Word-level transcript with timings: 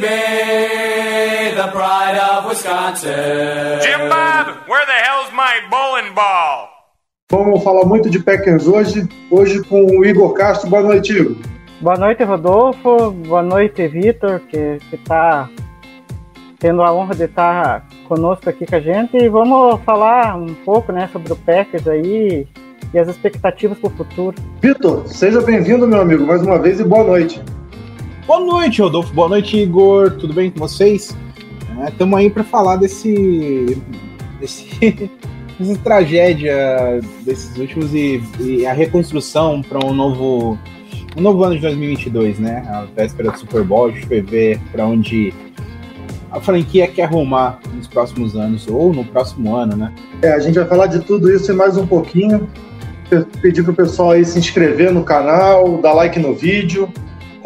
Baby, 0.00 1.54
the 1.56 1.68
pride 1.72 2.18
of 2.18 2.46
Wisconsin. 2.46 3.80
Jim 3.80 4.08
Bob, 4.08 4.68
where 4.68 4.84
the 4.86 4.92
hell's 4.92 5.32
my 5.32 5.60
bowling 5.70 6.14
ball? 6.14 6.68
Vamos 7.30 7.62
falar 7.64 7.84
muito 7.84 8.08
de 8.08 8.20
Packers 8.20 8.66
hoje, 8.68 9.08
hoje 9.30 9.62
com 9.64 9.84
o 9.84 10.04
Igor 10.04 10.32
Castro. 10.34 10.70
Boa 10.70 10.82
noite, 10.82 11.12
Igor. 11.12 11.36
Boa 11.80 11.96
noite, 11.96 12.22
Rodolfo. 12.22 13.10
Boa 13.10 13.42
noite, 13.42 13.86
Vitor, 13.88 14.40
que 14.40 14.78
está 14.92 15.48
tendo 16.58 16.82
a 16.82 16.92
honra 16.92 17.14
de 17.14 17.24
estar 17.24 17.86
conosco 18.06 18.48
aqui 18.48 18.64
com 18.66 18.76
a 18.76 18.80
gente. 18.80 19.16
E 19.16 19.28
vamos 19.28 19.80
falar 19.82 20.36
um 20.36 20.54
pouco 20.54 20.92
né, 20.92 21.08
sobre 21.12 21.32
o 21.32 21.36
Packers 21.36 21.88
aí 21.88 22.46
e 22.94 22.98
as 22.98 23.08
expectativas 23.08 23.78
para 23.78 23.88
o 23.88 23.96
futuro. 23.96 24.36
Vitor, 24.60 25.06
seja 25.06 25.40
bem-vindo, 25.40 25.86
meu 25.86 26.00
amigo, 26.00 26.24
mais 26.24 26.42
uma 26.42 26.58
vez 26.58 26.80
e 26.80 26.84
boa 26.84 27.02
noite. 27.02 27.42
Boa 28.26 28.40
noite, 28.40 28.82
Rodolfo. 28.82 29.14
Boa 29.14 29.28
noite, 29.28 29.56
Igor. 29.56 30.10
Tudo 30.10 30.34
bem 30.34 30.50
com 30.50 30.58
vocês? 30.58 31.16
Estamos 31.86 32.18
aí 32.18 32.28
para 32.28 32.42
falar 32.42 32.74
desse, 32.74 33.80
desse, 34.40 34.66
dessa 35.60 35.78
tragédia 35.78 37.00
desses 37.24 37.56
últimos 37.56 37.94
e, 37.94 38.20
e 38.40 38.66
a 38.66 38.72
reconstrução 38.72 39.62
para 39.62 39.78
um 39.86 39.94
novo, 39.94 40.58
um 41.16 41.20
novo 41.20 41.44
ano 41.44 41.54
de 41.54 41.60
2022, 41.60 42.40
né? 42.40 42.66
A 42.68 42.88
véspera 42.96 43.30
do 43.30 43.38
Super 43.38 43.62
Bowl, 43.62 43.86
a 43.86 43.90
gente 43.92 44.08
vai 44.08 44.20
ver 44.20 44.60
para 44.72 44.84
onde 44.84 45.32
a 46.32 46.40
franquia 46.40 46.88
quer 46.88 47.04
arrumar 47.04 47.60
nos 47.74 47.86
próximos 47.86 48.34
anos 48.34 48.66
ou 48.66 48.92
no 48.92 49.04
próximo 49.04 49.54
ano, 49.54 49.76
né? 49.76 49.94
É, 50.20 50.32
a 50.32 50.40
gente 50.40 50.56
vai 50.56 50.66
falar 50.66 50.88
de 50.88 50.98
tudo 50.98 51.32
isso 51.32 51.52
e 51.52 51.54
mais 51.54 51.76
um 51.76 51.86
pouquinho. 51.86 52.48
Pedir 53.40 53.62
pro 53.62 53.72
pessoal 53.72 54.10
aí 54.10 54.24
se 54.24 54.36
inscrever 54.36 54.92
no 54.92 55.04
canal, 55.04 55.78
dar 55.78 55.92
like 55.92 56.18
no 56.18 56.34
vídeo, 56.34 56.92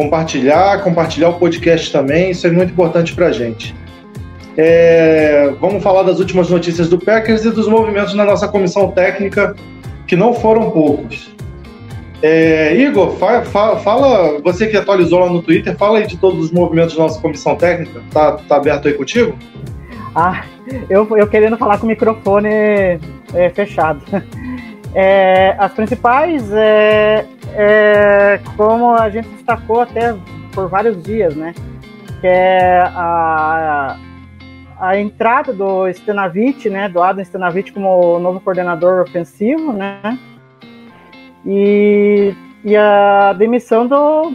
compartilhar, 0.01 0.83
compartilhar 0.83 1.29
o 1.29 1.35
podcast 1.35 1.93
também, 1.93 2.31
isso 2.31 2.47
é 2.47 2.51
muito 2.51 2.73
importante 2.73 3.15
pra 3.15 3.31
gente. 3.33 3.75
É, 4.57 5.53
vamos 5.61 5.83
falar 5.83 6.05
das 6.05 6.19
últimas 6.19 6.49
notícias 6.49 6.89
do 6.89 6.99
Packers 6.99 7.45
e 7.45 7.51
dos 7.51 7.69
movimentos 7.69 8.15
na 8.15 8.25
nossa 8.25 8.49
comissão 8.49 8.91
técnica, 8.91 9.55
que 10.07 10.17
não 10.17 10.33
foram 10.33 10.71
poucos. 10.71 11.31
É, 12.23 12.75
Igor, 12.77 13.13
fa- 13.17 13.43
fa- 13.43 13.77
fala, 13.77 14.41
você 14.43 14.69
que 14.69 14.77
atualizou 14.77 15.19
lá 15.21 15.29
no 15.29 15.43
Twitter, 15.43 15.77
fala 15.77 15.99
aí 15.99 16.07
de 16.07 16.17
todos 16.17 16.47
os 16.47 16.51
movimentos 16.51 16.97
da 16.97 17.03
nossa 17.03 17.21
comissão 17.21 17.55
técnica. 17.55 18.01
Tá, 18.11 18.33
tá 18.49 18.57
aberto 18.57 18.89
aí 18.89 18.95
contigo? 18.95 19.35
Ah, 20.15 20.45
eu, 20.89 21.07
eu 21.15 21.27
querendo 21.27 21.59
falar 21.59 21.77
com 21.77 21.85
o 21.85 21.89
microfone 21.89 22.49
é, 23.35 23.51
fechado. 23.55 24.01
É, 24.95 25.55
as 25.59 25.73
principais, 25.73 26.53
é, 26.53 27.25
é, 27.55 28.41
como 28.57 28.91
a 28.91 29.09
gente 29.09 29.29
destacou 29.29 29.81
até 29.81 30.17
por 30.53 30.69
vários 30.69 31.01
dias, 31.03 31.35
né? 31.37 31.55
Que 32.21 32.27
é 32.27 32.81
a, 32.95 33.97
a 34.79 34.99
entrada 34.99 35.53
do 35.53 35.91
Stenavich, 35.93 36.69
né? 36.69 36.89
Do 36.89 37.03
Adam 37.03 37.25
Stenavich 37.25 37.73
como 37.73 38.19
novo 38.19 38.41
coordenador 38.41 39.03
ofensivo, 39.03 39.73
né? 39.73 40.19
E, 41.47 42.35
e 42.65 42.77
a 42.77 43.33
demissão 43.33 43.87
do, 43.87 44.33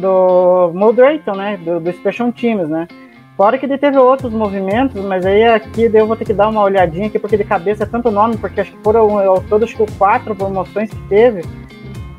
do 0.00 0.72
Mo 0.74 0.92
Drayton, 0.92 1.36
né? 1.36 1.56
Do, 1.56 1.78
do 1.78 1.92
Special 1.92 2.32
Teams, 2.32 2.68
né? 2.68 2.88
Fora 3.36 3.58
que 3.58 3.66
ele 3.66 3.76
teve 3.76 3.98
outros 3.98 4.32
movimentos, 4.32 5.02
mas 5.04 5.26
aí 5.26 5.42
aqui 5.44 5.90
eu 5.92 6.06
vou 6.06 6.14
ter 6.16 6.24
que 6.24 6.32
dar 6.32 6.48
uma 6.48 6.62
olhadinha 6.62 7.08
aqui, 7.08 7.18
porque 7.18 7.36
de 7.36 7.42
cabeça 7.42 7.82
é 7.82 7.86
tanto 7.86 8.10
nome, 8.10 8.36
porque 8.36 8.60
acho 8.60 8.70
que 8.70 8.78
foram 8.82 9.18
ao 9.18 9.40
todo 9.40 9.64
acho 9.64 9.76
que 9.76 9.92
quatro 9.98 10.36
promoções 10.36 10.88
que 10.88 11.08
teve 11.08 11.42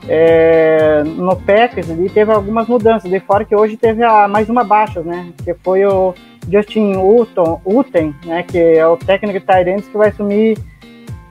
é, 0.10 1.04
no 1.04 1.36
Packers, 1.38 1.90
e 1.90 2.10
teve 2.10 2.32
algumas 2.32 2.68
mudanças. 2.68 3.10
De 3.10 3.20
fora 3.22 3.46
que 3.46 3.56
hoje 3.56 3.78
teve 3.78 4.04
a, 4.04 4.28
mais 4.28 4.50
uma 4.50 4.64
baixa, 4.64 5.02
né? 5.02 5.30
Que 5.44 5.54
foi 5.54 5.86
o 5.86 6.14
Justin 6.52 6.96
Uten, 6.98 7.60
Uten 7.66 8.16
né? 8.26 8.44
Que 8.44 8.58
é 8.60 8.86
o 8.86 8.98
técnico 8.98 9.40
de 9.40 9.46
Tyrants 9.46 9.88
que 9.88 9.98
vai 9.98 10.10
assumir 10.10 10.58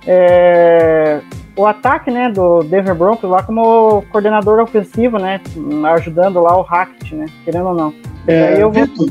é, 0.07 1.21
o 1.57 1.67
ataque, 1.67 2.11
né? 2.11 2.31
Do 2.31 2.63
Denver 2.65 2.95
Broncos 2.95 3.29
lá 3.29 3.43
como 3.43 4.03
coordenador 4.11 4.61
ofensivo, 4.61 5.19
né? 5.19 5.41
Ajudando 5.95 6.41
lá 6.41 6.59
o 6.59 6.63
Hackett, 6.63 7.15
né? 7.15 7.27
Querendo 7.45 7.69
ou 7.69 7.75
não. 7.75 7.95
É, 8.27 8.55
eu 8.55 8.71
vou- 8.71 8.87
Vitor, 8.87 9.09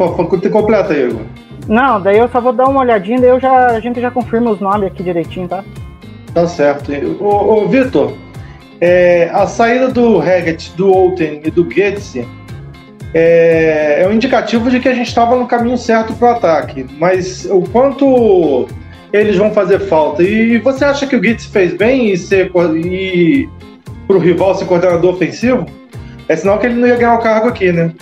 pô, 0.00 0.12
pô, 0.12 0.50
completa 0.50 0.94
aí, 0.94 1.08
Igor. 1.08 1.20
Não, 1.68 2.00
daí 2.00 2.16
eu 2.16 2.28
só 2.28 2.40
vou 2.40 2.54
dar 2.54 2.66
uma 2.66 2.80
olhadinha, 2.80 3.20
daí 3.20 3.28
eu 3.28 3.38
já, 3.38 3.66
a 3.66 3.80
gente 3.80 4.00
já 4.00 4.10
confirma 4.10 4.50
os 4.50 4.58
nomes 4.58 4.86
aqui 4.86 5.02
direitinho, 5.02 5.46
tá? 5.46 5.62
Tá 6.32 6.46
certo. 6.46 6.90
Ô, 7.20 7.64
ô 7.64 7.68
Vitor, 7.68 8.14
é, 8.80 9.28
a 9.30 9.46
saída 9.46 9.88
do 9.88 10.18
Haggett, 10.18 10.72
do 10.74 10.90
Outen 10.90 11.42
e 11.44 11.50
do 11.50 11.70
Getze 11.70 12.26
é, 13.12 14.02
é 14.02 14.08
um 14.08 14.12
indicativo 14.12 14.70
de 14.70 14.80
que 14.80 14.88
a 14.88 14.94
gente 14.94 15.08
estava 15.08 15.36
no 15.36 15.46
caminho 15.46 15.76
certo 15.76 16.14
para 16.14 16.28
o 16.28 16.36
ataque, 16.36 16.86
mas 16.98 17.44
o 17.44 17.60
quanto 17.60 18.66
eles 19.12 19.36
vão 19.36 19.52
fazer 19.52 19.80
falta? 19.80 20.22
E 20.22 20.56
você 20.58 20.84
acha 20.84 21.06
que 21.06 21.14
o 21.14 21.22
Getze 21.22 21.48
fez 21.48 21.74
bem 21.74 22.10
em 22.12 22.16
ser 22.16 22.50
e 22.74 23.48
para 24.06 24.16
o 24.16 24.18
rival 24.18 24.54
ser 24.54 24.64
coordenador 24.64 25.14
ofensivo? 25.14 25.66
É 26.26 26.36
sinal 26.36 26.58
que 26.58 26.66
ele 26.66 26.76
não 26.76 26.88
ia 26.88 26.96
ganhar 26.96 27.16
o 27.16 27.22
cargo 27.22 27.48
aqui, 27.48 27.70
né? 27.70 27.92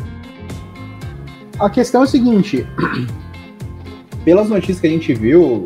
A 1.58 1.68
questão 1.70 2.02
é 2.02 2.04
a 2.04 2.06
seguinte: 2.06 2.66
pelas 4.24 4.48
notícias 4.48 4.80
que 4.80 4.86
a 4.86 4.90
gente 4.90 5.12
viu 5.14 5.64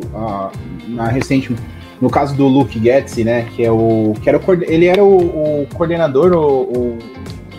na 0.87 1.07
recente, 1.07 1.55
no 2.01 2.09
caso 2.09 2.35
do 2.35 2.47
Luke 2.47 2.79
Getzi, 2.79 3.23
né, 3.23 3.43
que 3.55 3.63
é 3.63 3.71
o 3.71 4.13
que 4.21 4.29
era 4.29 4.37
o, 4.37 4.63
ele 4.63 4.85
era 4.85 5.03
o, 5.03 5.61
o 5.63 5.67
coordenador 5.73 6.33
o, 6.33 6.61
o- 6.63 6.97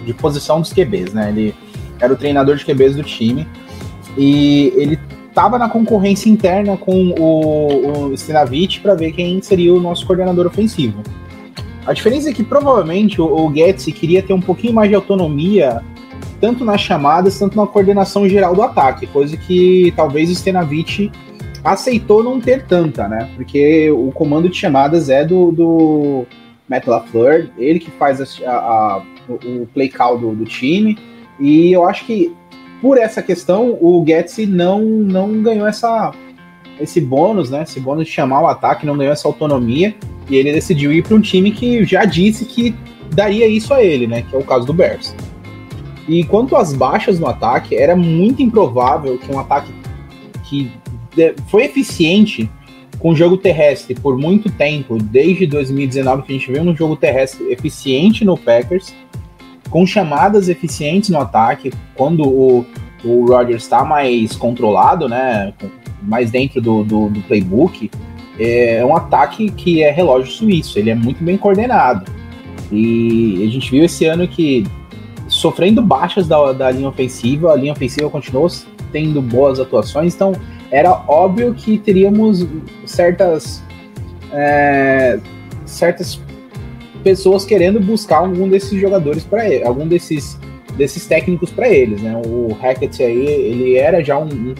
de 0.04 0.12
posição 0.12 0.60
dos 0.60 0.72
QBs, 0.72 1.14
né? 1.14 1.30
Ele 1.30 1.54
era 2.00 2.12
o 2.12 2.16
treinador 2.16 2.56
de 2.56 2.64
QBs 2.64 2.96
do 2.96 3.02
time 3.02 3.46
e 4.18 4.72
ele 4.76 4.98
estava 5.28 5.58
na 5.58 5.68
concorrência 5.68 6.28
interna 6.28 6.76
com 6.76 7.14
o, 7.18 8.10
o 8.10 8.16
Stenavich 8.16 8.80
para 8.80 8.94
ver 8.94 9.12
quem 9.12 9.40
seria 9.40 9.72
o 9.74 9.80
nosso 9.80 10.06
coordenador 10.06 10.46
ofensivo. 10.46 11.02
A 11.86 11.92
diferença 11.94 12.28
é 12.28 12.32
que 12.32 12.42
provavelmente 12.44 13.20
o, 13.20 13.46
o 13.46 13.54
Getzi 13.54 13.92
queria 13.92 14.22
ter 14.22 14.32
um 14.34 14.40
pouquinho 14.40 14.74
mais 14.74 14.88
de 14.90 14.94
autonomia 14.94 15.82
tanto 16.44 16.62
nas 16.62 16.78
chamadas, 16.82 17.38
tanto 17.38 17.56
na 17.56 17.66
coordenação 17.66 18.28
geral 18.28 18.54
do 18.54 18.60
ataque, 18.60 19.06
coisa 19.06 19.34
que 19.34 19.90
talvez 19.96 20.28
Stenavich 20.28 21.10
aceitou 21.64 22.22
não 22.22 22.38
ter 22.38 22.66
tanta, 22.66 23.08
né? 23.08 23.30
Porque 23.34 23.90
o 23.90 24.12
comando 24.12 24.46
de 24.50 24.54
chamadas 24.54 25.08
é 25.08 25.24
do, 25.24 25.50
do 25.50 26.26
Matt 26.68 26.86
LaFleur, 26.86 27.48
ele 27.56 27.78
que 27.78 27.90
faz 27.92 28.20
a- 28.44 28.50
a- 28.50 29.02
o, 29.26 29.66
play 29.72 29.88
call 29.88 30.18
do, 30.18 30.34
do 30.34 30.44
time, 30.44 30.98
e 31.40 31.72
eu 31.72 31.88
acho 31.88 32.04
que 32.04 32.30
por 32.82 32.98
essa 32.98 33.22
questão 33.22 33.78
o 33.80 34.04
Getzi 34.06 34.44
não, 34.44 34.82
não 34.82 35.40
ganhou 35.42 35.66
essa, 35.66 36.12
esse 36.78 37.00
bônus, 37.00 37.48
né? 37.48 37.62
Esse 37.62 37.80
bônus 37.80 38.04
de 38.04 38.12
chamar 38.12 38.42
o 38.42 38.46
ataque, 38.48 38.84
não 38.84 38.98
ganhou 38.98 39.14
essa 39.14 39.26
autonomia, 39.26 39.94
e 40.28 40.36
ele 40.36 40.52
decidiu 40.52 40.92
ir 40.92 41.02
para 41.02 41.16
um 41.16 41.22
time 41.22 41.50
que 41.52 41.86
já 41.86 42.04
disse 42.04 42.44
que 42.44 42.74
daria 43.14 43.46
isso 43.48 43.72
a 43.72 43.82
ele, 43.82 44.06
né? 44.06 44.20
Que 44.28 44.36
é 44.36 44.38
o 44.38 44.44
caso 44.44 44.66
do 44.66 44.74
Bears. 44.74 45.16
E 46.08 46.24
quanto 46.24 46.54
às 46.56 46.72
baixas 46.74 47.18
no 47.18 47.26
ataque, 47.26 47.74
era 47.74 47.96
muito 47.96 48.42
improvável 48.42 49.18
que 49.18 49.32
um 49.32 49.38
ataque 49.38 49.72
que 50.44 50.70
de- 51.14 51.34
foi 51.48 51.64
eficiente 51.64 52.48
com 52.98 53.10
o 53.10 53.14
jogo 53.16 53.36
terrestre 53.36 53.94
por 53.94 54.18
muito 54.18 54.50
tempo, 54.50 54.98
desde 54.98 55.46
2019 55.46 56.22
que 56.22 56.32
a 56.32 56.38
gente 56.38 56.52
viu 56.52 56.62
um 56.62 56.76
jogo 56.76 56.96
terrestre 56.96 57.50
eficiente 57.52 58.24
no 58.24 58.36
Packers, 58.36 58.94
com 59.70 59.86
chamadas 59.86 60.48
eficientes 60.48 61.10
no 61.10 61.20
ataque, 61.20 61.72
quando 61.94 62.22
o, 62.26 62.66
o 63.04 63.26
Rodgers 63.26 63.62
está 63.62 63.84
mais 63.84 64.36
controlado, 64.36 65.08
né, 65.08 65.52
mais 66.02 66.30
dentro 66.30 66.60
do, 66.60 66.84
do, 66.84 67.08
do 67.08 67.20
playbook, 67.22 67.90
é 68.38 68.84
um 68.84 68.96
ataque 68.96 69.50
que 69.50 69.82
é 69.82 69.90
relógio 69.90 70.30
suíço, 70.30 70.78
ele 70.78 70.90
é 70.90 70.94
muito 70.94 71.22
bem 71.22 71.36
coordenado. 71.36 72.10
E 72.70 73.44
a 73.46 73.50
gente 73.50 73.70
viu 73.70 73.84
esse 73.84 74.04
ano 74.04 74.26
que 74.26 74.64
sofrendo 75.44 75.82
baixas 75.82 76.26
da, 76.26 76.54
da 76.54 76.70
linha 76.70 76.88
ofensiva, 76.88 77.52
a 77.52 77.54
linha 77.54 77.74
ofensiva 77.74 78.08
continuou 78.08 78.50
tendo 78.90 79.20
boas 79.20 79.60
atuações, 79.60 80.14
então 80.14 80.32
era 80.70 80.90
óbvio 81.06 81.52
que 81.52 81.76
teríamos 81.76 82.46
certas 82.86 83.62
é, 84.32 85.20
certas 85.66 86.18
pessoas 87.02 87.44
querendo 87.44 87.78
buscar 87.78 88.20
algum 88.20 88.48
desses 88.48 88.80
jogadores 88.80 89.22
para 89.22 89.46
ele, 89.46 89.64
algum 89.64 89.86
desses 89.86 90.40
desses 90.78 91.06
técnicos 91.06 91.50
para 91.52 91.68
eles, 91.68 92.00
né? 92.00 92.20
O 92.26 92.54
Hackett 92.54 93.02
aí, 93.02 93.26
ele 93.26 93.76
era 93.76 94.02
já 94.02 94.18
um, 94.18 94.24
um, 94.24 94.54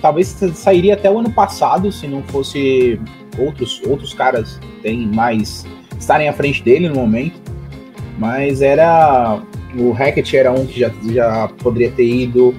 talvez 0.00 0.28
sairia 0.54 0.94
até 0.94 1.10
o 1.10 1.18
ano 1.18 1.30
passado 1.30 1.92
se 1.92 2.08
não 2.08 2.22
fosse 2.22 2.98
outros 3.38 3.82
outros 3.86 4.14
caras 4.14 4.58
tem 4.82 5.06
mais 5.08 5.66
estarem 5.98 6.26
à 6.26 6.32
frente 6.32 6.62
dele 6.62 6.88
no 6.88 6.94
momento, 6.94 7.38
mas 8.18 8.62
era 8.62 9.42
o 9.76 9.90
Hackett 9.92 10.36
era 10.36 10.52
um 10.52 10.66
que 10.66 10.80
já, 10.80 10.90
já 11.10 11.48
poderia 11.62 11.90
ter 11.90 12.06
ido, 12.06 12.54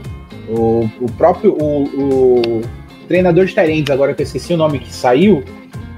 o, 0.49 0.89
o 0.99 1.11
próprio 1.17 1.53
o, 1.53 1.83
o 1.83 2.61
treinador 3.07 3.45
de 3.45 3.53
Tyrants, 3.53 3.89
agora 3.89 4.13
que 4.13 4.21
eu 4.21 4.25
esqueci 4.25 4.53
o 4.53 4.57
nome 4.57 4.79
que 4.79 4.93
saiu, 4.93 5.43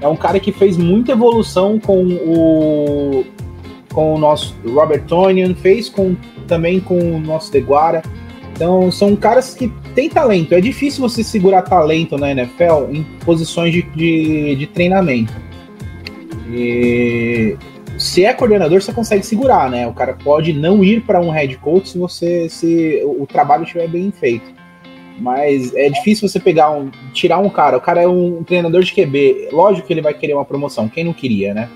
é 0.00 0.08
um 0.08 0.16
cara 0.16 0.38
que 0.38 0.52
fez 0.52 0.76
muita 0.76 1.12
evolução 1.12 1.78
com 1.78 2.04
o 2.04 3.24
com 3.92 4.14
o 4.14 4.18
nosso 4.18 4.54
Robert 4.66 5.04
Tonian, 5.06 5.54
fez 5.54 5.88
com 5.88 6.14
também 6.46 6.80
com 6.80 6.98
o 6.98 7.18
nosso 7.18 7.50
Deguara. 7.50 8.02
Então, 8.52 8.90
são 8.90 9.16
caras 9.16 9.54
que 9.54 9.72
têm 9.94 10.08
talento. 10.08 10.54
É 10.54 10.60
difícil 10.60 11.00
você 11.00 11.24
segurar 11.24 11.62
talento 11.62 12.18
na 12.18 12.30
NFL 12.30 12.90
em 12.90 13.02
posições 13.24 13.72
de, 13.72 13.82
de, 13.82 14.56
de 14.56 14.66
treinamento. 14.66 15.32
E 16.50 17.56
se 18.16 18.24
é 18.24 18.32
coordenador, 18.32 18.80
você 18.80 18.94
consegue 18.94 19.26
segurar, 19.26 19.68
né? 19.68 19.86
O 19.86 19.92
cara 19.92 20.14
pode 20.14 20.50
não 20.54 20.82
ir 20.82 21.02
para 21.02 21.20
um 21.20 21.28
head 21.28 21.54
coach 21.58 21.90
se 21.90 21.98
você 21.98 22.48
se 22.48 23.02
o 23.04 23.26
trabalho 23.26 23.64
estiver 23.64 23.86
bem 23.88 24.10
feito. 24.10 24.54
Mas 25.20 25.74
é 25.74 25.90
difícil 25.90 26.26
você 26.26 26.40
pegar 26.40 26.70
um, 26.70 26.90
tirar 27.12 27.36
um 27.36 27.50
cara. 27.50 27.76
O 27.76 27.80
cara 27.80 28.00
é 28.00 28.08
um 28.08 28.42
treinador 28.42 28.82
de 28.82 28.94
QB. 28.94 29.50
Lógico 29.52 29.86
que 29.86 29.92
ele 29.92 30.00
vai 30.00 30.14
querer 30.14 30.32
uma 30.32 30.46
promoção. 30.46 30.88
Quem 30.88 31.04
não 31.04 31.12
queria, 31.12 31.52
né? 31.52 31.68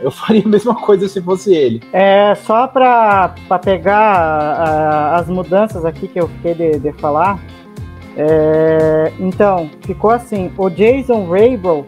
Eu 0.00 0.10
faria 0.10 0.42
a 0.44 0.48
mesma 0.48 0.74
coisa 0.74 1.08
se 1.08 1.22
fosse 1.22 1.54
ele. 1.54 1.80
É, 1.92 2.34
só 2.34 2.66
para 2.66 3.32
pegar 3.62 5.14
as 5.14 5.28
mudanças 5.28 5.84
aqui 5.84 6.08
que 6.08 6.20
eu 6.20 6.26
fiquei 6.26 6.54
de, 6.54 6.80
de 6.80 6.92
falar. 6.94 7.38
É, 8.16 9.12
então, 9.20 9.70
ficou 9.82 10.10
assim: 10.10 10.50
o 10.58 10.68
Jason 10.68 11.24
Rabel 11.26 11.86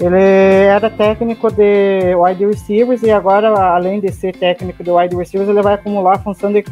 ele 0.00 0.16
era 0.16 0.88
técnico 0.88 1.50
de 1.50 2.14
wide 2.14 2.46
receivers 2.46 3.02
e 3.02 3.10
agora, 3.10 3.48
além 3.48 4.00
de 4.00 4.12
ser 4.12 4.36
técnico 4.36 4.84
de 4.84 4.90
wide 4.90 5.16
receivers, 5.16 5.50
ele 5.50 5.62
vai 5.62 5.74
acumular 5.74 6.14
a 6.14 6.18
função 6.18 6.52
de, 6.52 6.64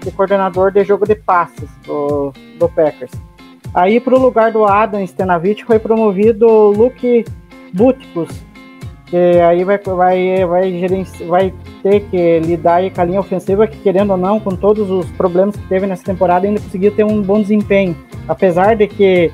de 0.00 0.10
coordenador 0.10 0.72
de 0.72 0.82
jogo 0.82 1.06
de 1.06 1.14
passes 1.14 1.70
do, 1.86 2.32
do 2.58 2.68
Packers. 2.68 3.12
Aí, 3.72 4.00
para 4.00 4.14
o 4.14 4.20
lugar 4.20 4.50
do 4.52 4.64
Adam 4.64 5.06
Stenavich, 5.06 5.64
foi 5.64 5.78
promovido 5.78 6.46
Luke 6.46 7.24
Butkus, 7.72 8.44
que 9.06 9.16
aí 9.16 9.62
vai, 9.62 9.78
vai, 9.78 10.44
vai, 10.44 11.04
vai 11.28 11.54
ter 11.82 12.00
que 12.10 12.40
lidar 12.40 12.90
com 12.90 13.00
a 13.00 13.04
linha 13.04 13.20
ofensiva, 13.20 13.66
que 13.66 13.78
querendo 13.78 14.10
ou 14.10 14.16
não, 14.16 14.40
com 14.40 14.56
todos 14.56 14.90
os 14.90 15.10
problemas 15.12 15.56
que 15.56 15.68
teve 15.68 15.86
nessa 15.86 16.02
temporada, 16.02 16.46
ainda 16.46 16.60
conseguiu 16.60 16.90
ter 16.90 17.04
um 17.04 17.22
bom 17.22 17.40
desempenho. 17.40 17.96
Apesar 18.26 18.74
de 18.74 18.88
que 18.88 19.30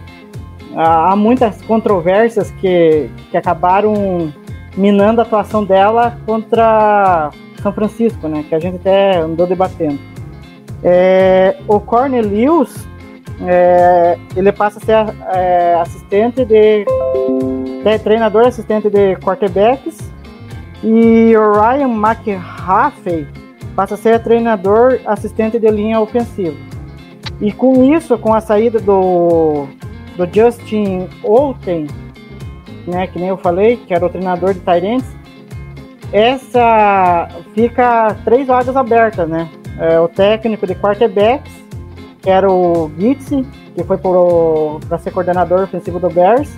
há 0.78 1.16
muitas 1.16 1.60
controvérsias 1.62 2.52
que, 2.52 3.10
que 3.30 3.36
acabaram 3.36 4.32
minando 4.76 5.20
a 5.20 5.24
atuação 5.24 5.64
dela 5.64 6.16
contra 6.24 7.30
São 7.60 7.72
Francisco, 7.72 8.28
né? 8.28 8.44
Que 8.48 8.54
a 8.54 8.60
gente 8.60 8.76
até 8.76 9.18
andou 9.18 9.46
debatendo. 9.46 9.98
É, 10.84 11.56
o 11.66 11.80
Cornelius, 11.80 12.86
é, 13.44 14.16
ele 14.36 14.52
passa 14.52 14.78
a 14.78 14.82
ser 14.82 15.14
é, 15.34 15.74
assistente 15.80 16.44
de, 16.44 16.84
de, 16.84 17.98
treinador 18.04 18.46
assistente 18.46 18.88
de 18.88 19.16
quarterbacks 19.16 20.12
e 20.84 21.36
o 21.36 21.52
Ryan 21.54 21.88
McHaffey 21.88 23.26
passa 23.74 23.94
a 23.94 23.98
ser 23.98 24.22
treinador 24.22 25.00
assistente 25.04 25.58
de 25.58 25.68
linha 25.68 26.00
ofensiva. 26.00 26.56
E 27.40 27.50
com 27.50 27.92
isso, 27.92 28.16
com 28.18 28.32
a 28.32 28.40
saída 28.40 28.78
do 28.78 29.66
do 30.18 30.28
Justin 30.34 31.08
Outen, 31.22 31.86
né, 32.86 33.06
que 33.06 33.18
nem 33.18 33.28
eu 33.28 33.36
falei, 33.36 33.76
que 33.76 33.94
era 33.94 34.04
o 34.04 34.08
treinador 34.08 34.52
de 34.52 34.60
Tyrants, 34.60 35.06
essa 36.12 37.28
fica 37.54 38.16
três 38.24 38.48
vagas 38.48 38.76
abertas, 38.76 39.28
né? 39.28 39.48
É, 39.78 40.00
o 40.00 40.08
técnico 40.08 40.66
de 40.66 40.74
quarterbacks, 40.74 41.52
que 42.20 42.28
era 42.28 42.50
o 42.50 42.90
Gitsi, 42.98 43.46
que 43.74 43.84
foi 43.84 43.96
para 44.88 44.98
ser 44.98 45.12
coordenador 45.12 45.62
ofensivo 45.62 46.00
do 46.00 46.10
Bears. 46.10 46.50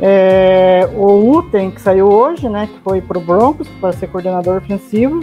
É, 0.00 0.88
o 0.94 1.36
Uten, 1.36 1.70
que 1.70 1.80
saiu 1.80 2.08
hoje, 2.08 2.48
né, 2.48 2.68
que 2.72 2.78
foi 2.80 3.02
para 3.02 3.18
o 3.18 3.20
Broncos 3.20 3.68
para 3.80 3.92
ser 3.92 4.06
coordenador 4.06 4.58
ofensivo. 4.58 5.20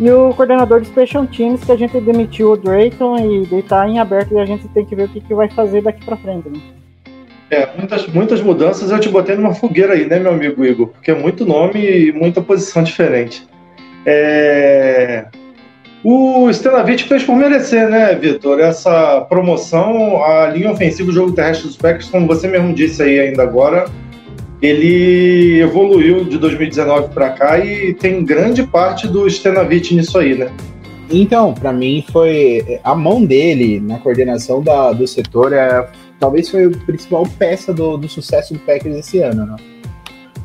E 0.00 0.10
o 0.10 0.34
coordenador 0.34 0.80
de 0.80 0.88
Special 0.88 1.26
Teams, 1.26 1.64
que 1.64 1.70
a 1.70 1.76
gente 1.76 2.00
demitiu 2.00 2.52
o 2.52 2.56
Drayton 2.56 3.16
e 3.18 3.36
ele 3.36 3.62
tá 3.62 3.88
em 3.88 3.98
aberto 3.98 4.34
e 4.34 4.38
a 4.38 4.44
gente 4.44 4.66
tem 4.68 4.84
que 4.84 4.94
ver 4.96 5.04
o 5.04 5.08
que, 5.08 5.20
que 5.20 5.34
vai 5.34 5.48
fazer 5.48 5.82
daqui 5.82 6.04
para 6.04 6.16
frente. 6.16 6.48
Né? 6.48 6.60
É, 7.50 7.68
muitas, 7.76 8.06
muitas 8.08 8.40
mudanças 8.40 8.90
eu 8.90 8.98
te 8.98 9.08
botei 9.08 9.36
numa 9.36 9.54
fogueira 9.54 9.92
aí, 9.92 10.06
né, 10.06 10.18
meu 10.18 10.32
amigo 10.32 10.64
Igor? 10.64 10.88
Porque 10.88 11.10
é 11.10 11.14
muito 11.14 11.46
nome 11.46 11.78
e 11.78 12.12
muita 12.12 12.42
posição 12.42 12.82
diferente. 12.82 13.46
É... 14.04 15.26
O 16.02 16.52
Stenavich 16.52 17.04
fez 17.04 17.22
por 17.22 17.36
merecer, 17.36 17.88
né, 17.88 18.14
Vitor? 18.14 18.60
Essa 18.60 19.22
promoção, 19.22 20.22
a 20.22 20.48
linha 20.48 20.70
ofensiva 20.70 21.10
do 21.10 21.14
jogo 21.14 21.32
terrestre 21.32 21.66
dos 21.66 21.76
Packers, 21.76 22.10
como 22.10 22.26
você 22.26 22.46
mesmo 22.46 22.74
disse 22.74 23.02
aí 23.02 23.20
ainda 23.20 23.42
agora, 23.42 23.86
ele 24.64 25.60
evoluiu 25.60 26.24
de 26.24 26.38
2019 26.38 27.08
para 27.08 27.30
cá 27.30 27.58
e 27.58 27.92
tem 27.92 28.24
grande 28.24 28.62
parte 28.62 29.06
do 29.06 29.28
Stenavich 29.28 29.94
nisso 29.94 30.18
aí, 30.18 30.34
né? 30.34 30.50
Então, 31.10 31.52
para 31.52 31.72
mim 31.72 32.02
foi 32.10 32.80
a 32.82 32.94
mão 32.94 33.24
dele 33.24 33.78
na 33.78 33.98
coordenação 33.98 34.62
da, 34.62 34.92
do 34.92 35.06
setor 35.06 35.52
é 35.52 35.86
talvez 36.18 36.48
foi 36.48 36.64
a 36.64 36.70
principal 36.70 37.24
peça 37.38 37.74
do, 37.74 37.98
do 37.98 38.08
sucesso 38.08 38.54
do 38.54 38.60
Packers 38.60 38.96
esse 38.96 39.18
ano, 39.18 39.44
né? 39.44 39.56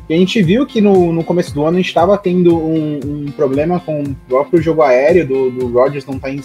E 0.08 0.14
a 0.14 0.16
gente 0.16 0.42
viu 0.42 0.66
que 0.66 0.80
no, 0.80 1.12
no 1.12 1.24
começo 1.24 1.54
do 1.54 1.64
ano 1.64 1.76
a 1.76 1.80
gente 1.80 1.88
estava 1.88 2.18
tendo 2.18 2.58
um, 2.58 3.00
um, 3.02 3.24
problema 3.30 3.78
com 3.80 4.02
o 4.02 4.14
próprio 4.28 4.60
jogo 4.60 4.82
aéreo 4.82 5.26
do, 5.26 5.50
do 5.50 5.72
Rodgers 5.72 6.04
não 6.04 6.18
tá 6.18 6.30
em 6.30 6.40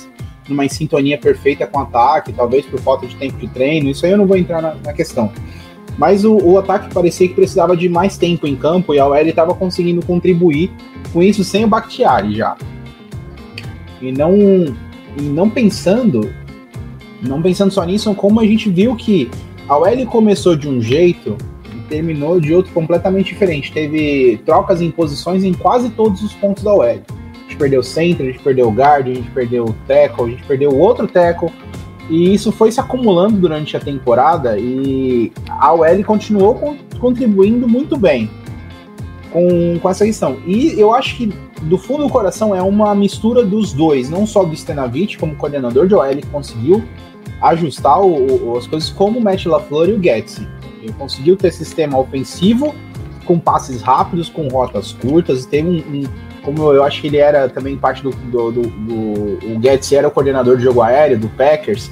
numa 0.47 0.69
sintonia 0.69 1.17
perfeita 1.17 1.65
com 1.65 1.79
o 1.79 1.81
ataque, 1.81 2.31
talvez 2.31 2.65
por 2.65 2.79
falta 2.79 3.07
de 3.07 3.15
tempo 3.15 3.37
de 3.37 3.47
treino. 3.47 3.89
Isso 3.89 4.05
aí 4.05 4.11
eu 4.11 4.17
não 4.19 4.27
vou 4.27 4.37
entrar 4.37 4.61
na, 4.61 4.75
na 4.75 4.93
questão. 4.93 5.31
Mas 5.97 6.25
o, 6.25 6.35
o, 6.35 6.57
ataque 6.57 6.93
parecia 6.93 7.27
que 7.27 7.33
precisava 7.33 7.75
de 7.75 7.87
mais 7.87 8.17
tempo 8.17 8.45
em 8.45 8.55
campo 8.55 8.93
e 8.93 8.99
a 8.99 9.07
OL 9.07 9.15
estava 9.17 9.53
conseguindo 9.53 10.05
contribuir 10.05 10.71
com 11.13 11.23
isso 11.23 11.43
sem 11.43 11.63
o 11.63 11.67
Bakhtiari 11.67 12.35
já. 12.35 12.57
E 14.01 14.11
não, 14.11 14.35
e 15.17 15.21
não 15.21 15.49
pensando, 15.49 16.33
não 17.21 17.41
pensando 17.41 17.71
só 17.71 17.83
nisso, 17.85 18.13
como 18.13 18.41
a 18.41 18.45
gente 18.45 18.69
viu 18.69 18.95
que 18.95 19.29
a 19.69 19.77
OL 19.77 20.05
começou 20.07 20.55
de 20.55 20.67
um 20.67 20.81
jeito 20.81 21.37
e 21.73 21.79
terminou 21.87 22.41
de 22.41 22.53
outro 22.53 22.73
completamente 22.73 23.27
diferente. 23.27 23.71
Teve 23.71 24.41
trocas 24.45 24.81
em 24.81 24.91
posições 24.91 25.45
em 25.45 25.53
quase 25.53 25.89
todos 25.91 26.21
os 26.21 26.33
pontos 26.33 26.61
da 26.63 26.73
OL. 26.73 26.83
A 26.83 27.47
gente 27.47 27.57
perdeu 27.57 27.79
o 27.79 27.83
center, 27.83 28.27
a 28.27 28.31
gente 28.31 28.43
perdeu 28.43 28.67
o 28.67 28.71
guard, 28.71 29.07
a 29.07 29.13
gente 29.13 29.31
perdeu 29.31 29.63
o 29.63 29.73
tackle, 29.87 30.25
a 30.25 30.29
gente 30.29 30.43
perdeu 30.43 30.71
o 30.71 30.77
outro 30.77 31.07
tackle 31.07 31.49
e 32.09 32.33
isso 32.33 32.51
foi 32.51 32.71
se 32.71 32.79
acumulando 32.79 33.37
durante 33.37 33.75
a 33.75 33.79
temporada 33.79 34.57
e 34.59 35.31
a 35.49 35.73
OL 35.73 36.03
continuou 36.05 36.75
contribuindo 36.99 37.67
muito 37.67 37.97
bem 37.97 38.29
com, 39.31 39.79
com 39.79 39.89
essa 39.89 40.05
questão. 40.05 40.37
E 40.45 40.79
eu 40.79 40.93
acho 40.93 41.17
que 41.17 41.33
do 41.63 41.77
fundo 41.77 42.03
do 42.03 42.09
coração 42.09 42.55
é 42.55 42.61
uma 42.61 42.93
mistura 42.93 43.43
dos 43.43 43.73
dois, 43.73 44.09
não 44.09 44.25
só 44.27 44.43
do 44.43 44.55
Stenavich 44.55 45.17
como 45.17 45.35
coordenador 45.35 45.87
de 45.87 45.95
OL 45.95 46.15
que 46.15 46.27
conseguiu 46.27 46.83
ajustar 47.41 47.99
o, 48.01 48.51
o, 48.51 48.57
as 48.57 48.67
coisas 48.67 48.89
como 48.89 49.19
o 49.19 49.21
Matt 49.21 49.45
LaFleur 49.45 49.89
e 49.89 49.93
o 49.93 50.03
Getz. 50.03 50.41
Ele 50.81 50.93
conseguiu 50.93 51.35
ter 51.35 51.51
sistema 51.51 51.97
ofensivo 51.97 52.73
com 53.25 53.39
passes 53.39 53.81
rápidos, 53.81 54.29
com 54.29 54.47
rotas 54.47 54.93
curtas, 54.93 55.45
teve 55.45 55.67
um, 55.67 55.97
um 55.97 56.03
como 56.45 56.71
eu 56.71 56.83
acho 56.83 57.01
que 57.01 57.07
ele 57.07 57.17
era 57.17 57.49
também 57.49 57.75
parte 57.75 58.03
do. 58.03 58.11
do, 58.11 58.51
do, 58.51 58.61
do 58.61 59.57
o 59.57 59.61
Getz 59.61 59.91
era 59.91 60.07
o 60.07 60.11
coordenador 60.11 60.55
de 60.55 60.63
jogo 60.63 60.81
aéreo 60.81 61.19
do 61.19 61.27
Packers. 61.29 61.91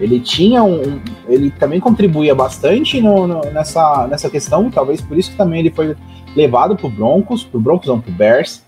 Ele 0.00 0.18
tinha 0.18 0.64
um. 0.64 0.98
Ele 1.28 1.50
também 1.50 1.78
contribuía 1.78 2.34
bastante 2.34 3.00
no, 3.00 3.26
no, 3.26 3.40
nessa, 3.52 4.06
nessa 4.08 4.30
questão, 4.30 4.70
talvez 4.70 5.02
por 5.02 5.18
isso 5.18 5.30
que 5.30 5.36
também 5.36 5.60
ele 5.60 5.70
foi 5.70 5.94
levado 6.34 6.74
pro 6.74 6.88
Broncos, 6.88 7.44
pro 7.44 7.60
Broncos 7.60 7.86
não, 7.86 8.00
pro 8.00 8.10
Bears. 8.10 8.64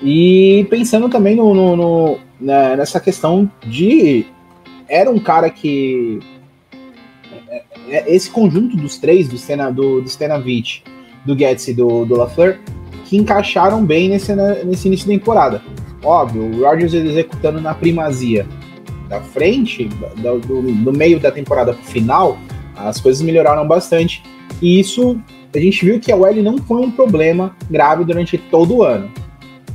E 0.00 0.66
pensando 0.70 1.08
também 1.08 1.34
no, 1.34 1.52
no, 1.52 1.76
no 1.76 2.18
né, 2.40 2.76
nessa 2.76 3.00
questão 3.00 3.50
de. 3.66 4.26
Era 4.88 5.10
um 5.10 5.18
cara 5.18 5.50
que. 5.50 6.20
É, 7.48 7.64
é, 7.88 8.14
esse 8.14 8.30
conjunto 8.30 8.76
dos 8.76 8.96
três, 8.96 9.28
do, 9.28 9.36
Stena, 9.36 9.72
do, 9.72 10.00
do 10.00 10.08
Stenavich, 10.08 10.84
do 11.26 11.36
Getz 11.36 11.66
e 11.68 11.74
do, 11.74 12.04
do 12.04 12.16
LaFleur, 12.16 12.58
que 13.12 13.18
encaixaram 13.18 13.84
bem 13.84 14.08
nesse, 14.08 14.34
né, 14.34 14.62
nesse 14.64 14.88
início 14.88 15.06
da 15.06 15.12
temporada. 15.12 15.62
Óbvio, 16.02 16.44
o 16.44 16.64
Rodgers 16.64 16.94
executando 16.94 17.60
na 17.60 17.74
primazia 17.74 18.46
da 19.06 19.20
frente, 19.20 19.84
do, 19.84 20.38
do, 20.38 20.62
do 20.62 20.92
meio 20.94 21.20
da 21.20 21.30
temporada 21.30 21.74
para 21.74 21.82
o 21.82 21.84
final, 21.84 22.38
as 22.74 22.98
coisas 22.98 23.20
melhoraram 23.20 23.68
bastante. 23.68 24.22
E 24.62 24.80
isso 24.80 25.20
a 25.54 25.58
gente 25.58 25.84
viu 25.84 26.00
que 26.00 26.10
a 26.10 26.16
OL 26.16 26.36
não 26.36 26.56
foi 26.56 26.80
um 26.80 26.90
problema 26.90 27.54
grave 27.70 28.02
durante 28.02 28.38
todo 28.38 28.76
o 28.76 28.82
ano. 28.82 29.10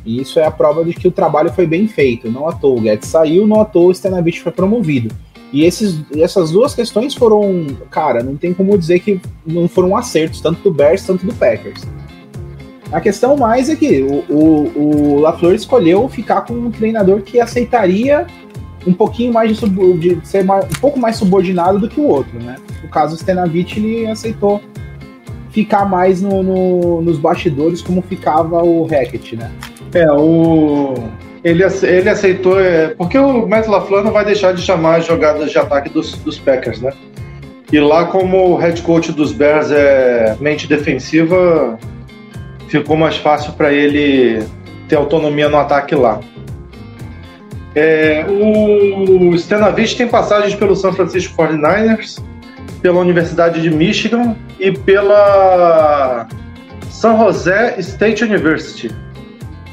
E 0.03 0.19
isso 0.19 0.39
é 0.39 0.45
a 0.47 0.49
prova 0.49 0.83
de 0.83 0.95
que 0.95 1.07
o 1.07 1.11
trabalho 1.11 1.53
foi 1.53 1.67
bem 1.67 1.87
feito. 1.87 2.31
Não 2.31 2.49
à 2.49 2.53
toa 2.53 2.79
o 2.79 2.81
Guedes 2.81 3.07
saiu, 3.07 3.45
não 3.45 3.61
à 3.61 3.65
toa 3.65 3.91
o 3.91 3.93
Stenavich 3.93 4.41
foi 4.41 4.51
promovido. 4.51 5.13
E 5.53 5.63
esses, 5.63 6.01
essas 6.15 6.49
duas 6.49 6.73
questões 6.73 7.13
foram, 7.13 7.67
cara, 7.91 8.23
não 8.23 8.35
tem 8.35 8.51
como 8.51 8.75
dizer 8.75 8.99
que 8.99 9.21
não 9.45 9.67
foram 9.67 9.95
acertos, 9.95 10.41
tanto 10.41 10.59
do 10.63 10.71
Bears, 10.73 11.05
tanto 11.05 11.23
do 11.23 11.35
Packers. 11.35 11.83
A 12.91 13.01
questão 13.01 13.35
mais 13.35 13.69
é 13.69 13.75
que 13.75 14.01
o, 14.01 14.23
o, 14.29 15.15
o 15.15 15.19
LaFleur 15.19 15.53
escolheu 15.53 16.07
ficar 16.07 16.41
com 16.41 16.53
um 16.53 16.71
treinador 16.71 17.21
que 17.21 17.39
aceitaria 17.39 18.25
um 18.85 18.93
pouquinho 18.93 19.33
mais 19.33 19.49
de, 19.49 19.55
sub, 19.55 19.97
de 19.97 20.19
ser 20.25 20.43
mais, 20.43 20.65
um 20.65 20.79
pouco 20.79 20.97
mais 20.97 21.17
subordinado 21.17 21.79
do 21.79 21.89
que 21.89 21.99
o 21.99 22.07
outro, 22.07 22.39
né? 22.39 22.55
No 22.81 22.89
caso, 22.89 23.15
o 23.15 23.17
Stenavich, 23.17 23.77
ele 23.77 24.07
aceitou 24.07 24.61
ficar 25.51 25.85
mais 25.85 26.21
no, 26.21 26.41
no, 26.41 27.01
nos 27.01 27.17
bastidores 27.17 27.81
como 27.81 28.01
ficava 28.01 28.63
o 28.63 28.85
Hackett, 28.85 29.35
né? 29.35 29.51
É, 29.93 30.09
o. 30.11 30.93
Ele, 31.43 31.63
ele 31.83 32.09
aceitou. 32.09 32.59
É, 32.59 32.89
porque 32.89 33.17
o 33.17 33.47
Matt 33.47 33.67
LaFleur 33.67 34.03
não 34.03 34.11
vai 34.11 34.23
deixar 34.23 34.53
de 34.53 34.61
chamar 34.61 34.97
as 34.97 35.05
jogadas 35.05 35.51
de 35.51 35.57
ataque 35.57 35.89
dos, 35.89 36.13
dos 36.13 36.39
Packers, 36.39 36.79
né? 36.79 36.93
E 37.71 37.79
lá, 37.79 38.05
como 38.05 38.51
o 38.51 38.55
head 38.55 38.81
coach 38.81 39.11
dos 39.11 39.33
Bears 39.33 39.71
é 39.71 40.37
mente 40.39 40.67
defensiva, 40.67 41.77
ficou 42.67 42.97
mais 42.97 43.17
fácil 43.17 43.53
para 43.53 43.71
ele 43.71 44.43
ter 44.87 44.95
autonomia 44.95 45.49
no 45.49 45.57
ataque 45.57 45.95
lá. 45.95 46.19
É, 47.75 48.25
o 48.27 49.37
Stenavich 49.37 49.95
tem 49.95 50.07
passagens 50.07 50.55
pelo 50.55 50.75
San 50.75 50.93
Francisco 50.93 51.35
49ers, 51.37 52.21
pela 52.81 52.99
Universidade 52.99 53.61
de 53.61 53.69
Michigan 53.69 54.35
e 54.59 54.71
pela 54.71 56.27
San 56.89 57.17
Jose 57.17 57.51
State 57.79 58.23
University. 58.23 58.89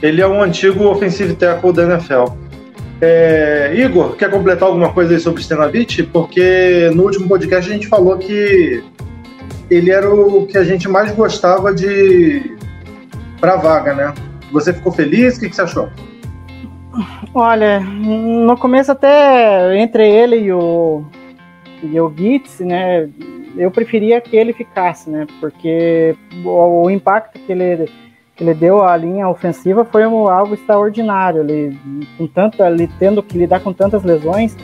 Ele 0.03 0.21
é 0.21 0.27
um 0.27 0.43
antigo 0.43 0.85
offensive 0.85 1.35
tackle 1.35 1.73
da 1.73 1.85
NFL. 1.85 2.25
É, 3.01 3.73
Igor, 3.75 4.17
quer 4.17 4.31
completar 4.31 4.69
alguma 4.69 4.93
coisa 4.93 5.15
aí 5.15 5.21
sobre 5.21 5.43
Stenavich? 5.43 6.03
Porque 6.05 6.91
no 6.95 7.05
último 7.05 7.27
podcast 7.27 7.71
a 7.71 7.73
gente 7.73 7.89
falou 7.89 8.19
que 8.19 8.83
ele 9.71 9.91
era 9.91 10.13
o 10.13 10.47
que 10.47 10.59
a 10.59 10.65
gente 10.65 10.89
mais 10.89 11.11
gostava 11.13 11.73
de 11.73 12.55
para 13.45 13.57
vaga, 13.57 13.95
né? 13.95 14.15
Você 14.51 14.73
ficou 14.73 14.91
feliz? 14.91 15.37
O 15.37 15.41
que, 15.41 15.51
que 15.51 15.57
você 15.57 15.61
achou? 15.61 15.91
Olha, 17.35 17.79
no 17.79 18.57
começo 18.57 18.91
até 18.91 19.77
entre 19.77 20.09
ele 20.09 20.37
e 20.37 20.53
o 20.53 21.05
e 21.83 22.01
o 22.01 22.11
Gitz, 22.17 22.61
né, 22.61 23.07
eu 23.59 23.71
preferia 23.71 24.19
que 24.19 24.35
ele 24.35 24.55
ficasse, 24.55 25.11
né, 25.11 25.27
porque 25.39 26.17
o, 26.43 26.85
o 26.85 26.91
impacto 26.91 27.39
que 27.39 27.53
ele 27.53 27.91
que 28.35 28.43
ele 28.43 28.55
deu 28.55 28.83
à 28.83 28.97
linha 28.97 29.29
ofensiva 29.29 29.85
foi 29.85 30.07
um, 30.07 30.27
algo 30.29 30.55
extraordinário. 30.55 31.43
Ele, 31.43 31.79
com 32.17 32.27
tanta, 32.27 32.69
ele 32.69 32.91
tendo 32.99 33.23
que 33.23 33.39
lidar 33.39 33.61
com 33.61 33.73
tantas 33.73 34.03
lesões, 34.03 34.57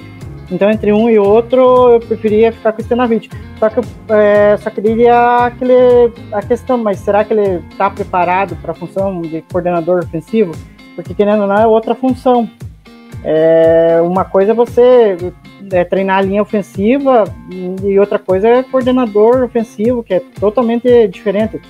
então 0.51 0.71
entre 0.71 0.93
um 0.93 1.09
e 1.09 1.19
outro 1.19 1.93
eu 1.93 2.01
preferia 2.01 2.53
ficar 2.53 2.73
com 2.73 2.81
o 2.81 2.85
Stenavich. 2.85 3.31
Só 3.59 3.69
que 3.69 3.81
é, 4.09 4.57
só 4.57 4.71
queria 4.71 5.47
aquele, 5.47 6.13
a 6.33 6.43
questão, 6.43 6.79
mas 6.79 6.99
será 6.99 7.25
que 7.25 7.33
ele 7.33 7.63
está 7.71 7.89
preparado 7.91 8.57
para 8.57 8.73
a 8.73 8.75
função 8.75 9.21
de 9.23 9.43
coordenador 9.43 10.03
ofensivo? 10.03 10.53
Porque 10.95 11.15
querendo 11.15 11.43
ou 11.43 11.47
não 11.47 11.57
é 11.57 11.67
outra 11.67 11.95
função. 11.95 12.49
É, 13.23 14.01
uma 14.03 14.25
coisa 14.25 14.53
é 14.53 14.55
você 14.55 15.17
é, 15.73 15.85
treinar 15.85 16.19
a 16.19 16.23
linha 16.23 16.43
ofensiva 16.43 17.25
e 17.83 17.99
outra 17.99 18.19
coisa 18.19 18.49
é 18.49 18.63
coordenador 18.63 19.43
ofensivo, 19.43 20.03
que 20.03 20.15
é 20.15 20.21
totalmente 20.41 21.07
diferente. 21.09 21.61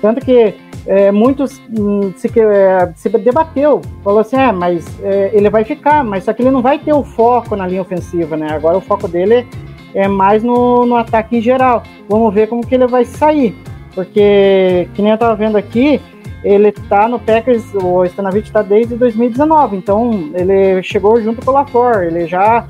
Tanto 0.00 0.24
que 0.24 0.54
é, 0.86 1.10
muitos 1.12 1.60
hum, 1.78 2.12
se, 2.16 2.28
é, 2.40 2.92
se, 2.94 3.08
debateu, 3.10 3.82
falou 4.02 4.20
assim, 4.20 4.36
é, 4.36 4.52
mas 4.52 4.86
é, 5.02 5.30
ele 5.34 5.50
vai 5.50 5.64
ficar, 5.64 6.02
mas 6.02 6.24
só 6.24 6.32
que 6.32 6.42
ele 6.42 6.50
não 6.50 6.62
vai 6.62 6.78
ter 6.78 6.92
o 6.92 7.04
foco 7.04 7.56
na 7.56 7.66
linha 7.66 7.82
ofensiva, 7.82 8.36
né? 8.36 8.48
Agora 8.50 8.78
o 8.78 8.80
foco 8.80 9.06
dele 9.08 9.46
é 9.94 10.08
mais 10.08 10.42
no, 10.42 10.86
no 10.86 10.96
ataque 10.96 11.36
em 11.36 11.40
geral. 11.40 11.82
Vamos 12.08 12.32
ver 12.32 12.48
como 12.48 12.66
que 12.66 12.74
ele 12.74 12.86
vai 12.86 13.04
sair, 13.04 13.54
porque, 13.94 14.88
que 14.94 15.02
nem 15.02 15.12
eu 15.12 15.18
tava 15.18 15.34
vendo 15.34 15.56
aqui, 15.56 16.00
ele 16.44 16.70
tá 16.72 17.08
no 17.08 17.18
Packers, 17.18 17.64
o 17.74 18.04
Stanavich 18.04 18.50
tá 18.52 18.62
desde 18.62 18.94
2019, 18.94 19.76
então 19.76 20.30
ele 20.34 20.82
chegou 20.82 21.20
junto 21.20 21.44
com 21.44 21.50
o 21.50 21.54
LaFleur, 21.54 22.04
ele 22.04 22.26
já 22.26 22.66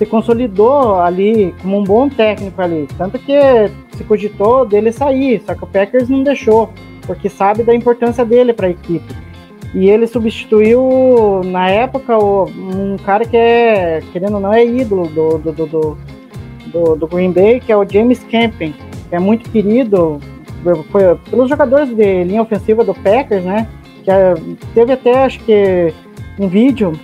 se 0.00 0.06
consolidou 0.06 0.98
ali 0.98 1.54
como 1.60 1.78
um 1.78 1.84
bom 1.84 2.08
técnico 2.08 2.62
ali, 2.62 2.88
tanto 2.96 3.18
que 3.18 3.38
se 3.94 4.02
cogitou 4.04 4.64
dele 4.64 4.90
sair, 4.92 5.42
só 5.44 5.54
que 5.54 5.62
o 5.62 5.66
Packers 5.66 6.08
não 6.08 6.22
deixou 6.22 6.70
porque 7.06 7.28
sabe 7.28 7.62
da 7.62 7.74
importância 7.74 8.24
dele 8.24 8.54
para 8.54 8.68
a 8.68 8.70
equipe. 8.70 9.14
E 9.74 9.90
ele 9.90 10.06
substituiu, 10.06 11.42
na 11.44 11.68
época, 11.68 12.16
um 12.16 12.96
cara 13.04 13.26
que 13.26 13.36
é, 13.36 14.02
querendo 14.10 14.36
ou 14.36 14.40
não, 14.40 14.54
é 14.54 14.64
ídolo 14.64 15.06
do, 15.06 15.36
do, 15.36 15.52
do, 15.52 15.98
do, 16.72 16.96
do 16.96 17.06
Green 17.06 17.32
Bay, 17.32 17.60
que 17.60 17.70
é 17.70 17.76
o 17.76 17.86
James 17.86 18.24
Camping, 18.24 18.72
que 19.10 19.14
é 19.14 19.18
muito 19.18 19.50
querido 19.50 20.18
foi, 20.90 21.14
pelos 21.28 21.50
jogadores 21.50 21.94
de 21.94 22.24
linha 22.24 22.40
ofensiva 22.40 22.82
do 22.82 22.94
Packers, 22.94 23.44
né? 23.44 23.68
Que 24.02 24.10
é, 24.10 24.34
teve 24.74 24.92
até, 24.94 25.24
acho 25.24 25.40
que, 25.40 25.92
um 26.38 26.48
vídeo 26.48 26.98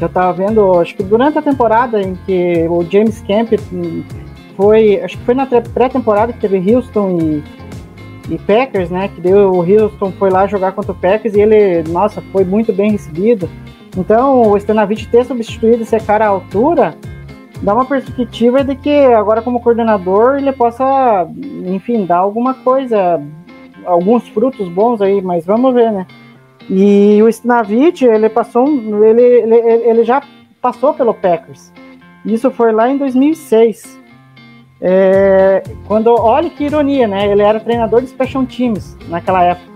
eu 0.00 0.08
tava 0.08 0.32
vendo, 0.32 0.80
acho 0.80 0.94
que 0.96 1.02
durante 1.02 1.38
a 1.38 1.42
temporada 1.42 2.02
em 2.02 2.14
que 2.26 2.66
o 2.68 2.84
James 2.90 3.22
Camp 3.26 3.52
foi, 4.56 5.00
acho 5.00 5.16
que 5.18 5.24
foi 5.24 5.34
na 5.34 5.46
pré-temporada 5.46 6.32
que 6.32 6.40
teve 6.40 6.74
Houston 6.74 7.18
e 7.20 7.42
e 8.28 8.38
Packers, 8.38 8.90
né? 8.90 9.08
Que 9.08 9.20
deu 9.20 9.52
o 9.52 9.60
Houston 9.60 10.12
foi 10.12 10.30
lá 10.30 10.46
jogar 10.46 10.72
contra 10.72 10.92
o 10.92 10.94
Packers 10.94 11.34
e 11.34 11.40
ele, 11.40 11.82
nossa, 11.90 12.22
foi 12.32 12.44
muito 12.44 12.72
bem 12.72 12.92
recebido. 12.92 13.48
Então, 13.96 14.50
o 14.50 14.56
Stanavich 14.56 15.08
ter 15.08 15.24
substituído 15.24 15.82
esse 15.82 15.98
cara 16.00 16.26
à 16.26 16.28
altura 16.28 16.94
dá 17.62 17.74
uma 17.74 17.84
perspectiva 17.84 18.64
de 18.64 18.74
que 18.74 18.90
agora 18.90 19.42
como 19.42 19.60
coordenador 19.60 20.36
ele 20.36 20.52
possa, 20.52 21.28
enfim, 21.66 22.04
dar 22.04 22.18
alguma 22.18 22.54
coisa, 22.54 23.22
alguns 23.84 24.26
frutos 24.28 24.68
bons 24.68 25.00
aí, 25.00 25.22
mas 25.22 25.46
vamos 25.46 25.72
ver, 25.72 25.92
né? 25.92 26.06
E 26.68 27.22
o 27.22 27.28
Stanavich, 27.28 28.04
ele 28.04 28.28
passou, 28.28 28.66
ele, 29.04 29.22
ele, 29.22 29.54
ele 29.54 30.04
já 30.04 30.22
passou 30.60 30.94
pelo 30.94 31.12
Packers. 31.12 31.72
Isso 32.24 32.50
foi 32.50 32.72
lá 32.72 32.88
em 32.88 32.96
2006. 32.96 34.00
É, 34.80 35.62
quando, 35.86 36.08
olha 36.08 36.48
que 36.50 36.64
ironia, 36.64 37.06
né? 37.06 37.30
Ele 37.30 37.42
era 37.42 37.60
treinador 37.60 38.00
de 38.00 38.08
special 38.08 38.44
teams 38.46 38.96
naquela 39.08 39.42
época. 39.42 39.72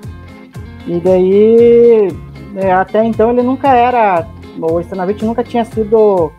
E 0.87 0.99
daí, 1.01 2.09
é, 2.57 2.73
até 2.73 3.05
então, 3.05 3.31
ele 3.31 3.43
nunca 3.43 3.69
era. 3.75 4.27
O 4.59 4.81
Stanavich 4.81 5.25
nunca 5.25 5.45
tinha 5.45 5.65
sido 5.65 6.33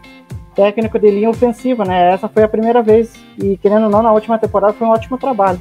técnico 0.56 1.00
de 1.00 1.10
linha 1.10 1.30
ofensiva, 1.30 1.86
né? 1.86 2.12
Essa 2.12 2.28
foi 2.28 2.44
a 2.44 2.48
primeira 2.48 2.82
vez. 2.82 3.14
E 3.38 3.56
querendo 3.58 3.84
ou 3.84 3.90
não, 3.90 4.02
na 4.02 4.12
última 4.12 4.38
temporada 4.38 4.74
foi 4.74 4.88
um 4.88 4.92
ótimo 4.92 5.18
trabalho. 5.18 5.60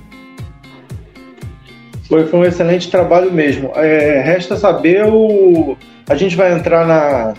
Foi, 2.09 2.27
foi 2.27 2.41
um 2.41 2.45
excelente 2.45 2.91
trabalho 2.91 3.31
mesmo. 3.31 3.73
É, 3.75 4.21
resta 4.23 4.57
saber 4.57 5.05
o. 5.07 5.77
A 6.09 6.15
gente 6.15 6.37
vai 6.37 6.53
entrar 6.55 6.87
na, 6.87 7.35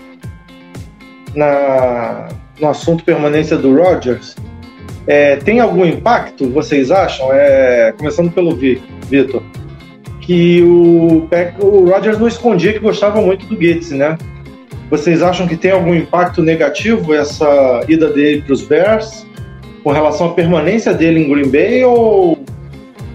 na 1.35 2.27
no 2.59 2.69
assunto 2.69 3.03
permanência 3.03 3.57
do 3.57 3.75
Rodgers 3.75 4.35
é, 5.09 5.37
tem 5.37 5.59
algum 5.59 5.83
impacto, 5.83 6.47
vocês 6.51 6.91
acham? 6.91 7.33
É, 7.33 7.91
começando 7.97 8.31
pelo 8.31 8.55
Vitor, 8.55 9.41
que 10.21 10.61
o, 10.61 11.27
o 11.59 11.89
Rodgers 11.89 12.19
não 12.19 12.27
escondia 12.27 12.73
que 12.73 12.79
gostava 12.79 13.19
muito 13.19 13.47
do 13.47 13.55
Gates, 13.55 13.89
né? 13.89 14.15
Vocês 14.87 15.23
acham 15.23 15.47
que 15.47 15.57
tem 15.57 15.71
algum 15.71 15.95
impacto 15.95 16.43
negativo 16.43 17.11
essa 17.11 17.83
ida 17.87 18.07
dele 18.09 18.43
para 18.43 18.53
os 18.53 18.61
Bears 18.61 19.25
com 19.83 19.91
relação 19.91 20.27
à 20.27 20.33
permanência 20.33 20.93
dele 20.93 21.23
em 21.23 21.29
Green 21.29 21.49
Bay 21.49 21.83
ou 21.83 22.38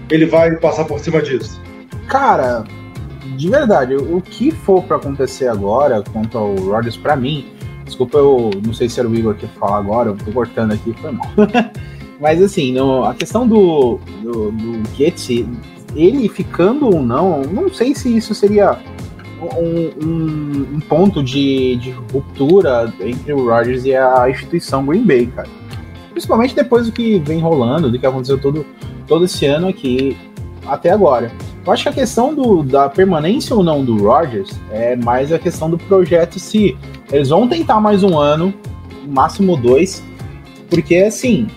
ele 0.09 0.25
vai 0.25 0.55
passar 0.57 0.85
por 0.85 0.99
cima 0.99 1.21
disso? 1.21 1.61
Cara, 2.07 2.63
de 3.37 3.49
verdade, 3.49 3.95
o 3.95 4.21
que 4.21 4.51
for 4.51 4.83
para 4.83 4.97
acontecer 4.97 5.47
agora 5.47 6.03
quanto 6.13 6.37
ao 6.37 6.55
Rodgers, 6.55 6.97
para 6.97 7.15
mim, 7.15 7.45
Desculpa, 7.85 8.17
eu 8.17 8.49
não 8.65 8.73
sei 8.73 8.89
se 8.89 8.99
era 8.99 9.07
o 9.07 9.15
Igor 9.15 9.35
que 9.35 9.45
ia 9.45 9.51
falar 9.51 9.77
agora, 9.77 10.09
eu 10.09 10.17
tô 10.17 10.31
cortando 10.31 10.73
aqui, 10.73 10.91
foi 10.93 11.11
mal. 11.11 11.27
Mas 12.19 12.41
assim, 12.41 12.73
no, 12.73 13.03
a 13.03 13.13
questão 13.13 13.47
do, 13.47 13.99
do, 14.23 14.51
do 14.51 14.89
Getty, 14.95 15.47
ele 15.95 16.27
ficando 16.27 16.87
ou 16.87 17.01
não, 17.03 17.43
não 17.43 17.71
sei 17.71 17.93
se 17.93 18.15
isso 18.15 18.33
seria 18.33 18.79
um, 19.39 20.03
um, 20.03 20.67
um, 20.75 20.79
ponto 20.79 21.21
de, 21.21 21.75
de 21.75 21.91
ruptura 21.91 22.91
entre 23.01 23.33
o 23.33 23.47
Rodgers 23.47 23.85
e 23.85 23.95
a 23.95 24.29
instituição 24.29 24.83
Green 24.85 25.03
Bay, 25.03 25.27
cara. 25.27 25.47
Principalmente 26.11 26.55
depois 26.55 26.87
do 26.87 26.91
que 26.91 27.19
vem 27.19 27.39
rolando, 27.39 27.91
do 27.91 27.99
que 27.99 28.05
aconteceu 28.05 28.39
todo, 28.39 28.65
todo 29.07 29.25
esse 29.25 29.45
ano 29.45 29.67
aqui 29.67 30.17
até 30.65 30.91
agora. 30.91 31.31
Eu 31.65 31.73
acho 31.73 31.83
que 31.83 31.89
a 31.89 31.93
questão 31.93 32.33
do, 32.33 32.63
da 32.63 32.89
permanência 32.89 33.55
ou 33.55 33.63
não 33.63 33.83
do 33.83 33.97
Rodgers 33.97 34.51
é 34.71 34.95
mais 34.95 35.31
a 35.31 35.39
questão 35.39 35.69
do 35.69 35.77
projeto 35.77 36.39
se 36.39 36.77
eles 37.11 37.29
vão 37.29 37.47
tentar 37.47 37.79
mais 37.79 38.03
um 38.03 38.19
ano, 38.19 38.53
máximo 39.07 39.57
dois, 39.57 40.03
porque 40.69 40.97
assim, 40.97 41.47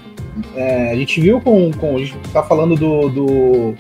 é, 0.55 0.93
a 0.93 0.97
gente 0.97 1.21
viu 1.21 1.41
com, 1.41 1.71
com. 1.73 1.97
A 1.97 1.99
gente 1.99 2.17
tá 2.33 2.43
falando 2.43 2.75
do, 2.77 3.09
do, 3.09 3.75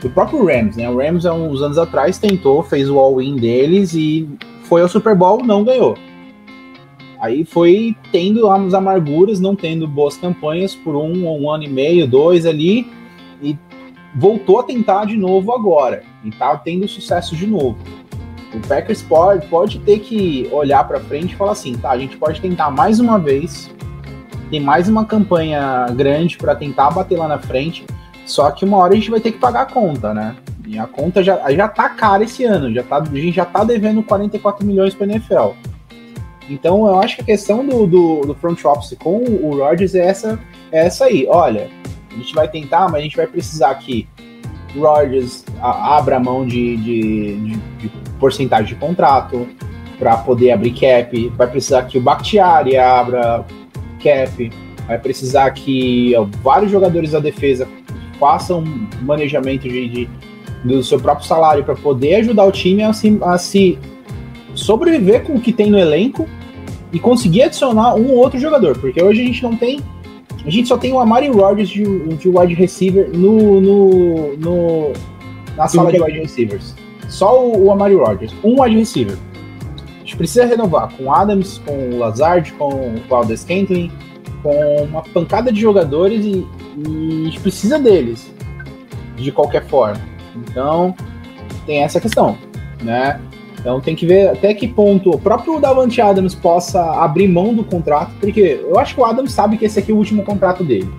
do 0.00 0.10
próprio 0.10 0.44
Rams, 0.44 0.76
né? 0.76 0.88
O 0.88 0.96
Rams, 0.96 1.26
há 1.26 1.32
uns 1.32 1.62
anos 1.62 1.78
atrás, 1.78 2.18
tentou, 2.18 2.62
fez 2.62 2.88
o 2.88 2.98
all-in 2.98 3.36
deles 3.36 3.94
e 3.94 4.28
foi 4.64 4.82
ao 4.82 4.88
Super 4.88 5.14
Bowl, 5.14 5.44
não 5.44 5.64
ganhou. 5.64 5.96
Aí 7.20 7.44
foi 7.44 7.96
tendo 8.12 8.48
as 8.48 8.74
amarguras, 8.74 9.40
não 9.40 9.56
tendo 9.56 9.88
boas 9.88 10.16
campanhas 10.16 10.74
por 10.74 10.94
um, 10.94 11.26
um 11.26 11.50
ano 11.50 11.64
e 11.64 11.68
meio, 11.68 12.06
dois 12.06 12.46
ali, 12.46 12.86
voltou 14.14 14.60
a 14.60 14.62
tentar 14.62 15.04
de 15.04 15.16
novo 15.16 15.52
agora. 15.52 16.02
E 16.24 16.30
tá 16.30 16.56
tendo 16.56 16.88
sucesso 16.88 17.36
de 17.36 17.46
novo. 17.46 17.78
O 18.54 18.66
Packers 18.66 19.02
pode, 19.02 19.46
pode 19.46 19.78
ter 19.80 19.98
que 19.98 20.48
olhar 20.50 20.86
para 20.86 20.98
frente 21.00 21.34
e 21.34 21.36
falar 21.36 21.52
assim, 21.52 21.76
tá, 21.76 21.90
a 21.90 21.98
gente 21.98 22.16
pode 22.16 22.40
tentar 22.40 22.70
mais 22.70 22.98
uma 22.98 23.18
vez, 23.18 23.70
tem 24.50 24.58
mais 24.58 24.88
uma 24.88 25.04
campanha 25.04 25.86
grande 25.90 26.38
para 26.38 26.56
tentar 26.56 26.90
bater 26.90 27.18
lá 27.18 27.28
na 27.28 27.38
frente, 27.38 27.84
só 28.24 28.50
que 28.50 28.64
uma 28.64 28.78
hora 28.78 28.94
a 28.94 28.96
gente 28.96 29.10
vai 29.10 29.20
ter 29.20 29.32
que 29.32 29.38
pagar 29.38 29.62
a 29.62 29.66
conta, 29.66 30.14
né? 30.14 30.34
E 30.66 30.78
a 30.78 30.86
conta 30.86 31.22
já, 31.22 31.50
já 31.50 31.68
tá 31.68 31.90
cara 31.90 32.24
esse 32.24 32.44
ano, 32.44 32.72
já 32.72 32.82
tá, 32.82 32.98
a 32.98 33.04
gente 33.04 33.32
já 33.32 33.44
tá 33.44 33.64
devendo 33.64 34.02
44 34.02 34.66
milhões 34.66 34.94
para 34.94 35.06
NFL. 35.06 35.52
Então 36.48 36.86
eu 36.86 36.98
acho 36.98 37.16
que 37.16 37.22
a 37.22 37.24
questão 37.26 37.64
do, 37.64 37.86
do, 37.86 38.20
do 38.22 38.34
front 38.34 38.62
office 38.64 38.96
com 38.98 39.18
o 39.18 39.56
Rodgers 39.58 39.94
é 39.94 40.06
essa, 40.06 40.38
é 40.72 40.86
essa 40.86 41.04
aí. 41.04 41.26
Olha, 41.28 41.70
a 42.18 42.22
gente 42.22 42.34
vai 42.34 42.48
tentar, 42.48 42.88
mas 42.90 42.96
a 42.96 43.00
gente 43.00 43.16
vai 43.16 43.26
precisar 43.26 43.74
que 43.76 44.08
Rodgers 44.76 45.44
abra 45.60 46.20
mão 46.20 46.46
de, 46.46 46.76
de, 46.76 47.36
de, 47.36 47.56
de 47.78 47.90
porcentagem 48.18 48.66
de 48.66 48.74
contrato 48.74 49.46
para 49.98 50.16
poder 50.18 50.52
abrir 50.52 50.72
cap, 50.72 51.28
vai 51.36 51.46
precisar 51.46 51.84
que 51.84 51.98
o 51.98 52.00
Bakhtiari 52.00 52.76
abra 52.76 53.44
cap, 54.02 54.50
vai 54.86 54.98
precisar 54.98 55.50
que 55.50 56.14
ó, 56.16 56.26
vários 56.42 56.70
jogadores 56.70 57.12
da 57.12 57.20
defesa 57.20 57.66
façam 58.18 58.64
manejamento 59.02 59.68
de, 59.68 59.88
de 59.88 60.10
do 60.64 60.82
seu 60.82 60.98
próprio 60.98 61.26
salário 61.26 61.64
para 61.64 61.76
poder 61.76 62.16
ajudar 62.16 62.44
o 62.44 62.50
time 62.50 62.82
a 62.82 62.92
se, 62.92 63.16
a 63.22 63.38
se 63.38 63.78
sobreviver 64.54 65.22
com 65.22 65.34
o 65.34 65.40
que 65.40 65.52
tem 65.52 65.70
no 65.70 65.78
elenco 65.78 66.28
e 66.92 66.98
conseguir 66.98 67.42
adicionar 67.42 67.94
um 67.94 68.10
ou 68.10 68.16
outro 68.16 68.40
jogador, 68.40 68.76
porque 68.78 69.02
hoje 69.02 69.22
a 69.22 69.24
gente 69.24 69.42
não 69.42 69.56
tem. 69.56 69.80
A 70.48 70.50
gente 70.50 70.66
só 70.66 70.78
tem 70.78 70.94
o 70.94 70.98
Amari 70.98 71.28
Rodgers 71.28 71.68
de, 71.68 71.84
de 71.84 72.26
wide 72.26 72.54
receiver 72.54 73.10
no, 73.12 73.60
no, 73.60 74.36
no 74.38 74.92
na 75.54 75.68
sala 75.68 75.92
de 75.92 76.00
wide 76.00 76.20
receivers. 76.20 76.74
Só 77.06 77.46
o, 77.46 77.66
o 77.66 77.70
Amari 77.70 77.94
Rodgers, 77.94 78.34
um 78.42 78.62
wide 78.62 78.78
receiver. 78.78 79.18
A 79.76 79.98
gente 79.98 80.16
precisa 80.16 80.46
renovar 80.46 80.90
com 80.96 81.12
Adams, 81.12 81.60
com 81.66 81.90
o 81.90 81.98
Lazard, 81.98 82.50
com 82.54 82.66
o 82.70 82.94
Valdez 83.10 83.40
Scantling, 83.40 83.92
com 84.42 84.84
uma 84.84 85.02
pancada 85.02 85.52
de 85.52 85.60
jogadores 85.60 86.24
e, 86.24 86.46
e 86.78 87.22
a 87.24 87.24
gente 87.26 87.40
precisa 87.40 87.78
deles 87.78 88.32
de 89.16 89.30
qualquer 89.30 89.66
forma. 89.66 90.00
Então, 90.34 90.94
tem 91.66 91.82
essa 91.82 92.00
questão, 92.00 92.38
né? 92.82 93.20
Então 93.68 93.82
tem 93.82 93.94
que 93.94 94.06
ver 94.06 94.30
até 94.30 94.54
que 94.54 94.66
ponto 94.66 95.10
o 95.10 95.18
próprio 95.18 95.60
Davante 95.60 96.00
Adams 96.00 96.34
possa 96.34 96.82
abrir 97.02 97.28
mão 97.28 97.52
do 97.54 97.62
contrato, 97.62 98.10
porque 98.18 98.58
eu 98.62 98.78
acho 98.78 98.94
que 98.94 99.00
o 99.02 99.04
Adams 99.04 99.30
sabe 99.30 99.58
que 99.58 99.66
esse 99.66 99.78
aqui 99.78 99.92
é 99.92 99.94
o 99.94 99.98
último 99.98 100.24
contrato 100.24 100.64
dele. 100.64 100.90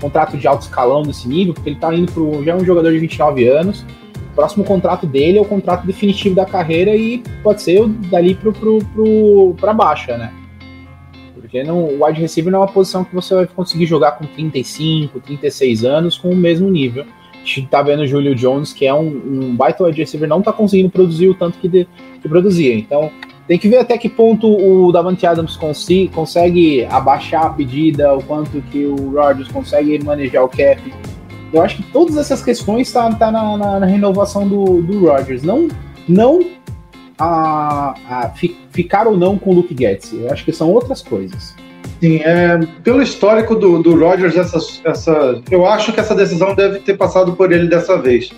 Contrato 0.00 0.38
de 0.38 0.48
alto 0.48 0.62
escalão 0.62 1.02
desse 1.02 1.28
nível, 1.28 1.52
porque 1.52 1.68
ele 1.68 1.78
tá 1.78 1.94
indo 1.94 2.10
pro. 2.10 2.42
já 2.42 2.52
é 2.52 2.56
um 2.56 2.64
jogador 2.64 2.90
de 2.90 2.98
29 3.00 3.46
anos. 3.46 3.84
O 4.32 4.34
próximo 4.34 4.64
contrato 4.64 5.06
dele 5.06 5.36
é 5.36 5.42
o 5.42 5.44
contrato 5.44 5.86
definitivo 5.86 6.34
da 6.34 6.46
carreira 6.46 6.96
e 6.96 7.22
pode 7.42 7.60
ser 7.60 7.86
dali 8.10 8.34
pro, 8.34 8.50
pro, 8.50 8.78
pro, 8.86 9.54
pra 9.60 9.74
baixa, 9.74 10.16
né? 10.16 10.32
Porque 11.34 11.62
não, 11.62 11.84
o 11.84 12.02
wide 12.02 12.18
receiver 12.18 12.50
não 12.50 12.60
é 12.60 12.62
uma 12.62 12.72
posição 12.72 13.04
que 13.04 13.14
você 13.14 13.34
vai 13.34 13.46
conseguir 13.46 13.84
jogar 13.84 14.12
com 14.12 14.24
35, 14.24 15.20
36 15.20 15.84
anos 15.84 16.16
com 16.16 16.30
o 16.30 16.34
mesmo 16.36 16.70
nível 16.70 17.04
a 17.44 17.46
gente 17.46 17.66
tá 17.68 17.82
vendo 17.82 18.00
o 18.00 18.06
Julio 18.06 18.34
Jones, 18.34 18.72
que 18.72 18.86
é 18.86 18.94
um, 18.94 19.06
um 19.06 19.54
baita 19.54 19.84
wide 19.84 19.98
receiver, 19.98 20.28
não 20.28 20.40
tá 20.40 20.52
conseguindo 20.52 20.90
produzir 20.90 21.28
o 21.28 21.34
tanto 21.34 21.58
que, 21.58 21.68
de, 21.68 21.86
que 22.20 22.28
produzia. 22.28 22.74
Então, 22.74 23.10
tem 23.46 23.58
que 23.58 23.68
ver 23.68 23.78
até 23.78 23.98
que 23.98 24.08
ponto 24.08 24.48
o 24.48 24.90
Davante 24.90 25.26
Adams 25.26 25.56
consegue, 25.56 26.08
consegue 26.08 26.84
abaixar 26.86 27.44
a 27.44 27.50
pedida, 27.50 28.14
o 28.14 28.22
quanto 28.22 28.62
que 28.72 28.86
o 28.86 29.10
Rodgers 29.10 29.48
consegue 29.48 30.02
manejar 30.02 30.42
o 30.42 30.48
cap. 30.48 30.80
Eu 31.52 31.62
acho 31.62 31.76
que 31.76 31.82
todas 31.92 32.16
essas 32.16 32.42
questões 32.42 32.90
tá, 32.90 33.12
tá 33.14 33.30
na, 33.30 33.56
na, 33.56 33.80
na, 33.80 33.86
renovação 33.86 34.48
do, 34.48 34.80
do 34.82 35.06
Rodgers. 35.06 35.42
Não, 35.42 35.68
não 36.08 36.40
a, 37.18 37.94
a, 38.08 38.32
ficar 38.70 39.06
ou 39.06 39.16
não 39.16 39.38
com 39.38 39.50
o 39.50 39.54
Luke 39.54 39.76
Getz. 39.78 40.14
Eu 40.14 40.32
acho 40.32 40.44
que 40.44 40.52
são 40.52 40.70
outras 40.70 41.02
coisas. 41.02 41.54
Sim, 42.04 42.20
é, 42.22 42.58
pelo 42.82 43.00
histórico 43.00 43.54
do, 43.54 43.82
do 43.82 43.98
Rogers, 43.98 44.36
essa, 44.36 44.58
essa, 44.84 45.42
eu 45.50 45.64
acho 45.64 45.90
que 45.90 45.98
essa 45.98 46.14
decisão 46.14 46.54
deve 46.54 46.80
ter 46.80 46.98
passado 46.98 47.32
por 47.32 47.50
ele 47.50 47.66
dessa 47.66 47.96
vez. 47.96 48.30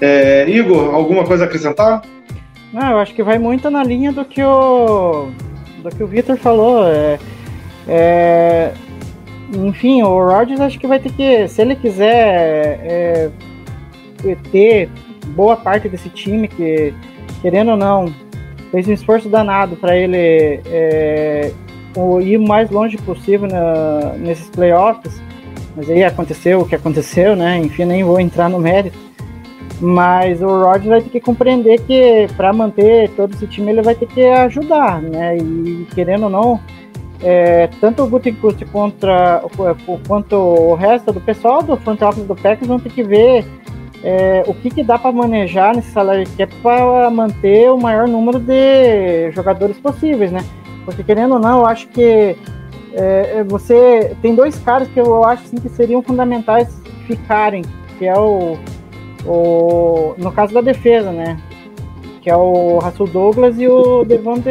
É, 0.00 0.50
Igor, 0.50 0.92
alguma 0.92 1.24
coisa 1.24 1.44
a 1.44 1.46
acrescentar? 1.46 2.02
Não, 2.72 2.90
eu 2.90 2.98
acho 2.98 3.14
que 3.14 3.22
vai 3.22 3.38
muito 3.38 3.70
na 3.70 3.84
linha 3.84 4.10
do 4.10 4.24
que 4.24 4.42
o 4.42 5.28
do 5.80 5.94
que 5.94 6.02
o 6.02 6.08
Victor 6.08 6.36
falou. 6.38 6.88
É, 6.88 7.20
é, 7.86 8.72
enfim, 9.54 10.02
o 10.02 10.24
Rodgers 10.24 10.60
acho 10.60 10.80
que 10.80 10.88
vai 10.88 10.98
ter 10.98 11.12
que, 11.12 11.46
se 11.46 11.62
ele 11.62 11.76
quiser 11.76 12.80
é, 12.82 13.30
ter 14.50 14.90
boa 15.28 15.56
parte 15.56 15.88
desse 15.88 16.08
time 16.08 16.48
que, 16.48 16.92
querendo 17.40 17.70
ou 17.70 17.76
não, 17.76 18.12
fez 18.72 18.88
um 18.88 18.92
esforço 18.92 19.28
danado 19.28 19.76
para 19.76 19.96
ele 19.96 20.60
é, 20.66 21.52
ir 22.20 22.36
o 22.38 22.46
mais 22.46 22.70
longe 22.70 22.96
possível 22.98 23.48
na, 23.48 24.14
nesses 24.18 24.48
playoffs. 24.50 25.20
Mas 25.76 25.90
aí 25.90 26.02
aconteceu 26.02 26.60
o 26.60 26.66
que 26.66 26.74
aconteceu, 26.74 27.36
né? 27.36 27.58
Enfim, 27.58 27.84
nem 27.84 28.02
vou 28.02 28.18
entrar 28.18 28.48
no 28.48 28.58
mérito. 28.58 28.98
Mas 29.80 30.40
o 30.40 30.46
Rodgers 30.46 30.86
vai 30.86 31.02
ter 31.02 31.10
que 31.10 31.20
compreender 31.20 31.80
que 31.82 32.26
para 32.34 32.52
manter 32.52 33.10
todo 33.10 33.34
esse 33.34 33.46
time 33.46 33.72
ele 33.72 33.82
vai 33.82 33.94
ter 33.94 34.06
que 34.06 34.24
ajudar, 34.24 35.02
né? 35.02 35.36
E 35.36 35.86
querendo 35.94 36.24
ou 36.24 36.30
não, 36.30 36.60
é, 37.22 37.68
tanto 37.80 38.02
o 38.02 38.06
Gutekunst 38.06 38.64
contra 38.72 39.42
quanto 40.06 40.36
o 40.36 40.74
resto 40.74 41.12
do 41.12 41.20
pessoal 41.20 41.62
do 41.62 41.76
front 41.76 42.00
office 42.02 42.24
do 42.24 42.34
Packers 42.34 42.66
vão 42.66 42.78
ter 42.78 42.90
que 42.90 43.02
ver 43.02 43.44
é, 44.02 44.44
o 44.46 44.54
que, 44.54 44.70
que 44.70 44.82
dá 44.82 44.98
para 44.98 45.12
manejar 45.12 45.74
nesse 45.74 45.90
salário 45.90 46.26
cap 46.36 46.54
para 46.62 47.10
manter 47.10 47.70
o 47.70 47.78
maior 47.78 48.06
número 48.08 48.38
de 48.38 49.30
jogadores 49.32 49.78
possíveis, 49.78 50.30
né? 50.30 50.44
Porque 50.86 51.02
querendo 51.02 51.34
ou 51.34 51.40
não, 51.40 51.58
eu 51.58 51.66
acho 51.66 51.88
que 51.88 52.36
é, 52.94 53.40
é, 53.40 53.44
você 53.44 54.16
tem 54.22 54.34
dois 54.34 54.56
caras 54.60 54.88
que 54.88 54.98
eu 54.98 55.22
acho 55.24 55.42
assim, 55.42 55.56
que 55.56 55.68
seriam 55.68 56.02
fundamentais 56.02 56.80
ficarem, 57.06 57.62
que 57.98 58.06
é 58.06 58.16
o, 58.16 58.56
o 59.26 60.14
no 60.16 60.32
caso 60.32 60.54
da 60.54 60.62
defesa, 60.62 61.10
né? 61.10 61.38
Que 62.22 62.30
é 62.30 62.36
o 62.36 62.78
Russell 62.78 63.06
Douglas 63.08 63.60
e 63.60 63.68
o 63.68 64.04
Devonte 64.04 64.48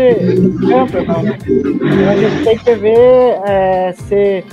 Camper, 0.70 1.08
né? 1.24 1.40
Então 1.48 2.10
a 2.10 2.16
gente 2.18 2.44
tem 2.44 2.58
que 2.58 2.76
ver 2.76 3.40
é, 3.48 3.94
se, 3.94 4.44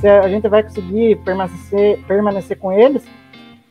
se 0.00 0.08
a 0.08 0.28
gente 0.28 0.48
vai 0.48 0.64
conseguir 0.64 1.16
permanecer, 1.24 1.98
permanecer 2.06 2.58
com 2.58 2.72
eles 2.72 3.04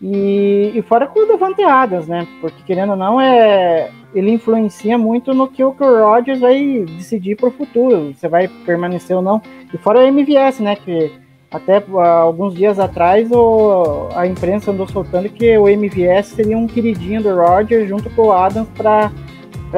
e, 0.01 0.71
e 0.73 0.81
fora 0.81 1.07
com 1.07 1.19
o 1.19 1.27
Devante 1.27 1.61
Adams, 1.61 2.07
né? 2.07 2.25
Porque 2.39 2.63
querendo 2.65 2.91
ou 2.91 2.95
não, 2.95 3.19
é, 3.19 3.91
ele 4.13 4.31
influencia 4.31 4.97
muito 4.97 5.33
no 5.33 5.47
que 5.47 5.63
o 5.63 5.71
Rodgers 5.71 6.39
vai 6.39 6.85
decidir 6.97 7.35
para 7.35 7.49
o 7.49 7.51
futuro, 7.51 8.13
se 8.15 8.27
vai 8.27 8.47
permanecer 8.65 9.15
ou 9.15 9.21
não. 9.21 9.41
E 9.73 9.77
fora 9.77 9.99
o 9.99 10.03
MVS, 10.03 10.59
né? 10.59 10.75
Que 10.75 11.11
até 11.51 11.83
alguns 12.21 12.53
dias 12.53 12.79
atrás 12.79 13.29
o, 13.31 14.07
a 14.13 14.27
imprensa 14.27 14.71
andou 14.71 14.87
soltando 14.87 15.29
que 15.29 15.57
o 15.57 15.67
MVS 15.67 16.27
seria 16.27 16.57
um 16.57 16.67
queridinho 16.67 17.21
do 17.21 17.35
Rodgers 17.35 17.87
junto 17.89 18.09
com 18.11 18.27
o 18.27 18.31
Adams 18.31 18.69
para 18.75 19.11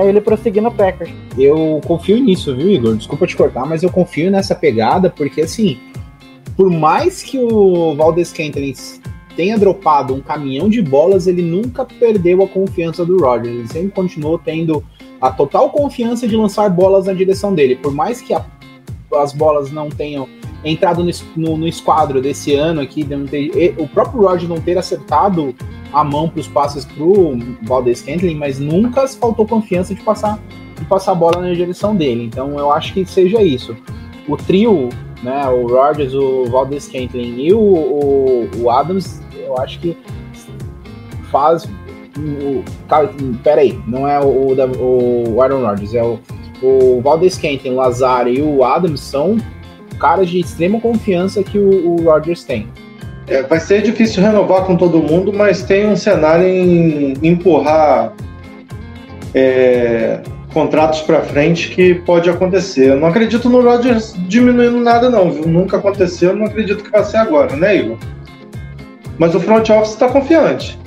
ele 0.06 0.20
prosseguir 0.22 0.62
no 0.62 0.72
Packers. 0.72 1.12
Eu 1.38 1.80
confio 1.86 2.22
nisso, 2.22 2.56
viu, 2.56 2.70
Igor? 2.70 2.96
Desculpa 2.96 3.28
te 3.28 3.36
cortar, 3.36 3.66
mas 3.66 3.84
eu 3.84 3.90
confio 3.90 4.30
nessa 4.30 4.56
pegada 4.56 5.10
porque 5.10 5.42
assim, 5.42 5.78
por 6.56 6.70
mais 6.70 7.24
que 7.24 7.38
o 7.40 7.96
Valdez 7.96 8.30
Scantling 8.30 8.74
tenha 9.42 9.58
dropado 9.58 10.14
um 10.14 10.22
caminhão 10.22 10.70
de 10.70 10.84
bolas, 10.84 11.26
ele 11.26 11.42
nunca 11.42 11.84
perdeu 11.84 12.44
a 12.44 12.48
confiança 12.48 13.04
do 13.04 13.18
Rodgers. 13.18 13.56
Ele 13.58 13.68
sempre 13.68 13.90
continuou 13.90 14.38
tendo 14.38 14.84
a 15.20 15.32
total 15.32 15.72
confiança 15.72 16.28
de 16.28 16.38
lançar 16.38 16.70
bolas 16.70 17.08
na 17.08 17.14
direção 17.14 17.52
dele. 17.52 17.76
Por 17.76 17.92
mais 17.92 18.22
que 18.22 18.36
a, 18.36 18.46
as 19.16 19.34
bolas 19.34 19.72
não 19.72 19.90
tenham 19.90 20.30
entrado 20.64 21.04
no, 21.04 21.10
no, 21.36 21.58
no 21.58 21.68
esquadro 21.68 22.22
desse 22.22 22.54
ano 22.54 22.82
aqui, 22.82 23.04
ter, 23.04 23.74
o 23.80 23.88
próprio 23.88 24.22
Rodgers 24.22 24.48
não 24.48 24.62
ter 24.62 24.78
acertado 24.78 25.56
a 25.92 26.04
mão 26.04 26.30
para 26.30 26.40
os 26.40 26.48
passes 26.48 26.86
para 26.86 27.04
o 27.04 27.36
Valdez 27.64 28.04
Kentley, 28.04 28.36
mas 28.36 28.60
nunca 28.60 29.08
faltou 29.08 29.48
confiança 29.48 29.96
de 29.96 30.04
passar 30.04 30.40
de 30.78 30.86
passar 30.86 31.14
a 31.14 31.16
bola 31.16 31.42
na 31.42 31.52
direção 31.52 31.96
dele. 31.96 32.26
Então 32.26 32.60
eu 32.60 32.72
acho 32.72 32.94
que 32.94 33.04
seja 33.06 33.42
isso. 33.42 33.76
O 34.28 34.38
trio, 34.38 34.90
né, 35.24 35.50
o 35.50 35.66
Rodgers, 35.66 36.14
o 36.14 36.46
Valdez 36.46 36.88
Kentley 36.88 37.48
e 37.48 37.52
o, 37.52 37.60
o, 37.60 38.50
o 38.62 38.70
Adams 38.70 39.20
eu 39.52 39.58
acho 39.60 39.80
que 39.80 39.98
faz. 41.32 41.66
O, 42.18 42.64
pera 43.44 43.62
aí, 43.62 43.80
não 43.88 44.08
é 44.08 44.20
o, 44.20 44.54
o, 44.54 45.34
o 45.36 45.42
Aaron 45.42 45.66
Rodgers, 45.66 45.94
é 45.94 46.04
o, 46.04 46.20
o 46.62 47.02
Valdez 47.02 47.38
Kenton, 47.38 47.70
o 47.70 47.76
Lazar 47.76 48.28
e 48.28 48.42
o 48.42 48.64
Adams 48.64 49.00
são 49.00 49.38
caras 50.00 50.30
de 50.30 50.40
extrema 50.40 50.80
confiança 50.80 51.42
que 51.44 51.58
o, 51.58 51.96
o 51.96 52.04
Rodgers 52.04 52.44
tem. 52.44 52.68
é, 53.28 53.44
vai 53.44 53.60
ser 53.60 53.82
difícil 53.82 54.22
renovar 54.22 54.66
com 54.66 54.76
todo 54.76 55.02
mundo, 55.02 55.32
mas 55.32 55.64
tem 55.64 55.88
um 55.88 55.96
cenário 55.96 56.46
em 56.46 57.14
empurrar 57.24 58.14
é, 59.34 60.20
contratos 60.54 61.02
para 61.02 61.22
frente 61.22 61.70
que 61.70 61.96
pode 61.96 62.30
acontecer. 62.30 62.90
Eu 62.90 63.00
não 63.00 63.08
acredito 63.08 63.50
no 63.50 63.62
Rodgers 63.62 64.14
diminuindo 64.28 64.80
nada, 64.82 65.10
não, 65.10 65.32
viu? 65.32 65.48
Nunca 65.48 65.78
aconteceu, 65.78 66.36
não 66.36 66.46
acredito 66.46 66.84
que 66.84 66.92
vai 66.92 67.04
ser 67.06 67.18
agora, 67.18 67.56
né, 67.56 67.78
Igor? 67.78 67.98
Mas 69.22 69.36
o 69.36 69.40
front 69.40 69.70
office 69.70 69.92
está 69.92 70.10
confiante. 70.10 70.80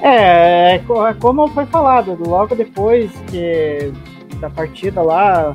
É, 0.00 0.76
é 0.76 0.76
é 0.76 1.14
como 1.20 1.46
foi 1.48 1.66
falado, 1.66 2.16
logo 2.26 2.54
depois 2.54 3.10
que 3.30 3.92
da 4.40 4.48
partida 4.48 5.02
lá, 5.02 5.54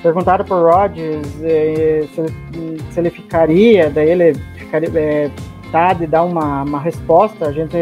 perguntaram 0.00 0.44
pro 0.44 0.62
Rodgers 0.62 1.26
eh, 1.42 2.04
se, 2.14 2.20
ele- 2.20 2.82
se 2.92 3.00
ele 3.00 3.10
ficaria, 3.10 3.90
daí 3.90 4.10
ele 4.10 4.34
ficaria, 4.56 4.88
é, 4.94 5.28
tá 5.72 5.92
de 5.92 6.06
dar 6.06 6.22
uma, 6.22 6.62
uma 6.62 6.78
resposta, 6.78 7.48
a 7.48 7.52
gente 7.52 7.76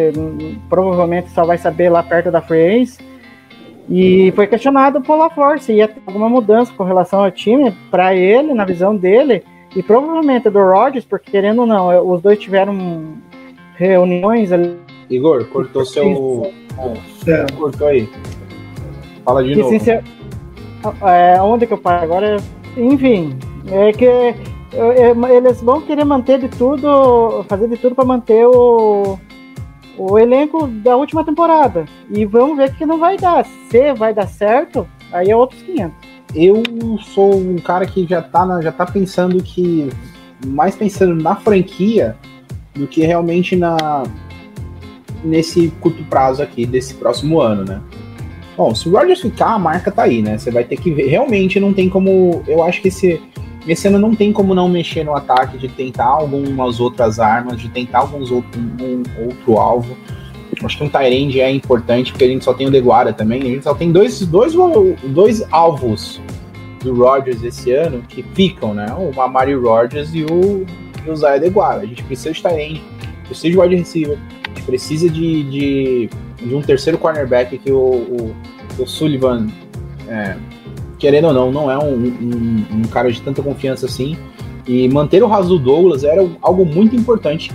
provavelmente 0.70 1.28
só 1.32 1.44
vai 1.44 1.58
saber 1.58 1.90
lá 1.90 2.02
perto 2.02 2.30
da 2.30 2.38
Agency. 2.38 2.98
E 3.90 4.32
foi 4.34 4.46
questionado 4.46 5.02
LaFleur 5.06 5.60
se 5.60 5.74
ia 5.74 5.88
ter 5.88 6.00
alguma 6.06 6.28
mudança 6.30 6.72
com 6.74 6.84
relação 6.84 7.22
ao 7.22 7.30
time, 7.30 7.70
para 7.90 8.14
ele, 8.14 8.54
na 8.54 8.64
visão 8.64 8.96
dele, 8.96 9.44
e 9.74 9.82
provavelmente 9.82 10.50
do 10.50 10.58
Rodgers, 10.60 11.04
porque 11.04 11.30
querendo 11.30 11.60
ou 11.60 11.66
não, 11.66 12.12
os 12.12 12.20
dois 12.20 12.38
tiveram 12.38 13.14
reuniões 13.76 14.52
ali 14.52 14.76
Igor, 15.12 15.44
cortou 15.48 15.84
seu. 15.84 16.52
É. 17.26 17.52
Cortou 17.52 17.86
aí. 17.86 18.08
Fala 19.24 19.44
de 19.44 19.52
que 19.52 19.58
novo. 19.58 19.70
sincer... 19.70 20.02
é, 21.02 21.40
onde 21.40 21.66
que 21.66 21.74
eu 21.74 21.78
paro 21.78 22.02
agora? 22.02 22.36
Enfim, 22.76 23.36
é 23.70 23.92
que 23.92 24.06
é, 24.06 24.34
é, 24.74 25.36
eles 25.36 25.60
vão 25.60 25.82
querer 25.82 26.04
manter 26.04 26.38
de 26.38 26.48
tudo, 26.48 27.44
fazer 27.46 27.68
de 27.68 27.76
tudo 27.76 27.94
para 27.94 28.04
manter 28.04 28.46
o, 28.46 29.18
o 29.98 30.18
elenco 30.18 30.66
da 30.66 30.96
última 30.96 31.24
temporada. 31.24 31.84
E 32.08 32.24
vamos 32.24 32.56
ver 32.56 32.74
que 32.74 32.86
não 32.86 32.98
vai 32.98 33.16
dar. 33.18 33.44
Se 33.70 33.92
vai 33.92 34.14
dar 34.14 34.26
certo, 34.26 34.88
aí 35.12 35.30
é 35.30 35.36
outros 35.36 35.62
500. 35.62 36.11
Eu 36.34 36.62
sou 37.14 37.36
um 37.36 37.56
cara 37.56 37.86
que 37.86 38.06
já 38.06 38.22
tá, 38.22 38.60
já 38.60 38.72
tá 38.72 38.86
pensando 38.86 39.42
que. 39.42 39.88
Mais 40.44 40.74
pensando 40.74 41.14
na 41.14 41.36
franquia 41.36 42.16
do 42.74 42.86
que 42.86 43.02
realmente 43.02 43.54
na 43.54 44.02
nesse 45.22 45.68
curto 45.80 46.02
prazo 46.04 46.42
aqui 46.42 46.66
desse 46.66 46.94
próximo 46.94 47.40
ano, 47.40 47.64
né? 47.64 47.80
Bom, 48.56 48.74
se 48.74 48.88
o 48.88 48.92
Rodgers 48.92 49.20
ficar, 49.20 49.54
a 49.54 49.58
marca 49.58 49.90
tá 49.90 50.02
aí, 50.02 50.20
né? 50.20 50.36
Você 50.36 50.50
vai 50.50 50.64
ter 50.64 50.76
que 50.76 50.90
ver. 50.90 51.06
Realmente 51.06 51.58
não 51.60 51.72
tem 51.72 51.88
como. 51.88 52.42
Eu 52.46 52.62
acho 52.62 52.82
que 52.82 52.88
esse, 52.88 53.20
esse 53.66 53.88
ano 53.88 53.98
não 53.98 54.14
tem 54.14 54.32
como 54.32 54.54
não 54.54 54.68
mexer 54.68 55.04
no 55.04 55.14
ataque, 55.14 55.56
de 55.56 55.68
tentar 55.68 56.06
algumas 56.06 56.80
outras 56.80 57.18
armas, 57.18 57.60
de 57.60 57.68
tentar 57.68 58.00
alguns 58.00 58.30
outro, 58.30 58.60
um 58.60 59.02
outro 59.26 59.58
alvo. 59.58 59.96
Acho 60.62 60.78
que 60.78 60.84
um 60.84 60.88
Tyrande 60.88 61.40
é 61.40 61.50
importante, 61.50 62.12
porque 62.12 62.24
a 62.24 62.28
gente 62.28 62.44
só 62.44 62.52
tem 62.52 62.66
o 62.66 62.70
Deguara 62.70 63.12
também. 63.12 63.42
A 63.42 63.46
gente 63.46 63.64
só 63.64 63.74
tem 63.74 63.90
dois, 63.90 64.20
dois, 64.26 64.54
dois 65.04 65.42
alvos 65.50 66.20
do 66.82 66.94
Rodgers 66.94 67.42
esse 67.42 67.72
ano 67.72 68.02
que 68.08 68.22
ficam, 68.34 68.74
né? 68.74 68.86
O 68.94 69.20
Amari 69.20 69.54
Rodgers 69.54 70.14
e 70.14 70.24
o, 70.24 70.66
e 71.06 71.10
o 71.10 71.16
Zaya 71.16 71.40
Deguara. 71.40 71.82
A 71.82 71.86
gente 71.86 72.02
precisa 72.02 72.32
de 72.32 72.42
Tyrande, 72.42 72.82
precisa 73.24 73.50
de 73.50 73.58
wide 73.58 73.76
receiver, 73.76 74.18
a 74.18 74.48
gente 74.48 74.62
precisa 74.62 75.08
de, 75.08 75.42
de, 75.44 76.10
de 76.36 76.54
um 76.54 76.60
terceiro 76.60 76.98
cornerback 76.98 77.56
que 77.58 77.72
o, 77.72 77.78
o, 77.78 78.36
o 78.78 78.86
Sullivan, 78.86 79.48
é, 80.08 80.36
querendo 80.98 81.28
ou 81.28 81.32
não, 81.32 81.50
não 81.50 81.70
é 81.70 81.78
um, 81.78 81.94
um, 81.94 82.66
um 82.72 82.82
cara 82.82 83.10
de 83.10 83.20
tanta 83.22 83.42
confiança 83.42 83.86
assim. 83.86 84.16
E 84.66 84.88
manter 84.88 85.22
o 85.22 85.26
Rasul 85.26 85.58
Douglas 85.58 86.04
era 86.04 86.24
algo 86.40 86.64
muito 86.64 86.94
importante. 86.94 87.50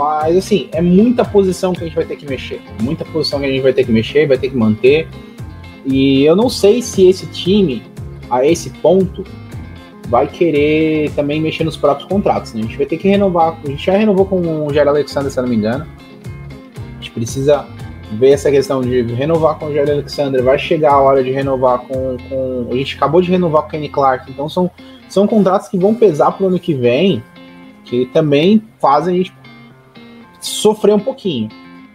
Mas, 0.00 0.34
assim, 0.34 0.66
é 0.72 0.80
muita 0.80 1.26
posição 1.26 1.74
que 1.74 1.82
a 1.82 1.84
gente 1.84 1.94
vai 1.94 2.06
ter 2.06 2.16
que 2.16 2.24
mexer. 2.24 2.58
Muita 2.80 3.04
posição 3.04 3.38
que 3.38 3.44
a 3.44 3.50
gente 3.50 3.60
vai 3.60 3.74
ter 3.74 3.84
que 3.84 3.92
mexer, 3.92 4.26
vai 4.26 4.38
ter 4.38 4.48
que 4.48 4.56
manter. 4.56 5.06
E 5.84 6.24
eu 6.24 6.34
não 6.34 6.48
sei 6.48 6.80
se 6.80 7.06
esse 7.06 7.26
time, 7.26 7.82
a 8.30 8.42
esse 8.42 8.70
ponto, 8.70 9.22
vai 10.08 10.26
querer 10.26 11.10
também 11.10 11.38
mexer 11.38 11.64
nos 11.64 11.76
próprios 11.76 12.08
contratos. 12.08 12.54
Né? 12.54 12.60
A 12.60 12.62
gente 12.62 12.78
vai 12.78 12.86
ter 12.86 12.96
que 12.96 13.08
renovar. 13.08 13.58
A 13.62 13.68
gente 13.68 13.84
já 13.84 13.92
renovou 13.94 14.24
com 14.24 14.66
o 14.66 14.72
Jair 14.72 14.88
Alexander, 14.88 15.30
se 15.30 15.38
não 15.38 15.46
me 15.46 15.56
engano. 15.56 15.86
A 15.86 16.94
gente 16.94 17.10
precisa 17.10 17.66
ver 18.12 18.30
essa 18.30 18.50
questão 18.50 18.80
de 18.80 19.02
renovar 19.02 19.58
com 19.58 19.66
o 19.66 19.74
Jair 19.74 19.90
Alexander. 19.90 20.42
Vai 20.42 20.58
chegar 20.58 20.94
a 20.94 20.98
hora 21.02 21.22
de 21.22 21.30
renovar 21.30 21.80
com. 21.80 22.16
com 22.26 22.68
a 22.72 22.74
gente 22.74 22.96
acabou 22.96 23.20
de 23.20 23.30
renovar 23.30 23.64
com 23.64 23.68
o 23.68 23.70
Kenny 23.72 23.90
Clark. 23.90 24.30
Então 24.30 24.48
são, 24.48 24.70
são 25.10 25.26
contratos 25.26 25.68
que 25.68 25.76
vão 25.76 25.94
pesar 25.94 26.32
pro 26.32 26.46
ano 26.46 26.58
que 26.58 26.72
vem. 26.72 27.22
Que 27.84 28.06
também 28.06 28.62
fazem 28.78 29.14
a 29.14 29.18
gente 29.18 29.39
sofrer 30.40 30.94
um 30.94 31.00
pouquinho. 31.00 31.48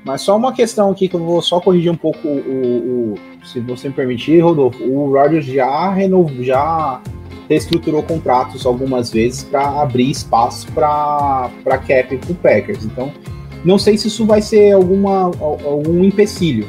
Mas 0.04 0.22
só 0.22 0.38
uma 0.38 0.54
questão 0.54 0.92
aqui 0.92 1.08
que 1.10 1.16
eu 1.16 1.20
vou 1.24 1.42
só 1.42 1.60
corrigir 1.60 1.92
um 1.92 1.96
pouco 1.98 2.28
o, 2.28 3.14
o- 3.14 3.16
se 3.46 3.60
você 3.60 3.88
me 3.90 3.94
permitir, 3.96 4.40
Rodolfo. 4.40 4.84
O 4.84 5.12
Rodgers 5.12 5.46
já 5.46 5.90
renovou, 5.92 6.44
já 6.44 7.02
reestruturou 7.50 8.04
contratos 8.04 8.66
algumas 8.66 9.12
vezes 9.12 9.44
para 9.44 9.82
abrir 9.82 10.10
espaço 10.12 10.68
para 10.72 11.50
cap 11.88 12.18
para 12.18 12.32
o 12.32 12.36
Packers. 12.36 12.86
Então, 12.86 13.12
não 13.64 13.78
sei 13.80 13.98
se 13.98 14.08
isso 14.08 14.26
vai 14.26 14.42
ser 14.44 14.74
alguma 14.74 15.24
al- 15.40 15.60
algum 15.66 16.04
empecilho, 16.04 16.68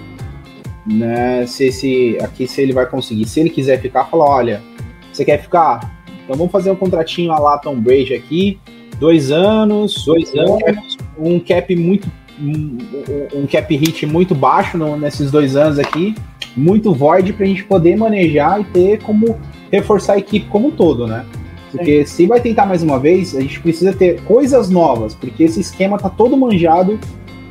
né? 0.87 1.47
Se 1.47 1.67
esse 1.67 2.19
aqui 2.23 2.47
se 2.47 2.63
ele 2.63 2.73
vai 2.73 2.87
conseguir. 2.87 3.27
Se 3.27 3.41
ele 3.41 3.51
quiser 3.51 3.81
ficar, 3.81 4.05
fala, 4.07 4.25
olha, 4.25 4.63
você 5.13 5.25
quer 5.25 5.43
ficar? 5.43 5.95
Então 6.25 6.37
vamos 6.37 6.53
fazer 6.53 6.71
um 6.71 6.77
contratinho 6.77 7.33
a 7.33 7.39
lá 7.39 7.59
Tom 7.59 7.77
Brady 7.79 8.15
aqui, 8.15 8.59
dois 8.99 9.31
anos, 9.31 10.05
dois 10.05 10.35
anos, 10.35 10.96
um 11.19 11.39
cap 11.41 11.75
muito 11.77 12.09
um, 12.39 12.79
um 13.35 13.47
cap 13.47 13.75
hit 13.75 14.05
muito 14.07 14.35
baixo 14.35 14.77
no- 14.77 14.97
nesses 14.97 15.31
dois 15.31 15.57
anos 15.57 15.79
aqui, 15.79 16.15
muito 16.57 16.93
void 16.93 17.33
para 17.33 17.45
a 17.45 17.49
gente 17.49 17.65
poder 17.65 17.97
manejar 17.97 18.61
e 18.61 18.65
ter 18.65 19.03
como 19.03 19.39
reforçar 19.73 20.15
a 20.15 20.19
equipe 20.19 20.47
como 20.49 20.69
um 20.69 20.71
todo, 20.71 21.07
né? 21.07 21.25
Porque 21.71 22.07
se 22.07 22.27
vai 22.27 22.41
tentar 22.41 22.67
mais 22.67 22.83
uma 22.83 22.99
vez, 22.99 23.35
a 23.35 23.41
gente 23.41 23.61
precisa 23.61 23.93
ter 23.93 24.21
coisas 24.23 24.71
novas, 24.71 25.15
porque 25.15 25.43
esse 25.45 25.61
esquema 25.61 25.99
tá 25.99 26.09
todo 26.09 26.37
manjado 26.37 26.99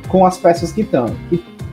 com 0.08 0.24
as 0.24 0.38
peças 0.38 0.72
que 0.72 0.80
estão. 0.80 1.14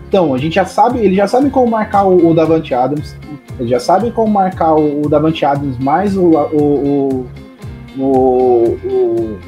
Então, 0.07 0.33
a 0.33 0.37
gente 0.37 0.55
já 0.55 0.65
sabe, 0.65 0.99
ele 0.99 1.15
já 1.15 1.27
sabe 1.27 1.49
como 1.49 1.67
marcar 1.71 2.03
o, 2.05 2.29
o 2.29 2.33
Davante 2.33 2.73
Adams, 2.73 3.15
ele 3.59 3.69
já 3.69 3.79
sabe 3.79 4.11
como 4.11 4.31
marcar 4.31 4.75
o, 4.75 5.03
o 5.05 5.09
Davante 5.09 5.43
Adams 5.45 5.77
mais 5.79 6.15
o, 6.15 6.25
o, 6.25 7.27
o, 7.97 8.01
o, 8.03 8.77
o 8.85 9.39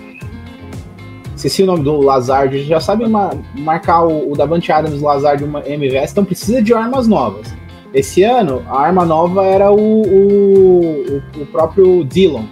esqueci 1.48 1.64
o 1.64 1.66
nome 1.66 1.84
do 1.84 2.02
Lazard, 2.02 2.64
já 2.64 2.80
sabe 2.80 3.08
ma- 3.08 3.34
marcar 3.58 4.04
o, 4.04 4.32
o 4.32 4.36
Davante 4.36 4.72
Adams, 4.72 5.02
Lazard 5.02 5.44
uma 5.44 5.60
MVS, 5.68 6.12
então 6.12 6.26
precisa 6.26 6.62
de 6.62 6.74
armas 6.74 7.08
novas. 7.08 7.54
Esse 7.94 8.24
ano, 8.24 8.64
a 8.68 8.80
arma 8.82 9.06
nova 9.06 9.46
era 9.46 9.72
o, 9.72 10.02
o, 10.02 11.22
o- 11.42 11.46
próprio 11.46 12.04
Dillon, 12.04 12.44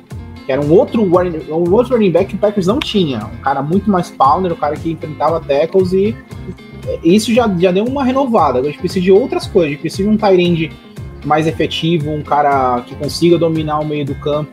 que 0.45 0.51
era 0.51 0.61
um 0.61 0.71
outro, 0.71 1.03
running- 1.09 1.41
um 1.49 1.73
outro 1.73 1.93
running 1.95 2.11
back 2.11 2.27
que 2.29 2.35
o 2.35 2.37
Packers 2.37 2.67
não 2.67 2.79
tinha. 2.79 3.25
Um 3.25 3.41
cara 3.41 3.61
muito 3.61 3.89
mais 3.89 4.09
pounder, 4.11 4.53
um 4.53 4.55
cara 4.55 4.75
que 4.75 4.91
enfrentava 4.91 5.39
tackles 5.41 5.91
e 5.91 6.15
isso 7.03 7.33
já, 7.33 7.47
já 7.57 7.71
deu 7.71 7.85
uma 7.85 8.03
renovada. 8.03 8.59
A 8.59 8.63
gente 8.63 8.77
precisa 8.77 9.01
de 9.03 9.11
outras 9.11 9.47
coisas, 9.47 9.69
a 9.69 9.71
gente 9.71 9.81
precisa 9.81 10.03
de 10.03 10.09
um 10.09 10.17
Tyrande 10.17 10.71
mais 11.25 11.47
efetivo, 11.47 12.11
um 12.11 12.21
cara 12.21 12.81
que 12.81 12.93
consiga 12.95 13.37
dominar 13.37 13.79
o 13.79 13.85
meio 13.85 14.05
do 14.05 14.15
campo. 14.15 14.51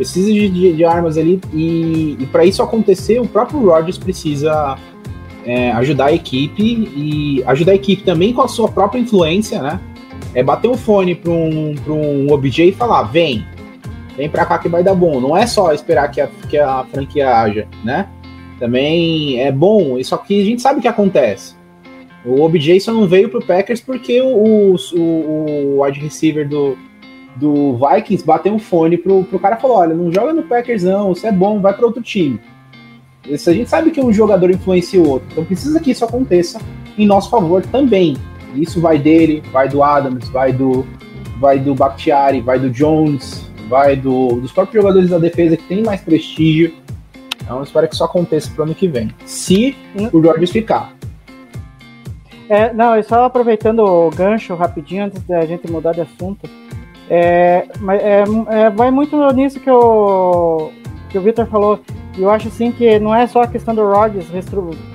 Precisa 0.00 0.32
de, 0.32 0.48
de- 0.48 0.72
de 0.72 0.82
armas 0.82 1.18
ali 1.18 1.38
e, 1.52 2.16
e 2.18 2.26
para 2.32 2.42
isso 2.46 2.62
acontecer, 2.62 3.20
o 3.20 3.28
próprio 3.28 3.60
Rodgers 3.68 3.98
precisa 3.98 4.78
é, 5.44 5.72
ajudar 5.72 6.06
a 6.06 6.12
equipe 6.14 6.62
e 6.96 7.44
ajudar 7.46 7.72
a 7.72 7.74
equipe 7.74 8.02
também 8.02 8.32
com 8.32 8.40
a 8.40 8.48
sua 8.48 8.66
própria 8.68 8.98
influência, 8.98 9.60
né? 9.60 9.78
É 10.34 10.42
bater 10.42 10.68
um 10.70 10.74
fone 10.74 11.14
para 11.14 11.30
um, 11.30 11.74
um 11.86 12.32
OBJ 12.32 12.68
e 12.68 12.72
falar: 12.72 13.02
vem, 13.02 13.44
vem 14.16 14.26
pra 14.30 14.46
cá 14.46 14.56
que 14.58 14.70
vai 14.70 14.82
dar 14.82 14.94
bom. 14.94 15.20
Não 15.20 15.36
é 15.36 15.46
só 15.46 15.70
esperar 15.74 16.10
que 16.10 16.22
a, 16.22 16.28
que 16.48 16.56
a 16.56 16.82
franquia 16.90 17.36
haja, 17.36 17.68
né? 17.84 18.08
Também 18.58 19.38
é 19.38 19.52
bom, 19.52 20.02
só 20.02 20.16
que 20.16 20.40
a 20.40 20.44
gente 20.46 20.62
sabe 20.62 20.78
o 20.78 20.82
que 20.82 20.88
acontece. 20.88 21.54
O 22.24 22.40
OBJ 22.40 22.80
só 22.80 22.90
não 22.94 23.06
veio 23.06 23.28
pro 23.28 23.44
Packers 23.44 23.82
porque 23.82 24.18
o, 24.22 24.74
o, 24.94 25.76
o 25.76 25.82
wide 25.84 26.00
receiver 26.00 26.48
do, 26.48 26.78
do 27.36 27.76
Vikings 27.76 28.24
bateu 28.24 28.52
um 28.52 28.58
fone 28.58 28.96
pro, 28.96 29.24
pro 29.24 29.38
cara 29.38 29.56
e 29.56 29.60
falou: 29.60 29.78
olha, 29.78 29.94
não 29.94 30.12
joga 30.12 30.32
no 30.32 30.42
Packers, 30.42 30.82
não, 30.82 31.12
isso 31.12 31.26
é 31.26 31.32
bom, 31.32 31.60
vai 31.60 31.72
para 31.72 31.86
outro 31.86 32.02
time. 32.02 32.40
Isso 33.26 33.48
a 33.50 33.52
gente 33.52 33.68
sabe 33.68 33.90
que 33.90 34.00
um 34.00 34.12
jogador 34.12 34.50
influencia 34.50 35.00
o 35.00 35.08
outro, 35.08 35.28
então 35.30 35.44
precisa 35.44 35.78
que 35.80 35.90
isso 35.90 36.04
aconteça 36.04 36.60
em 36.96 37.06
nosso 37.06 37.30
favor 37.30 37.64
também. 37.66 38.16
Isso 38.54 38.80
vai 38.80 38.98
dele, 38.98 39.42
vai 39.52 39.68
do 39.68 39.82
Adams, 39.82 40.28
vai 40.28 40.52
do 40.52 40.84
vai 41.38 41.58
do 41.58 41.74
Bakhtiari, 41.74 42.40
vai 42.40 42.58
do 42.58 42.68
Jones, 42.68 43.46
vai 43.68 43.96
do, 43.96 44.40
dos 44.40 44.52
próprios 44.52 44.82
jogadores 44.82 45.08
da 45.08 45.18
defesa 45.18 45.56
que 45.56 45.62
tem 45.64 45.82
mais 45.82 46.00
prestígio. 46.00 46.74
Então 47.42 47.58
eu 47.58 47.62
espero 47.62 47.88
que 47.88 47.94
isso 47.94 48.04
aconteça 48.04 48.50
pro 48.50 48.64
ano 48.64 48.74
que 48.74 48.86
vem. 48.86 49.10
Se 49.24 49.74
o 50.12 50.20
Rodgers 50.20 50.50
ficar. 50.50 50.92
É, 52.48 52.72
não, 52.72 52.96
e 52.96 53.02
só 53.04 53.24
aproveitando 53.24 53.78
o 53.78 54.10
gancho 54.10 54.54
rapidinho 54.56 55.04
antes 55.04 55.22
da 55.22 55.46
gente 55.46 55.70
mudar 55.70 55.92
de 55.92 56.00
assunto. 56.00 56.50
É, 57.12 57.66
mas 57.80 58.00
é, 58.00 58.24
é, 58.50 58.70
vai 58.70 58.90
muito 58.92 59.16
nisso 59.32 59.58
que 59.58 59.68
o, 59.68 60.70
que 61.08 61.18
o 61.18 61.20
Victor 61.20 61.46
falou. 61.46 61.80
Eu 62.16 62.30
acho 62.30 62.48
assim 62.48 62.70
que 62.70 62.98
não 63.00 63.14
é 63.14 63.26
só 63.26 63.42
a 63.42 63.46
questão 63.48 63.74
do 63.74 63.84
Rodgers 63.84 64.26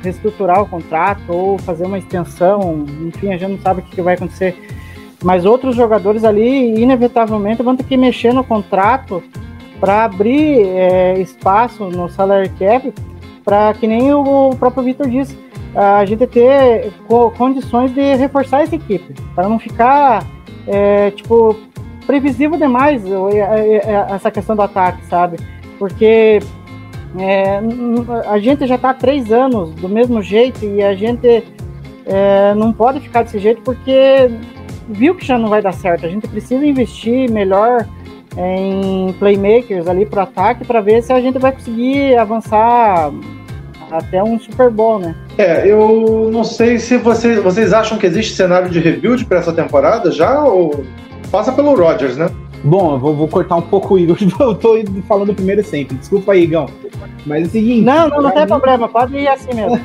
reestruturar 0.01 0.61
o 0.61 0.65
contrato 0.65 1.23
ou 1.27 1.57
fazer 1.57 1.85
uma 1.85 1.97
extensão, 1.97 2.85
enfim, 3.05 3.33
a 3.33 3.37
gente 3.37 3.51
não 3.51 3.59
sabe 3.59 3.81
o 3.81 3.83
que 3.83 4.01
vai 4.01 4.15
acontecer. 4.15 4.55
Mas 5.23 5.45
outros 5.45 5.75
jogadores 5.75 6.23
ali, 6.23 6.79
inevitavelmente, 6.79 7.63
vão 7.63 7.75
ter 7.75 7.83
que 7.83 7.97
mexer 7.97 8.33
no 8.33 8.43
contrato 8.43 9.23
para 9.79 10.05
abrir 10.05 10.67
é, 10.67 11.19
espaço 11.19 11.85
no 11.85 12.07
salary 12.09 12.49
cap, 12.59 12.93
para 13.43 13.73
que 13.73 13.87
nem 13.87 14.13
o 14.13 14.51
próprio 14.57 14.83
Vitor 14.83 15.09
disse, 15.09 15.37
a 15.73 16.05
gente 16.05 16.25
ter 16.27 16.91
co- 17.07 17.31
condições 17.31 17.93
de 17.93 18.15
reforçar 18.15 18.61
essa 18.61 18.75
equipe, 18.75 19.13
para 19.33 19.49
não 19.49 19.59
ficar 19.59 20.25
é, 20.67 21.11
tipo 21.11 21.55
previsível 22.05 22.57
demais 22.57 23.03
o- 23.05 23.29
essa 24.13 24.29
questão 24.31 24.55
do 24.55 24.61
ataque, 24.61 25.05
sabe? 25.05 25.37
Porque 25.79 26.39
é, 27.17 27.59
a 28.27 28.37
gente 28.39 28.65
já 28.67 28.75
está 28.75 28.89
há 28.91 28.93
três 28.93 29.31
anos 29.31 29.71
do 29.75 29.87
mesmo 29.89 30.21
jeito 30.21 30.63
e 30.65 30.81
a 30.83 30.93
gente 30.95 31.43
é, 32.05 32.53
não 32.55 32.71
pode 32.71 32.99
ficar 32.99 33.23
desse 33.23 33.39
jeito 33.39 33.61
porque 33.61 34.29
viu 34.89 35.15
que 35.15 35.25
já 35.25 35.37
não 35.37 35.49
vai 35.49 35.61
dar 35.61 35.71
certo. 35.73 36.05
A 36.05 36.09
gente 36.09 36.27
precisa 36.27 36.65
investir 36.65 37.29
melhor 37.31 37.85
em 38.37 39.13
playmakers 39.17 39.87
ali 39.87 40.05
para 40.05 40.23
ataque 40.23 40.65
para 40.65 40.81
ver 40.81 41.01
se 41.01 41.11
a 41.13 41.21
gente 41.21 41.39
vai 41.39 41.51
conseguir 41.53 42.15
avançar 42.17 43.11
até 43.89 44.21
um 44.23 44.37
Super 44.39 44.69
Bowl, 44.69 44.99
né? 44.99 45.15
É, 45.37 45.65
eu 45.65 46.29
não 46.31 46.43
sei 46.43 46.77
se 46.79 46.97
vocês 46.97 47.71
acham 47.73 47.97
que 47.97 48.05
existe 48.05 48.35
cenário 48.35 48.69
de 48.69 48.79
rebuild 48.79 49.25
para 49.25 49.39
essa 49.39 49.53
temporada 49.53 50.11
já 50.11 50.43
ou 50.43 50.83
passa 51.35 51.51
pelo 51.51 51.75
Rodgers, 51.75 52.15
né? 52.15 52.29
Bom, 52.63 52.93
eu 52.93 52.99
vou, 52.99 53.13
vou 53.13 53.27
cortar 53.27 53.57
um 53.57 53.61
pouco 53.61 53.95
o 53.95 53.99
Igor, 53.99 54.15
eu 54.39 54.55
tô 54.55 54.77
falando 55.05 55.33
primeiro 55.33 55.61
sempre. 55.65 55.97
Desculpa 55.97 56.31
aí, 56.31 56.43
Igão. 56.43 56.69
Mas 57.25 57.43
é 57.43 57.47
o 57.47 57.49
seguinte. 57.49 57.81
Não, 57.83 58.07
não, 58.07 58.21
não 58.21 58.31
tem 58.31 58.43
mim- 58.43 58.47
problema, 58.47 58.87
pode 58.87 59.17
ir 59.17 59.27
assim 59.27 59.53
mesmo. 59.53 59.77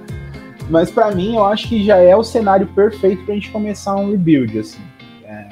Mas 0.70 0.90
pra 0.90 1.10
mim, 1.10 1.36
eu 1.36 1.44
acho 1.44 1.68
que 1.68 1.84
já 1.84 1.98
é 1.98 2.16
o 2.16 2.22
cenário 2.22 2.66
perfeito 2.68 3.22
pra 3.24 3.34
gente 3.34 3.50
começar 3.50 3.96
um 3.96 4.10
rebuild, 4.10 4.58
assim. 4.58 4.80
É, 5.26 5.48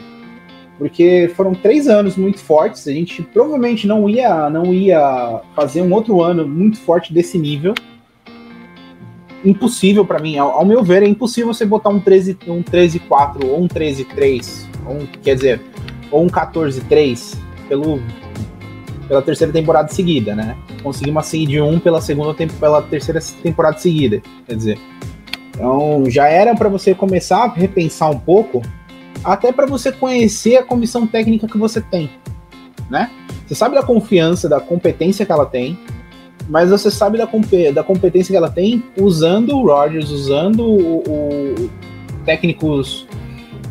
porque 0.79 1.31
foram 1.37 1.55
três 1.55 1.87
anos 1.87 2.17
muito 2.17 2.39
fortes. 2.39 2.89
A 2.89 2.93
gente 2.93 3.23
provavelmente 3.23 3.87
não 3.87 4.09
ia, 4.09 4.49
não 4.49 4.73
ia 4.73 5.41
fazer 5.55 5.83
um 5.83 5.93
outro 5.93 6.23
ano 6.23 6.49
muito 6.49 6.79
forte 6.79 7.13
desse 7.13 7.39
nível. 7.39 7.75
Impossível 9.45 10.05
pra 10.05 10.19
mim, 10.19 10.39
ao, 10.39 10.51
ao 10.51 10.65
meu 10.65 10.83
ver, 10.83 11.03
é 11.03 11.07
impossível 11.07 11.53
você 11.53 11.67
botar 11.67 11.91
um 11.91 12.01
13, 12.01 12.39
um 12.49 12.63
13-4 12.63 13.45
ou 13.45 13.63
um 13.63 13.69
13-3, 13.69 14.66
ou 14.66 14.66
um, 14.89 15.07
quer 15.23 15.35
dizer, 15.35 15.61
ou 16.11 16.25
um 16.25 16.29
14-3 16.29 17.37
pelo 17.69 18.01
pela 19.09 19.23
terceira 19.23 19.53
temporada 19.53 19.89
seguida, 19.89 20.35
né? 20.35 20.57
Conseguir 20.83 21.11
uma 21.11 21.23
seed 21.23 21.55
1 21.61 21.79
pela 21.79 22.01
segunda 22.01 22.35
pela 22.59 22.83
terceira 22.83 23.21
temporada 23.43 23.79
seguida, 23.79 24.21
quer 24.47 24.57
dizer. 24.57 24.79
Então, 25.51 26.05
já 26.09 26.27
era 26.29 26.55
para 26.57 26.69
você 26.69 26.93
começar 26.95 27.45
a 27.45 27.49
repensar 27.53 28.11
um 28.11 28.19
pouco, 28.19 28.61
até 29.25 29.53
para 29.53 29.65
você 29.65 29.93
conhecer 29.93 30.57
a 30.57 30.63
comissão 30.65 31.07
técnica 31.07 31.47
que 31.47 31.57
você 31.57 31.81
tem, 31.81 32.11
né? 32.91 33.11
Você 33.47 33.55
sabe 33.55 33.77
da 33.77 33.83
confiança, 33.83 34.49
da 34.49 34.59
competência 34.61 35.25
que 35.25 35.31
ela 35.31 35.47
tem, 35.47 35.79
mas 36.49 36.71
você 36.71 36.91
sabe 36.91 37.17
da, 37.17 37.29
da 37.73 37.83
competência 37.85 38.33
que 38.33 38.37
ela 38.37 38.51
tem 38.51 38.83
usando 39.01 39.57
o 39.57 39.67
Rodgers, 39.67 40.11
usando 40.11 40.65
o, 40.65 40.99
o- 41.09 41.71
técnicos, 42.25 43.07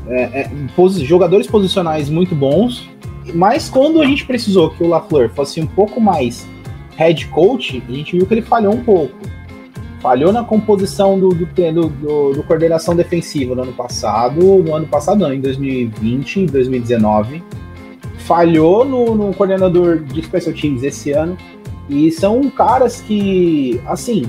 é, 0.09 0.41
é, 0.41 0.51
posi- 0.75 1.03
jogadores 1.05 1.47
posicionais 1.47 2.09
muito 2.09 2.35
bons, 2.35 2.87
mas 3.33 3.69
quando 3.69 4.01
a 4.01 4.05
gente 4.05 4.25
precisou 4.25 4.69
que 4.69 4.83
o 4.83 4.87
LaFleur 4.87 5.29
fosse 5.33 5.59
um 5.61 5.65
pouco 5.67 5.99
mais 5.99 6.47
head 6.95 7.27
coach, 7.27 7.81
a 7.87 7.91
gente 7.91 8.15
viu 8.17 8.25
que 8.25 8.33
ele 8.33 8.41
falhou 8.41 8.73
um 8.73 8.83
pouco. 8.83 9.13
Falhou 9.99 10.31
na 10.31 10.43
composição 10.43 11.17
do, 11.19 11.29
do, 11.29 11.45
do, 11.47 11.89
do- 11.89 12.33
do 12.33 12.43
coordenação 12.43 12.95
defensiva 12.95 13.55
no 13.55 13.63
ano 13.63 13.73
passado, 13.73 14.39
no 14.63 14.75
ano 14.75 14.85
passado 14.85 15.17
não, 15.19 15.33
em 15.33 15.41
2020, 15.41 16.41
em 16.41 16.45
2019. 16.45 17.41
Falhou 18.19 18.85
no, 18.85 19.15
no 19.15 19.33
coordenador 19.33 19.99
de 19.99 20.21
special 20.23 20.53
teams 20.53 20.83
esse 20.83 21.11
ano. 21.11 21.35
E 21.89 22.11
são 22.11 22.49
caras 22.49 23.01
que, 23.01 23.79
assim, 23.87 24.23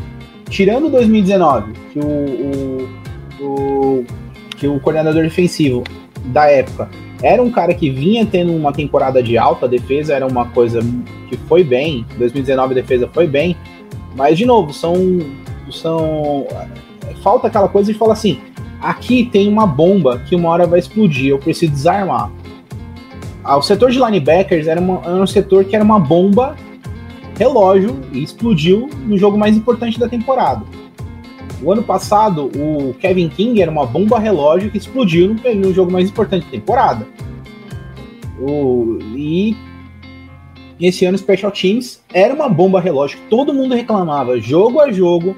tirando 0.48 0.90
2019, 0.90 1.72
que 1.92 1.98
o, 1.98 2.88
o, 3.40 3.44
o- 3.44 4.04
que 4.56 4.66
o 4.66 4.78
coordenador 4.80 5.22
defensivo 5.22 5.84
da 6.26 6.46
época 6.50 6.88
era 7.22 7.42
um 7.42 7.50
cara 7.50 7.72
que 7.74 7.88
vinha 7.90 8.26
tendo 8.26 8.52
uma 8.54 8.72
temporada 8.72 9.22
de 9.22 9.38
alta, 9.38 9.66
a 9.66 9.68
defesa 9.68 10.14
era 10.14 10.26
uma 10.26 10.46
coisa 10.46 10.80
que 11.28 11.36
foi 11.48 11.64
bem, 11.64 12.04
2019 12.18 12.72
a 12.72 12.74
defesa 12.74 13.08
foi 13.12 13.26
bem, 13.26 13.56
mas 14.14 14.36
de 14.36 14.44
novo, 14.44 14.72
são 14.72 14.94
são 15.70 16.46
falta 17.22 17.48
aquela 17.48 17.68
coisa 17.68 17.92
de 17.92 17.98
falar 17.98 18.12
assim, 18.12 18.38
aqui 18.80 19.28
tem 19.32 19.48
uma 19.48 19.66
bomba 19.66 20.18
que 20.28 20.34
uma 20.36 20.48
hora 20.50 20.66
vai 20.66 20.78
explodir, 20.78 21.28
eu 21.30 21.38
preciso 21.38 21.72
desarmar. 21.72 22.30
Ah, 23.42 23.56
o 23.56 23.62
setor 23.62 23.90
de 23.90 23.98
linebackers 23.98 24.66
era, 24.66 24.80
uma- 24.80 25.00
era 25.04 25.22
um 25.22 25.26
setor 25.26 25.64
que 25.64 25.74
era 25.74 25.84
uma 25.84 25.98
bomba 25.98 26.56
relógio 27.38 27.96
e 28.12 28.22
explodiu 28.22 28.88
no 29.06 29.16
jogo 29.18 29.36
mais 29.38 29.56
importante 29.56 29.98
da 29.98 30.08
temporada. 30.08 30.62
O 31.62 31.72
ano 31.72 31.82
passado, 31.82 32.50
o 32.54 32.94
Kevin 33.00 33.28
King 33.28 33.60
era 33.62 33.70
uma 33.70 33.86
bomba 33.86 34.18
relógio 34.18 34.70
que 34.70 34.76
explodiu 34.78 35.34
no, 35.34 35.54
no 35.54 35.72
jogo 35.72 35.90
mais 35.90 36.08
importante 36.10 36.44
da 36.44 36.50
temporada. 36.50 37.06
O, 38.38 38.98
e 39.14 39.56
esse 40.78 41.06
ano, 41.06 41.16
Special 41.16 41.50
Teams 41.50 42.02
era 42.12 42.34
uma 42.34 42.48
bomba 42.48 42.80
relógio 42.80 43.18
que 43.18 43.28
todo 43.28 43.54
mundo 43.54 43.74
reclamava, 43.74 44.38
jogo 44.38 44.80
a 44.80 44.92
jogo, 44.92 45.34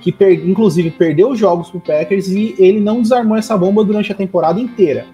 que 0.00 0.10
per- 0.10 0.44
inclusive 0.44 0.90
perdeu 0.90 1.30
os 1.30 1.38
jogos 1.38 1.70
pro 1.70 1.78
Packers 1.78 2.26
e 2.28 2.56
ele 2.58 2.80
não 2.80 3.00
desarmou 3.00 3.36
essa 3.36 3.56
bomba 3.56 3.84
durante 3.84 4.10
a 4.10 4.14
temporada 4.16 4.58
inteira. 4.60 5.06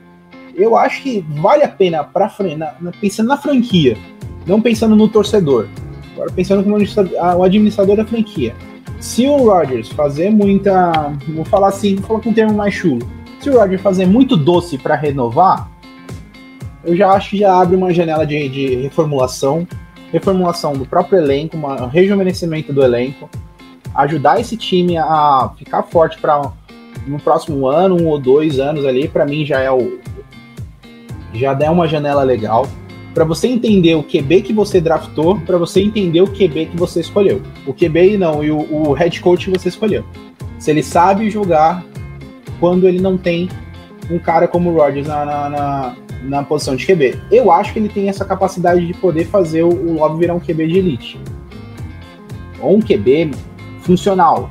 Eu 0.57 0.75
acho 0.77 1.03
que 1.03 1.23
vale 1.29 1.63
a 1.63 1.69
pena, 1.69 2.03
pra, 2.03 2.33
na- 2.57 2.75
na- 2.81 2.93
pensando 2.99 3.29
na 3.29 3.37
franquia, 3.37 3.99
não 4.47 4.63
pensando 4.63 4.97
no 4.97 5.07
torcedor, 5.09 5.69
agora 6.15 6.33
pensando 6.33 6.63
como 6.63 6.77
administra- 6.77 7.11
ah, 7.21 7.37
o 7.37 7.43
administrador 7.43 7.97
da 7.97 8.07
franquia. 8.07 8.55
Se 9.01 9.27
o 9.27 9.37
Rodgers 9.37 9.89
fazer 9.89 10.31
muita. 10.31 11.15
Vou 11.29 11.45
falar 11.45 11.69
assim, 11.69 11.97
vou 11.97 12.07
falar 12.07 12.21
com 12.21 12.31
um 12.31 12.35
termo 12.35 12.55
mais 12.55 12.75
chulo. 12.75 13.07
Se 13.41 13.49
o 13.49 13.59
Rodgers 13.59 13.81
fazer 13.81 14.07
muito 14.07 14.37
doce 14.37 14.77
para 14.77 14.97
renovar, 14.97 15.71
eu 16.85 16.97
já 16.97 17.11
acho 17.13 17.31
que 17.31 17.39
já 17.39 17.61
abre 17.61 17.77
uma 17.77 17.93
janela 17.93 18.27
de, 18.27 18.49
de 18.49 18.75
reformulação 18.77 19.67
reformulação 20.13 20.73
do 20.73 20.87
próprio 20.87 21.19
elenco, 21.19 21.57
um 21.57 21.87
rejuvenescimento 21.87 22.73
do 22.73 22.83
elenco, 22.83 23.29
ajudar 23.95 24.41
esse 24.41 24.57
time 24.57 24.97
a 24.97 25.51
ficar 25.57 25.83
forte 25.83 26.19
para 26.19 26.53
no 27.07 27.19
próximo 27.19 27.67
ano, 27.67 27.97
um 27.97 28.07
ou 28.07 28.19
dois 28.19 28.59
anos 28.59 28.85
ali, 28.85 29.09
para 29.09 29.25
mim 29.25 29.45
já 29.45 29.61
é 29.61 29.71
o 29.71 29.99
já 31.33 31.53
der 31.53 31.71
uma 31.71 31.87
janela 31.87 32.23
legal 32.23 32.67
para 33.19 33.25
você 33.25 33.49
entender 33.49 33.97
o 33.97 34.03
QB 34.05 34.43
que 34.43 34.53
você 34.53 34.81
draftou, 34.81 35.41
para 35.41 35.59
você 35.59 35.81
entender 35.81 36.21
o 36.21 36.29
QB 36.29 36.67
que 36.67 36.77
você 36.77 37.01
escolheu. 37.01 37.43
O 37.67 37.75
QB 37.75 38.17
não, 38.17 38.45
e 38.45 38.51
o, 38.53 38.59
o 38.59 38.93
head 38.93 39.21
coach 39.21 39.51
que 39.51 39.59
você 39.59 39.71
escolheu. 39.71 40.05
Se 40.57 40.71
ele 40.71 40.85
sabe 40.85 41.29
jogar 41.29 41.85
quando 42.61 42.87
ele 42.87 43.01
não 43.01 43.19
tem 43.19 43.49
um 44.09 44.21
cara 44.21 44.47
como 44.47 44.71
o 44.71 44.77
Rodgers 44.77 45.09
na, 45.09 45.25
na, 45.25 45.49
na, 45.49 45.97
na 46.23 46.43
posição 46.45 46.77
de 46.77 46.87
QB. 46.87 47.19
Eu 47.29 47.51
acho 47.51 47.73
que 47.73 47.81
ele 47.81 47.89
tem 47.89 48.09
essa 48.09 48.25
capacidade 48.25 48.87
de 48.87 48.95
poder 48.95 49.25
fazer 49.25 49.65
o, 49.65 49.69
o 49.69 49.95
Love 49.95 50.21
virar 50.21 50.35
um 50.35 50.41
QB 50.41 50.69
de 50.69 50.79
elite. 50.79 51.21
Ou 52.61 52.77
um 52.77 52.81
QB 52.81 53.33
funcional. 53.81 54.49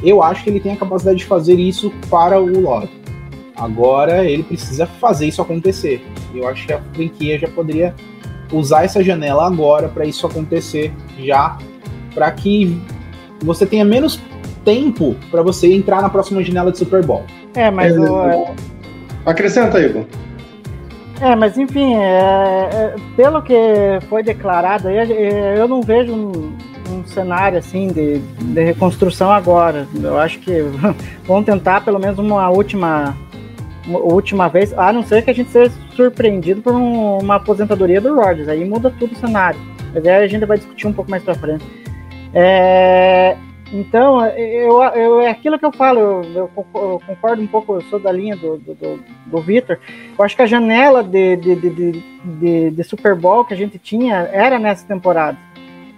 Eu 0.00 0.22
acho 0.22 0.44
que 0.44 0.50
ele 0.50 0.60
tem 0.60 0.74
a 0.74 0.76
capacidade 0.76 1.18
de 1.18 1.24
fazer 1.24 1.58
isso 1.58 1.92
para 2.08 2.40
o 2.40 2.60
Love. 2.60 2.88
Agora 3.56 4.24
ele 4.24 4.42
precisa 4.42 4.86
fazer 4.86 5.26
isso 5.26 5.40
acontecer. 5.40 6.04
Eu 6.34 6.48
acho 6.48 6.66
que 6.66 6.72
a 6.72 6.80
franquia 6.92 7.38
já 7.38 7.48
poderia 7.48 7.94
usar 8.52 8.84
essa 8.84 9.02
janela 9.02 9.46
agora 9.46 9.88
para 9.88 10.04
isso 10.04 10.26
acontecer 10.26 10.92
já, 11.18 11.56
para 12.14 12.30
que 12.30 12.80
você 13.42 13.64
tenha 13.66 13.84
menos 13.84 14.20
tempo 14.64 15.14
para 15.30 15.42
você 15.42 15.72
entrar 15.72 16.00
na 16.02 16.08
próxima 16.08 16.42
janela 16.42 16.72
de 16.72 16.78
Super 16.78 17.04
Bowl. 17.04 17.24
É, 17.54 17.70
mas 17.70 17.96
o, 17.96 18.22
é, 18.24 18.54
Acrescenta, 19.26 19.80
Igor. 19.80 20.04
é, 21.20 21.36
mas 21.36 21.56
enfim, 21.56 21.94
é, 21.94 22.70
é, 22.72 22.94
pelo 23.16 23.42
que 23.42 23.54
foi 24.08 24.22
declarado, 24.22 24.88
aí, 24.88 24.96
é, 24.96 25.54
eu 25.58 25.68
não 25.68 25.80
vejo 25.80 26.12
um, 26.12 26.56
um 26.90 27.04
cenário 27.06 27.58
assim 27.58 27.88
de, 27.88 28.18
de 28.18 28.64
reconstrução 28.64 29.30
agora. 29.30 29.86
Eu 29.94 30.18
acho 30.18 30.38
que 30.40 30.62
vão 31.24 31.42
tentar 31.42 31.84
pelo 31.84 31.98
menos 31.98 32.18
uma 32.18 32.50
última 32.50 33.16
última 33.88 34.48
vez, 34.48 34.72
a 34.76 34.92
não 34.92 35.02
ser 35.02 35.22
que 35.22 35.30
a 35.30 35.34
gente 35.34 35.50
seja 35.50 35.72
surpreendido 35.94 36.62
por 36.62 36.72
um- 36.74 37.18
uma 37.18 37.36
aposentadoria 37.36 38.00
do 38.00 38.14
Rodgers, 38.14 38.48
aí 38.48 38.64
muda 38.64 38.90
tudo 38.98 39.12
o 39.12 39.16
cenário. 39.16 39.60
Mas 39.92 40.06
aí 40.06 40.24
a 40.24 40.26
gente 40.26 40.44
vai 40.44 40.56
discutir 40.58 40.86
um 40.86 40.92
pouco 40.92 41.10
mais 41.10 41.22
pra 41.22 41.34
frente. 41.34 41.64
É, 42.32 43.36
então, 43.72 44.24
eu, 44.26 44.82
eu, 44.82 45.20
é 45.20 45.30
aquilo 45.30 45.58
que 45.58 45.64
eu 45.64 45.72
falo, 45.72 46.00
eu, 46.00 46.22
eu 46.34 46.48
conco- 46.54 46.78
eu 46.78 47.02
concordo 47.06 47.42
um 47.42 47.46
pouco, 47.46 47.74
eu 47.74 47.80
sou 47.82 47.98
da 47.98 48.10
linha 48.10 48.36
do, 48.36 48.58
do, 48.58 48.74
do, 48.74 49.00
do 49.26 49.40
Vitor. 49.40 49.78
Eu 50.18 50.24
acho 50.24 50.34
que 50.34 50.42
a 50.42 50.46
janela 50.46 51.02
de, 51.02 51.36
de, 51.36 51.54
de, 51.56 52.02
de, 52.24 52.70
de 52.70 52.84
Super 52.84 53.14
Bowl 53.14 53.44
que 53.44 53.54
a 53.54 53.56
gente 53.56 53.78
tinha 53.78 54.28
era 54.32 54.58
nessa 54.58 54.86
temporada. 54.86 55.38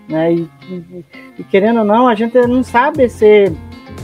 Né? 0.09 0.35
E, 0.35 0.49
e, 0.69 1.05
e 1.39 1.45
querendo 1.45 1.81
ou 1.81 1.85
não, 1.85 2.07
a 2.07 2.15
gente 2.15 2.35
não 2.47 2.63
sabe 2.63 3.09
se 3.09 3.51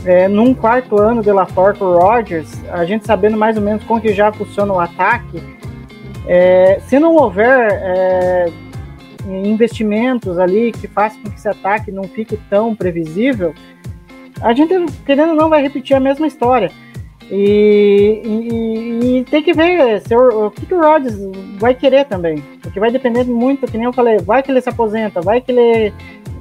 é, 0.04 0.28
num 0.28 0.54
quarto 0.54 0.98
ano 0.98 1.22
de 1.22 1.30
o 1.30 1.98
Rodgers, 1.98 2.50
a 2.70 2.84
gente 2.84 3.06
sabendo 3.06 3.36
mais 3.36 3.56
ou 3.56 3.62
menos 3.62 3.84
como 3.84 4.00
que 4.00 4.12
já 4.12 4.32
funciona 4.32 4.72
o 4.72 4.80
ataque, 4.80 5.42
é, 6.26 6.80
se 6.86 6.98
não 6.98 7.14
houver 7.14 7.68
é, 7.72 8.46
investimentos 9.26 10.38
ali 10.38 10.72
que 10.72 10.88
façam 10.88 11.22
com 11.22 11.30
que 11.30 11.36
esse 11.36 11.48
ataque 11.48 11.90
não 11.90 12.04
fique 12.04 12.36
tão 12.50 12.74
previsível, 12.74 13.54
a 14.40 14.52
gente, 14.52 14.74
querendo 15.04 15.30
ou 15.30 15.36
não, 15.36 15.48
vai 15.48 15.62
repetir 15.62 15.96
a 15.96 16.00
mesma 16.00 16.26
história. 16.26 16.70
E, 17.30 18.20
e, 18.24 19.18
e 19.18 19.24
tem 19.24 19.42
que 19.42 19.54
ver 19.54 20.00
se 20.00 20.14
o, 20.14 20.46
o 20.46 20.50
que, 20.50 20.66
que 20.66 20.74
o 20.74 20.80
Rodgers 20.80 21.16
vai 21.58 21.74
querer 21.74 22.04
também. 22.04 22.42
Porque 22.60 22.80
vai 22.80 22.90
depender 22.90 23.24
muito, 23.24 23.66
que 23.66 23.78
nem 23.78 23.86
eu 23.86 23.92
falei, 23.92 24.18
vai 24.18 24.42
que 24.42 24.50
ele 24.50 24.60
se 24.60 24.68
aposenta, 24.68 25.20
vai 25.20 25.40
que 25.40 25.52
ele 25.52 25.94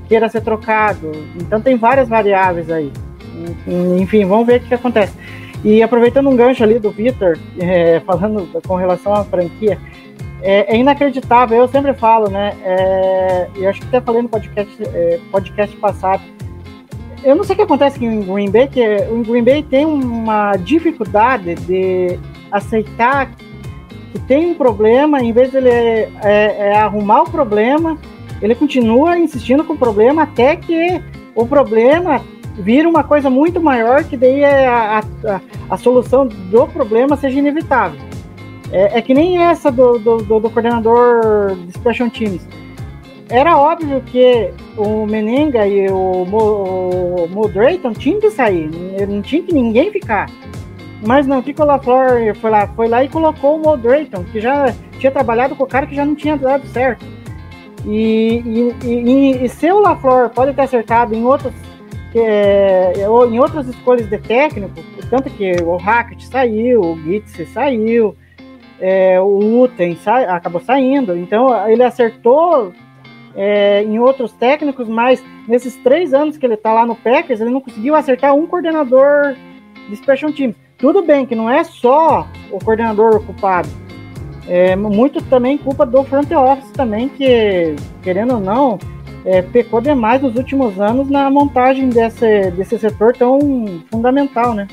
queira 0.08 0.28
ser 0.28 0.42
trocado. 0.42 1.12
Então 1.40 1.62
tem 1.62 1.78
várias 1.78 2.10
variáveis 2.10 2.70
aí. 2.70 2.92
Enfim, 4.00 4.26
vamos 4.26 4.48
ver 4.48 4.62
o 4.62 4.64
que, 4.64 4.74
acontece. 4.74 5.14
E 5.64 5.82
aproveitando 5.84 6.30
um 6.30 6.36
gancho 6.36 6.64
ali 6.64 6.80
do 6.80 6.92
Vitor, 6.92 7.38
é, 7.60 8.00
falando 8.02 8.48
com 8.68 8.76
relação 8.76 9.14
à 9.14 9.24
franquia, 9.24 9.78
é, 10.42 10.76
é, 10.76 10.78
inacreditável, 10.78 11.60
eu 11.60 11.68
sempre 11.68 11.94
falo, 11.94 12.30
né? 12.30 12.54
É, 12.64 13.48
eu 13.56 13.70
acho 13.70 13.80
que 13.80 13.88
até 13.88 14.02
falei 14.02 14.24
no 14.24 14.30
podcast, 14.30 14.76
é, 14.84 15.20
podcast 15.32 15.76
passado. 15.78 16.24
Eu 17.24 17.36
não 17.36 17.44
sei 17.44 17.54
o 17.54 17.58
que 17.58 17.64
acontece 17.64 18.04
em 18.04 18.22
Green 18.22 18.50
Bay, 18.50 18.68
que 18.68 18.84
o 19.12 19.24
Green 19.24 19.44
Bay 19.44 19.62
tem 19.62 19.86
uma 19.86 20.54
dificuldade 20.58 21.54
de 21.56 22.18
aceitar 22.52 23.30
que 24.12 24.20
tem 24.28 24.48
um 24.48 24.56
problema, 24.56 25.22
em 25.22 25.32
vez 25.32 25.52
de 25.52 25.58
ele 25.58 25.70
é, 25.70 26.10
é, 26.24 26.76
arrumar 26.76 27.22
o 27.22 27.30
problema, 27.30 27.98
ele 28.42 28.56
continua 28.56 29.18
insistindo 29.18 29.64
com 29.64 29.74
o 29.74 29.78
problema 29.78 30.24
até 30.24 30.56
que 30.56 31.02
o 31.36 31.46
problema 31.46 32.22
vira 32.56 32.88
uma 32.88 33.04
coisa 33.04 33.30
muito 33.30 33.62
maior, 33.62 34.04
que 34.04 34.18
daí 34.18 34.42
é 34.42 34.68
a, 34.68 35.00
a, 35.00 35.42
a 35.70 35.78
solução 35.78 36.28
do 36.28 36.68
problema 36.68 37.16
seja 37.16 37.40
inevitável. 37.40 38.00
É, 38.72 39.00
é 39.00 39.02
que 39.02 39.14
nem 39.14 39.38
essa 39.44 39.72
do, 39.72 40.00
do, 40.00 40.18
do, 40.18 40.40
do 40.40 40.50
coordenador 40.50 41.56
de 41.56 41.74
Special 41.74 42.10
Teams. 42.10 42.48
Era 43.30 43.58
óbvio 43.58 44.02
que 44.02 44.50
o 44.78 45.06
Menenga 45.06 45.66
e 45.66 45.88
o, 45.90 46.26
Mo, 46.26 47.30
tinham 47.98 48.20
que 48.20 48.30
sair, 48.30 48.70
não 49.08 49.22
tinha 49.22 49.42
que 49.42 49.54
ninguém 49.54 49.92
ficar. 49.92 50.30
Mas 51.06 51.26
não, 51.26 51.40
o 51.40 51.44
que 51.44 51.60
o 51.60 51.66
LaFleur 51.66 52.36
foi 52.36 52.52
lá, 52.52 52.68
foi 52.68 52.88
lá 52.88 53.04
e 53.04 53.10
colocou 53.10 53.56
o 53.56 53.60
Mo 53.60 53.78
Drayton, 53.78 54.24
que 54.26 54.40
já 54.40 54.74
tinha 55.00 55.12
trabalhado 55.12 55.56
com 55.56 55.64
o 55.64 55.68
cara 55.68 55.88
que 55.88 55.96
já 55.96 56.06
não 56.06 56.14
tinha 56.14 56.38
dado 56.38 56.68
certo. 56.68 57.06
E, 57.86 58.44
e, 58.46 58.86
e, 58.86 59.46
e 59.46 59.50
se 59.50 59.72
o 59.72 59.80
LaFleur 59.80 60.30
pode 60.30 60.54
ter 60.54 60.62
acertado 60.62 61.16
em 61.16 61.24
outros 61.26 61.54
é, 62.20 62.94
em 63.30 63.40
outras 63.40 63.68
escolhas 63.68 64.10
de 64.10 64.18
técnico, 64.18 64.74
tanto 65.10 65.30
que 65.30 65.52
o 65.64 65.78
Hackett 65.78 66.26
saiu, 66.26 66.82
o 66.82 66.98
Gitz 67.02 67.50
saiu, 67.54 68.16
é, 68.80 69.20
o 69.20 69.62
Uten 69.62 69.96
sa 69.96 70.36
acabou 70.36 70.62
saindo, 70.62 71.16
então 71.18 71.70
ele 71.70 71.84
acertou 71.84 72.74
é, 73.36 73.84
em 73.84 74.00
outros 74.00 74.32
técnicos, 74.34 74.88
mas 74.88 75.24
nesses 75.48 75.76
três 75.78 76.14
anos 76.14 76.38
que 76.38 76.46
ele 76.46 76.56
está 76.56 76.74
lá 76.74 76.86
no 76.86 76.96
Packers, 76.96 77.40
ele 77.40 77.52
não 77.52 77.62
conseguiu 77.62 77.96
acertar 77.96 78.34
um 78.34 78.48
coordenador 78.48 79.36
de 79.88 79.96
Special 79.96 80.32
Teams. 80.34 80.56
Tudo 80.78 81.04
bem 81.04 81.26
que 81.26 81.36
não 81.36 81.50
é 81.50 81.64
só 81.64 82.28
o 82.52 82.60
coordenador 82.60 83.16
ocupado, 83.16 83.70
é 84.48 84.76
muito 84.76 85.22
também 85.24 85.58
culpa 85.58 85.86
do 85.86 86.04
front 86.04 86.30
office 86.32 86.72
também, 86.72 87.08
que, 87.08 87.76
querendo 88.02 88.34
ou 88.34 88.40
não, 88.40 88.80
é, 89.26 89.42
pecou 89.42 89.82
demais 89.82 90.22
nos 90.22 90.36
últimos 90.36 90.80
anos 90.80 91.10
na 91.10 91.30
montagem 91.30 91.90
desse, 91.90 92.52
desse 92.52 92.78
setor 92.80 93.16
tão 93.16 93.82
fundamental, 93.90 94.54
né? 94.54 94.68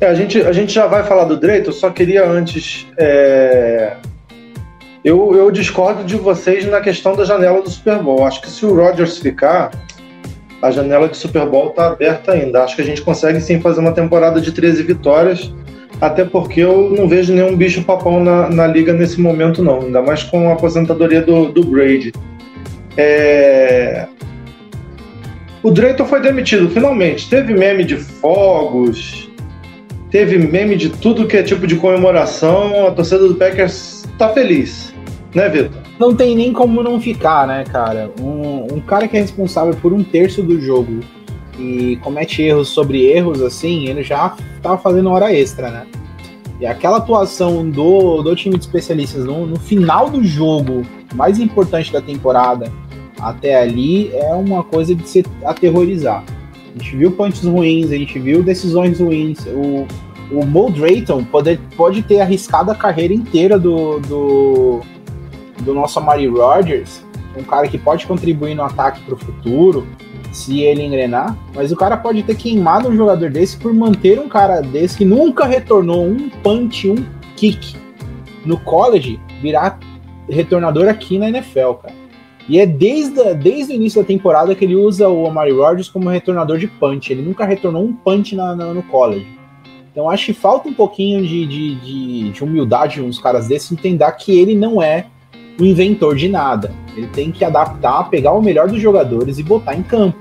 É, 0.00 0.06
a, 0.06 0.14
gente, 0.14 0.40
a 0.40 0.52
gente 0.52 0.72
já 0.72 0.86
vai 0.86 1.02
falar 1.04 1.24
do 1.24 1.36
Drayton, 1.36 1.68
eu 1.68 1.74
só 1.74 1.90
queria 1.90 2.26
antes. 2.26 2.86
É... 2.96 3.96
Eu, 5.04 5.34
eu 5.34 5.50
discordo 5.50 6.04
de 6.04 6.16
vocês 6.16 6.66
na 6.66 6.80
questão 6.80 7.14
da 7.14 7.24
janela 7.24 7.62
do 7.62 7.70
Super 7.70 7.98
Bowl. 7.98 8.26
Acho 8.26 8.40
que 8.40 8.50
se 8.50 8.64
o 8.66 8.74
Rodgers 8.74 9.18
ficar, 9.18 9.70
a 10.60 10.70
janela 10.70 11.08
de 11.08 11.16
Super 11.16 11.46
Bowl 11.46 11.70
está 11.70 11.88
aberta 11.88 12.32
ainda. 12.32 12.64
Acho 12.64 12.76
que 12.76 12.82
a 12.82 12.84
gente 12.84 13.02
consegue 13.02 13.40
sim 13.40 13.60
fazer 13.60 13.80
uma 13.80 13.92
temporada 13.92 14.40
de 14.40 14.52
13 14.52 14.82
vitórias, 14.82 15.52
até 16.00 16.24
porque 16.24 16.60
eu 16.60 16.90
não 16.90 17.08
vejo 17.08 17.32
nenhum 17.32 17.56
bicho 17.56 17.82
papão 17.82 18.22
na, 18.22 18.48
na 18.48 18.66
liga 18.66 18.92
nesse 18.92 19.20
momento, 19.20 19.62
não. 19.62 19.80
Ainda 19.80 20.02
mais 20.02 20.22
com 20.22 20.50
a 20.50 20.52
aposentadoria 20.52 21.22
do, 21.22 21.50
do 21.50 21.64
Brady. 21.64 22.12
É... 23.00 24.06
O 25.62 25.70
Drayton 25.70 26.04
foi 26.04 26.20
demitido, 26.20 26.68
finalmente. 26.68 27.28
Teve 27.28 27.54
meme 27.54 27.84
de 27.84 27.96
fogos, 27.96 29.30
teve 30.10 30.38
meme 30.38 30.76
de 30.76 30.90
tudo 30.90 31.26
que 31.26 31.36
é 31.36 31.42
tipo 31.42 31.66
de 31.66 31.76
comemoração. 31.76 32.86
A 32.86 32.90
torcida 32.90 33.26
do 33.26 33.34
Packers 33.34 34.06
tá 34.18 34.28
feliz, 34.30 34.94
né, 35.34 35.48
Vitor? 35.48 35.80
Não 35.98 36.14
tem 36.14 36.34
nem 36.34 36.52
como 36.52 36.82
não 36.82 37.00
ficar, 37.00 37.46
né, 37.46 37.64
cara? 37.70 38.10
Um, 38.20 38.74
um 38.74 38.80
cara 38.80 39.08
que 39.08 39.16
é 39.16 39.20
responsável 39.20 39.74
por 39.74 39.92
um 39.92 40.02
terço 40.02 40.42
do 40.42 40.60
jogo 40.60 41.00
e 41.58 41.96
comete 42.02 42.42
erros 42.42 42.68
sobre 42.68 43.06
erros, 43.06 43.42
assim, 43.42 43.86
ele 43.86 44.02
já 44.02 44.34
tava 44.62 44.78
fazendo 44.78 45.10
hora 45.10 45.32
extra, 45.32 45.70
né? 45.70 45.86
E 46.58 46.66
aquela 46.66 46.98
atuação 46.98 47.68
do, 47.68 48.22
do 48.22 48.34
time 48.36 48.56
de 48.56 48.64
especialistas 48.64 49.24
no, 49.24 49.46
no 49.46 49.58
final 49.58 50.10
do 50.10 50.22
jogo 50.24 50.82
mais 51.14 51.38
importante 51.38 51.92
da 51.92 52.00
temporada 52.00 52.70
até 53.20 53.60
ali 53.60 54.10
é 54.14 54.32
uma 54.34 54.62
coisa 54.62 54.94
de 54.94 55.08
se 55.08 55.24
aterrorizar. 55.44 56.24
A 56.74 56.78
gente 56.78 56.96
viu 56.96 57.12
punches 57.12 57.44
ruins, 57.44 57.90
a 57.90 57.96
gente 57.96 58.18
viu 58.18 58.42
decisões 58.42 59.00
ruins. 59.00 59.44
O, 59.46 59.86
o 60.30 60.46
Mo 60.46 60.70
Drayton 60.70 61.24
pode, 61.24 61.58
pode 61.76 62.02
ter 62.02 62.20
arriscado 62.20 62.70
a 62.70 62.74
carreira 62.74 63.12
inteira 63.12 63.58
do, 63.58 63.98
do, 64.00 64.80
do 65.60 65.74
nosso 65.74 65.98
Amari 65.98 66.28
Rodgers, 66.28 67.02
um 67.36 67.42
cara 67.42 67.66
que 67.68 67.78
pode 67.78 68.06
contribuir 68.06 68.54
no 68.54 68.62
ataque 68.62 69.00
para 69.02 69.14
o 69.14 69.18
futuro, 69.18 69.86
se 70.32 70.60
ele 70.60 70.82
engrenar, 70.82 71.36
mas 71.54 71.72
o 71.72 71.76
cara 71.76 71.96
pode 71.96 72.22
ter 72.22 72.36
queimado 72.36 72.88
um 72.88 72.96
jogador 72.96 73.30
desse 73.30 73.56
por 73.56 73.74
manter 73.74 74.18
um 74.20 74.28
cara 74.28 74.60
desse 74.60 74.98
que 74.98 75.04
nunca 75.04 75.44
retornou 75.44 76.06
um 76.06 76.28
punch, 76.28 76.88
um 76.88 77.04
kick 77.36 77.76
no 78.44 78.58
college, 78.60 79.18
virar 79.42 79.78
retornador 80.28 80.88
aqui 80.88 81.18
na 81.18 81.28
NFL, 81.28 81.72
cara. 81.82 81.99
E 82.50 82.58
é 82.58 82.66
desde, 82.66 83.32
desde 83.34 83.72
o 83.72 83.76
início 83.76 84.02
da 84.02 84.06
temporada 84.08 84.56
que 84.56 84.64
ele 84.64 84.74
usa 84.74 85.08
o 85.08 85.24
Amari 85.24 85.52
Rodgers 85.52 85.88
como 85.88 86.08
retornador 86.08 86.58
de 86.58 86.66
punch. 86.66 87.12
Ele 87.12 87.22
nunca 87.22 87.44
retornou 87.44 87.84
um 87.84 87.92
punch 87.92 88.34
na, 88.34 88.56
na, 88.56 88.74
no 88.74 88.82
college. 88.82 89.24
Então 89.92 90.10
acho 90.10 90.26
que 90.26 90.32
falta 90.32 90.68
um 90.68 90.74
pouquinho 90.74 91.24
de, 91.24 91.46
de, 91.46 91.74
de, 91.76 92.30
de 92.32 92.42
humildade 92.42 93.00
uns 93.00 93.20
caras 93.20 93.46
desses 93.46 93.70
entender 93.70 94.10
que 94.16 94.36
ele 94.36 94.56
não 94.56 94.82
é 94.82 95.06
o 95.60 95.64
inventor 95.64 96.16
de 96.16 96.28
nada. 96.28 96.74
Ele 96.96 97.06
tem 97.06 97.30
que 97.30 97.44
adaptar, 97.44 98.10
pegar 98.10 98.32
o 98.32 98.42
melhor 98.42 98.66
dos 98.66 98.82
jogadores 98.82 99.38
e 99.38 99.44
botar 99.44 99.76
em 99.76 99.84
campo. 99.84 100.18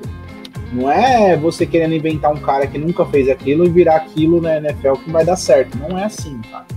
Não 0.72 0.88
é 0.88 1.36
você 1.36 1.66
querendo 1.66 1.96
inventar 1.96 2.32
um 2.32 2.38
cara 2.38 2.68
que 2.68 2.78
nunca 2.78 3.08
fez 3.08 3.28
aquilo 3.28 3.66
e 3.66 3.70
virar 3.70 3.96
aquilo 3.96 4.40
na 4.40 4.58
NFL 4.58 4.94
que 5.04 5.10
vai 5.10 5.26
dar 5.26 5.36
certo. 5.36 5.76
Não 5.80 5.98
é 5.98 6.04
assim, 6.04 6.40
cara. 6.52 6.68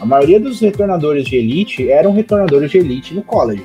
A 0.00 0.06
maioria 0.06 0.38
dos 0.38 0.60
retornadores 0.60 1.24
de 1.24 1.34
elite 1.34 1.90
eram 1.90 2.12
retornadores 2.12 2.70
de 2.70 2.78
elite 2.78 3.12
no 3.12 3.24
college. 3.24 3.64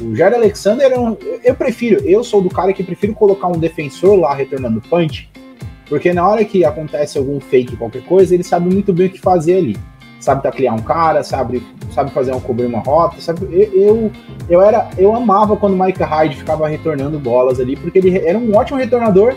O 0.00 0.14
Jair 0.14 0.34
Alexander 0.34 0.86
era 0.86 1.00
um, 1.00 1.16
eu 1.42 1.54
prefiro, 1.54 2.02
eu 2.04 2.24
sou 2.24 2.42
do 2.42 2.48
cara 2.48 2.72
que 2.72 2.82
prefiro 2.82 3.14
colocar 3.14 3.48
um 3.48 3.58
defensor 3.58 4.18
lá 4.18 4.34
retornando 4.34 4.80
punch, 4.80 5.28
porque 5.88 6.12
na 6.12 6.26
hora 6.26 6.44
que 6.44 6.64
acontece 6.64 7.18
algum 7.18 7.38
fake, 7.40 7.76
qualquer 7.76 8.02
coisa, 8.04 8.34
ele 8.34 8.42
sabe 8.42 8.72
muito 8.72 8.92
bem 8.92 9.06
o 9.06 9.10
que 9.10 9.20
fazer 9.20 9.58
ali. 9.58 9.76
Sabe 10.18 10.42
taclear 10.42 10.74
um 10.74 10.78
cara, 10.78 11.22
sabe, 11.22 11.62
sabe 11.92 12.10
fazer 12.10 12.32
um 12.32 12.40
cobrir 12.40 12.64
uma 12.64 12.78
rota, 12.78 13.20
sabe? 13.20 13.46
Eu, 13.50 13.72
eu, 13.74 14.12
eu 14.48 14.62
era, 14.62 14.88
eu 14.96 15.14
amava 15.14 15.54
quando 15.54 15.74
o 15.74 15.84
Mike 15.84 16.02
Hyde 16.02 16.36
ficava 16.36 16.66
retornando 16.66 17.18
bolas 17.18 17.60
ali, 17.60 17.76
porque 17.76 17.98
ele 17.98 18.16
era 18.16 18.38
um 18.38 18.56
ótimo 18.56 18.78
retornador 18.78 19.34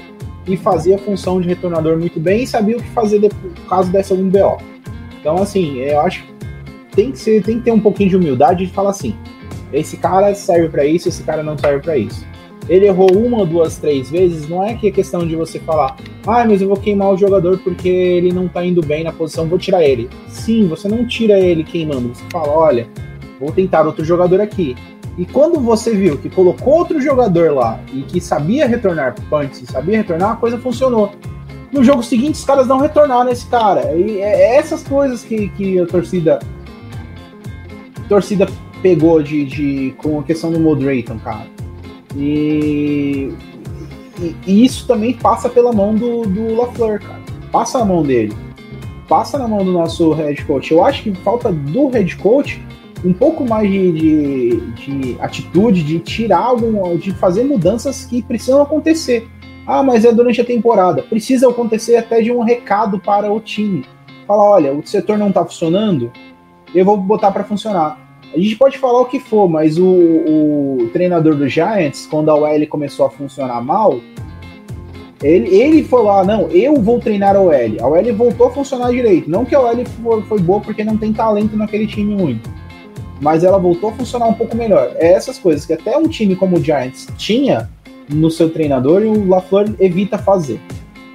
e 0.47 0.55
fazia 0.55 0.95
a 0.95 0.99
função 0.99 1.41
de 1.41 1.47
retornador 1.49 1.97
muito 1.97 2.19
bem 2.19 2.43
e 2.43 2.47
sabia 2.47 2.77
o 2.77 2.81
que 2.81 2.89
fazer 2.91 3.19
depois, 3.19 3.53
caso 3.69 3.91
desse 3.91 4.13
algum 4.13 4.29
BO. 4.29 4.57
Então, 5.19 5.35
assim, 5.41 5.79
eu 5.79 5.99
acho 5.99 6.23
que 6.23 6.37
tem 6.95 7.11
que, 7.11 7.19
ser, 7.19 7.43
tem 7.43 7.59
que 7.59 7.65
ter 7.65 7.71
um 7.71 7.81
pouquinho 7.81 8.09
de 8.09 8.15
humildade 8.15 8.65
de 8.65 8.71
falar 8.71 8.91
assim: 8.91 9.13
esse 9.71 9.97
cara 9.97 10.33
serve 10.33 10.69
para 10.69 10.85
isso, 10.85 11.09
esse 11.09 11.23
cara 11.23 11.43
não 11.43 11.57
serve 11.57 11.81
para 11.81 11.97
isso. 11.97 12.25
Ele 12.69 12.85
errou 12.85 13.09
uma, 13.15 13.45
duas, 13.45 13.77
três 13.77 14.09
vezes, 14.09 14.49
não 14.49 14.61
é 14.61 14.73
que 14.73 14.87
é 14.87 14.91
questão 14.91 15.25
de 15.25 15.35
você 15.35 15.57
falar, 15.59 15.95
ah, 16.25 16.45
mas 16.45 16.61
eu 16.61 16.67
vou 16.67 16.77
queimar 16.77 17.13
o 17.13 17.17
jogador 17.17 17.57
porque 17.59 17.87
ele 17.87 18.33
não 18.33 18.47
tá 18.47 18.65
indo 18.65 18.85
bem 18.85 19.03
na 19.03 19.11
posição, 19.13 19.47
vou 19.47 19.57
tirar 19.57 19.83
ele. 19.83 20.09
Sim, 20.27 20.67
você 20.67 20.89
não 20.89 21.05
tira 21.07 21.39
ele 21.39 21.63
queimando, 21.63 22.09
você 22.09 22.23
fala, 22.29 22.49
olha, 22.49 22.87
vou 23.39 23.51
tentar 23.51 23.85
outro 23.85 24.03
jogador 24.03 24.41
aqui. 24.41 24.75
E 25.17 25.25
quando 25.25 25.59
você 25.59 25.95
viu 25.95 26.17
que 26.17 26.29
colocou 26.29 26.73
outro 26.73 27.01
jogador 27.01 27.53
lá 27.53 27.79
e 27.91 28.01
que 28.01 28.21
sabia 28.21 28.67
retornar 28.67 29.15
punch, 29.29 29.65
sabia 29.65 29.97
retornar, 29.97 30.33
a 30.33 30.35
coisa 30.35 30.57
funcionou. 30.57 31.11
No 31.71 31.83
jogo 31.83 32.03
seguinte, 32.03 32.35
os 32.35 32.45
caras 32.45 32.67
não 32.67 32.79
retornaram 32.79 33.25
nesse 33.25 33.47
cara. 33.47 33.93
E 33.95 34.21
é 34.21 34.57
essas 34.57 34.83
coisas 34.83 35.23
que, 35.23 35.49
que 35.49 35.79
a 35.79 35.85
torcida 35.87 36.39
torcida 38.07 38.47
pegou 38.81 39.21
de, 39.21 39.45
de, 39.45 39.93
com 39.97 40.19
a 40.19 40.23
questão 40.23 40.51
do 40.51 40.59
Moderaton, 40.59 41.19
cara. 41.19 41.47
E, 42.15 43.31
e, 44.19 44.35
e, 44.45 44.65
isso 44.65 44.87
também 44.87 45.13
passa 45.13 45.49
pela 45.49 45.71
mão 45.71 45.95
do, 45.95 46.23
do 46.23 46.55
LaFleur, 46.55 47.01
cara. 47.01 47.21
Passa 47.51 47.79
na 47.79 47.85
mão 47.85 48.03
dele. 48.03 48.33
Passa 49.07 49.37
na 49.37 49.47
mão 49.47 49.63
do 49.63 49.71
nosso 49.71 50.11
head 50.13 50.43
coach. 50.45 50.71
Eu 50.71 50.83
acho 50.83 51.03
que 51.03 51.13
falta 51.15 51.51
do 51.51 51.87
head 51.89 52.15
coach 52.17 52.61
um 53.05 53.13
pouco 53.13 53.45
mais 53.45 53.69
de, 53.69 53.91
de, 53.91 54.71
de 54.71 55.17
atitude, 55.21 55.83
de 55.83 55.99
tirar 55.99 56.39
algum, 56.39 56.97
de 56.97 57.11
fazer 57.11 57.43
mudanças 57.43 58.05
que 58.05 58.21
precisam 58.21 58.61
acontecer. 58.61 59.27
Ah, 59.65 59.83
mas 59.83 60.05
é 60.05 60.11
durante 60.11 60.41
a 60.41 60.45
temporada. 60.45 61.03
Precisa 61.03 61.49
acontecer 61.49 61.97
até 61.97 62.21
de 62.21 62.31
um 62.31 62.41
recado 62.41 62.99
para 62.99 63.31
o 63.31 63.39
time. 63.39 63.85
Fala, 64.25 64.43
olha, 64.43 64.73
o 64.73 64.85
setor 64.85 65.17
não 65.17 65.29
está 65.29 65.45
funcionando, 65.45 66.11
eu 66.73 66.83
vou 66.83 66.97
botar 66.97 67.31
para 67.31 67.43
funcionar. 67.43 68.06
A 68.33 68.39
gente 68.39 68.55
pode 68.55 68.77
falar 68.77 69.01
o 69.01 69.05
que 69.05 69.19
for, 69.19 69.49
mas 69.49 69.77
o, 69.77 69.85
o 69.85 70.89
treinador 70.91 71.35
do 71.35 71.47
Giants, 71.47 72.05
quando 72.05 72.29
a 72.29 72.35
OL 72.35 72.67
começou 72.67 73.05
a 73.05 73.09
funcionar 73.09 73.61
mal, 73.61 73.99
ele, 75.23 75.55
ele 75.55 75.83
falou: 75.83 76.11
ah, 76.11 76.23
não, 76.23 76.47
eu 76.49 76.75
vou 76.75 76.99
treinar 76.99 77.35
a 77.35 77.41
OL. 77.41 77.51
A 77.79 77.87
OL 77.87 78.13
voltou 78.13 78.47
a 78.47 78.51
funcionar 78.51 78.91
direito. 78.91 79.29
Não 79.29 79.45
que 79.45 79.55
a 79.55 79.61
OL 79.61 79.85
foi, 79.85 80.21
foi 80.23 80.39
boa 80.39 80.61
porque 80.61 80.83
não 80.83 80.97
tem 80.97 81.13
talento 81.13 81.55
naquele 81.55 81.87
time 81.87 82.15
muito. 82.15 82.49
Mas 83.19 83.43
ela 83.43 83.57
voltou 83.57 83.89
a 83.89 83.93
funcionar 83.93 84.27
um 84.27 84.33
pouco 84.33 84.55
melhor. 84.55 84.91
É 84.95 85.13
essas 85.13 85.39
coisas 85.39 85.65
que 85.65 85.73
até 85.73 85.97
um 85.97 86.07
time 86.07 86.35
como 86.35 86.57
o 86.57 86.63
Giants 86.63 87.07
tinha 87.17 87.69
no 88.07 88.29
seu 88.29 88.49
treinador 88.49 89.01
e 89.01 89.07
o 89.07 89.27
LaFleur 89.27 89.73
evita 89.79 90.17
fazer. 90.17 90.59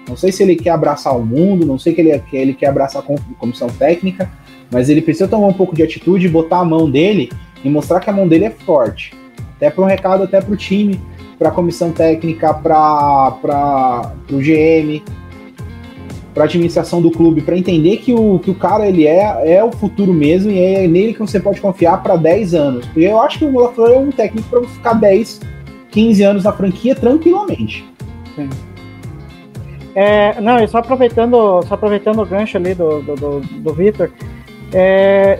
Não 0.08 0.16
sei 0.16 0.32
se 0.32 0.42
ele 0.42 0.56
quer 0.56 0.70
abraçar 0.70 1.16
o 1.16 1.24
mundo, 1.24 1.64
não 1.64 1.78
sei 1.78 1.94
que 1.94 2.00
ele, 2.00 2.18
que 2.18 2.36
ele 2.36 2.54
quer 2.54 2.66
abraçar 2.66 3.02
a 3.02 3.36
comissão 3.38 3.68
técnica, 3.68 4.28
mas 4.72 4.88
ele 4.88 5.02
precisa 5.02 5.28
tomar 5.28 5.46
um 5.46 5.52
pouco 5.52 5.76
de 5.76 5.82
atitude, 5.82 6.28
botar 6.28 6.60
a 6.60 6.64
mão 6.64 6.90
dele 6.90 7.30
e 7.62 7.68
mostrar 7.68 8.00
que 8.00 8.08
a 8.08 8.12
mão 8.12 8.26
dele 8.26 8.46
é 8.46 8.50
forte. 8.50 9.12
Até 9.56 9.70
para 9.70 9.84
um 9.84 9.86
recado, 9.86 10.24
até 10.24 10.40
para 10.40 10.52
o 10.52 10.56
time, 10.56 10.98
para 11.38 11.50
a 11.50 11.52
comissão 11.52 11.92
técnica, 11.92 12.54
para 12.54 14.12
o 14.30 14.38
GM, 14.38 15.02
para 16.32 16.44
a 16.44 16.46
administração 16.46 17.02
do 17.02 17.10
clube, 17.10 17.42
para 17.42 17.56
entender 17.56 17.98
que 17.98 18.14
o, 18.14 18.38
que 18.38 18.50
o 18.50 18.54
cara 18.54 18.88
ele 18.88 19.06
é, 19.06 19.56
é 19.56 19.62
o 19.62 19.70
futuro 19.70 20.14
mesmo 20.14 20.50
e 20.50 20.58
é 20.58 20.88
nele 20.88 21.12
que 21.12 21.20
você 21.20 21.38
pode 21.38 21.60
confiar 21.60 22.02
para 22.02 22.16
10 22.16 22.54
anos. 22.54 22.86
Porque 22.86 23.00
eu 23.00 23.20
acho 23.20 23.38
que 23.38 23.44
o 23.44 23.58
LaFleur 23.58 23.92
é 23.92 23.98
um 23.98 24.10
técnico 24.10 24.48
para 24.48 24.62
ficar 24.62 24.94
10, 24.94 25.40
15 25.90 26.22
anos 26.22 26.44
na 26.44 26.52
franquia 26.52 26.94
tranquilamente. 26.94 27.84
Sim. 28.34 28.48
É, 29.94 30.40
não, 30.40 30.58
e 30.58 30.66
só 30.66 30.78
aproveitando, 30.78 31.62
só 31.64 31.74
aproveitando 31.74 32.22
o 32.22 32.26
gancho 32.26 32.56
ali 32.56 32.74
do, 32.74 33.02
do, 33.02 33.14
do, 33.14 33.40
do 33.40 33.74
Vitor, 33.74 34.10
é, 34.72 35.38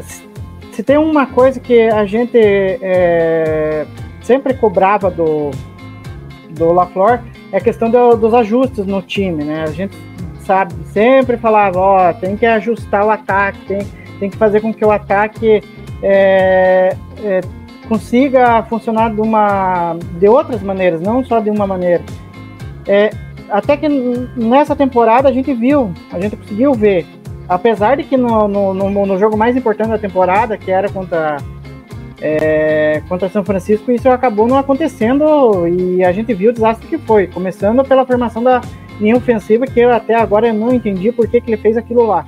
se 0.72 0.82
tem 0.82 0.96
uma 0.96 1.26
coisa 1.26 1.60
que 1.60 1.82
a 1.82 2.04
gente 2.04 2.38
é, 2.38 3.86
sempre 4.22 4.54
cobrava 4.54 5.10
do, 5.10 5.50
do 6.50 6.72
LaFleur, 6.72 7.20
é 7.50 7.58
a 7.58 7.60
questão 7.60 7.90
do, 7.90 8.16
dos 8.16 8.32
ajustes 8.34 8.86
no 8.86 9.02
time, 9.02 9.44
né? 9.44 9.62
A 9.62 9.70
gente 9.70 9.96
sabe, 10.40 10.74
sempre 10.86 11.36
falava, 11.36 11.78
ó, 11.78 12.12
tem 12.12 12.36
que 12.36 12.46
ajustar 12.46 13.04
o 13.04 13.10
ataque, 13.10 13.58
tem, 13.66 13.78
tem 14.18 14.30
que 14.30 14.36
fazer 14.36 14.60
com 14.60 14.72
que 14.72 14.84
o 14.84 14.90
ataque 14.90 15.62
é, 16.02 16.96
é, 17.22 17.40
consiga 17.88 18.62
funcionar 18.64 19.14
de, 19.14 19.20
uma, 19.20 19.96
de 20.18 20.28
outras 20.28 20.62
maneiras, 20.62 21.00
não 21.00 21.24
só 21.24 21.40
de 21.40 21.50
uma 21.50 21.66
maneira. 21.66 22.02
É, 22.86 23.10
até 23.50 23.76
que 23.76 23.88
nessa 23.88 24.74
temporada 24.74 25.28
a 25.28 25.32
gente 25.32 25.52
viu, 25.52 25.92
a 26.10 26.18
gente 26.18 26.36
conseguiu 26.36 26.72
ver 26.72 27.06
apesar 27.48 27.96
de 27.96 28.04
que 28.04 28.16
no, 28.16 28.48
no, 28.48 28.74
no, 28.74 29.06
no, 29.06 29.18
jogo 29.18 29.36
mais 29.36 29.56
importante 29.56 29.90
da 29.90 29.98
temporada, 29.98 30.56
que 30.56 30.70
era 30.70 30.88
contra, 30.88 31.36
é, 32.20 33.02
contra 33.08 33.28
São 33.28 33.44
Francisco, 33.44 33.90
isso 33.90 34.08
acabou 34.08 34.46
não 34.46 34.56
acontecendo 34.56 35.66
e 35.66 36.04
a 36.04 36.12
gente 36.12 36.32
viu 36.34 36.50
o 36.50 36.52
desastre 36.52 36.86
que 36.86 36.98
foi, 36.98 37.26
começando 37.26 37.84
pela 37.84 38.06
formação 38.06 38.42
da 38.42 38.60
linha 39.00 39.16
ofensiva, 39.16 39.66
que 39.66 39.80
eu 39.80 39.90
até 39.92 40.14
agora 40.14 40.52
não 40.52 40.72
entendi 40.72 41.10
por 41.12 41.26
que, 41.28 41.40
que 41.40 41.50
ele 41.50 41.60
fez 41.60 41.76
aquilo 41.76 42.06
lá, 42.06 42.26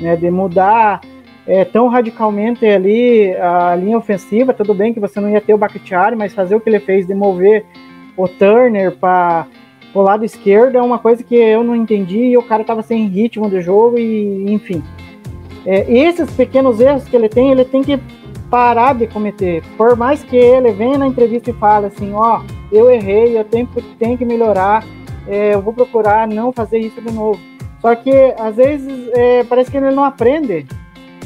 né, 0.00 0.16
de 0.16 0.30
mudar 0.30 1.00
é, 1.46 1.64
tão 1.64 1.88
radicalmente 1.88 2.66
ali 2.66 3.34
a 3.34 3.74
linha 3.74 3.96
ofensiva, 3.96 4.52
tudo 4.52 4.74
bem 4.74 4.92
que 4.92 5.00
você 5.00 5.18
não 5.18 5.30
ia 5.30 5.40
ter 5.40 5.54
o 5.54 5.58
Bakhtiari, 5.58 6.14
mas 6.14 6.34
fazer 6.34 6.54
o 6.54 6.60
que 6.60 6.68
ele 6.68 6.78
fez 6.78 7.06
de 7.06 7.14
mover 7.14 7.64
o 8.16 8.28
Turner 8.28 8.92
para 8.92 9.46
o 9.98 10.02
lado 10.02 10.24
esquerdo 10.24 10.76
é 10.76 10.82
uma 10.82 10.98
coisa 10.98 11.24
que 11.24 11.34
eu 11.34 11.64
não 11.64 11.74
entendi 11.74 12.18
e 12.18 12.38
o 12.38 12.42
cara 12.42 12.62
estava 12.62 12.82
sem 12.82 13.08
ritmo 13.08 13.50
do 13.50 13.60
jogo 13.60 13.98
e 13.98 14.52
enfim. 14.52 14.82
É, 15.66 15.90
esses 15.92 16.30
pequenos 16.30 16.80
erros 16.80 17.04
que 17.04 17.16
ele 17.16 17.28
tem, 17.28 17.50
ele 17.50 17.64
tem 17.64 17.82
que 17.82 17.98
parar 18.48 18.94
de 18.94 19.08
cometer. 19.08 19.62
Por 19.76 19.96
mais 19.96 20.22
que 20.22 20.36
ele 20.36 20.70
venha 20.72 20.98
na 20.98 21.08
entrevista 21.08 21.50
e 21.50 21.54
fale 21.54 21.86
assim, 21.86 22.12
ó, 22.12 22.38
oh, 22.38 22.74
eu 22.74 22.88
errei, 22.90 23.36
eu 23.36 23.44
tenho, 23.44 23.68
tenho 23.98 24.16
que 24.16 24.24
melhorar, 24.24 24.86
é, 25.26 25.54
eu 25.54 25.60
vou 25.60 25.72
procurar 25.72 26.28
não 26.28 26.52
fazer 26.52 26.78
isso 26.78 27.00
de 27.00 27.12
novo. 27.12 27.40
Só 27.80 27.94
que 27.96 28.12
às 28.38 28.54
vezes 28.54 29.10
é, 29.12 29.42
parece 29.44 29.70
que 29.70 29.76
ele 29.76 29.90
não 29.90 30.04
aprende. 30.04 30.64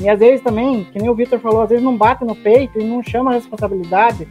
E 0.01 0.09
às 0.09 0.19
vezes 0.19 0.41
também, 0.41 0.85
que 0.85 0.99
nem 0.99 1.11
o 1.11 1.15
Victor 1.15 1.39
falou, 1.39 1.61
às 1.61 1.69
vezes 1.69 1.85
não 1.85 1.97
bate 1.97 2.25
no 2.25 2.35
peito 2.35 2.81
e 2.81 2.85
não 2.85 3.03
chama 3.03 3.33
a 3.33 3.35
responsabilidade. 3.35 4.27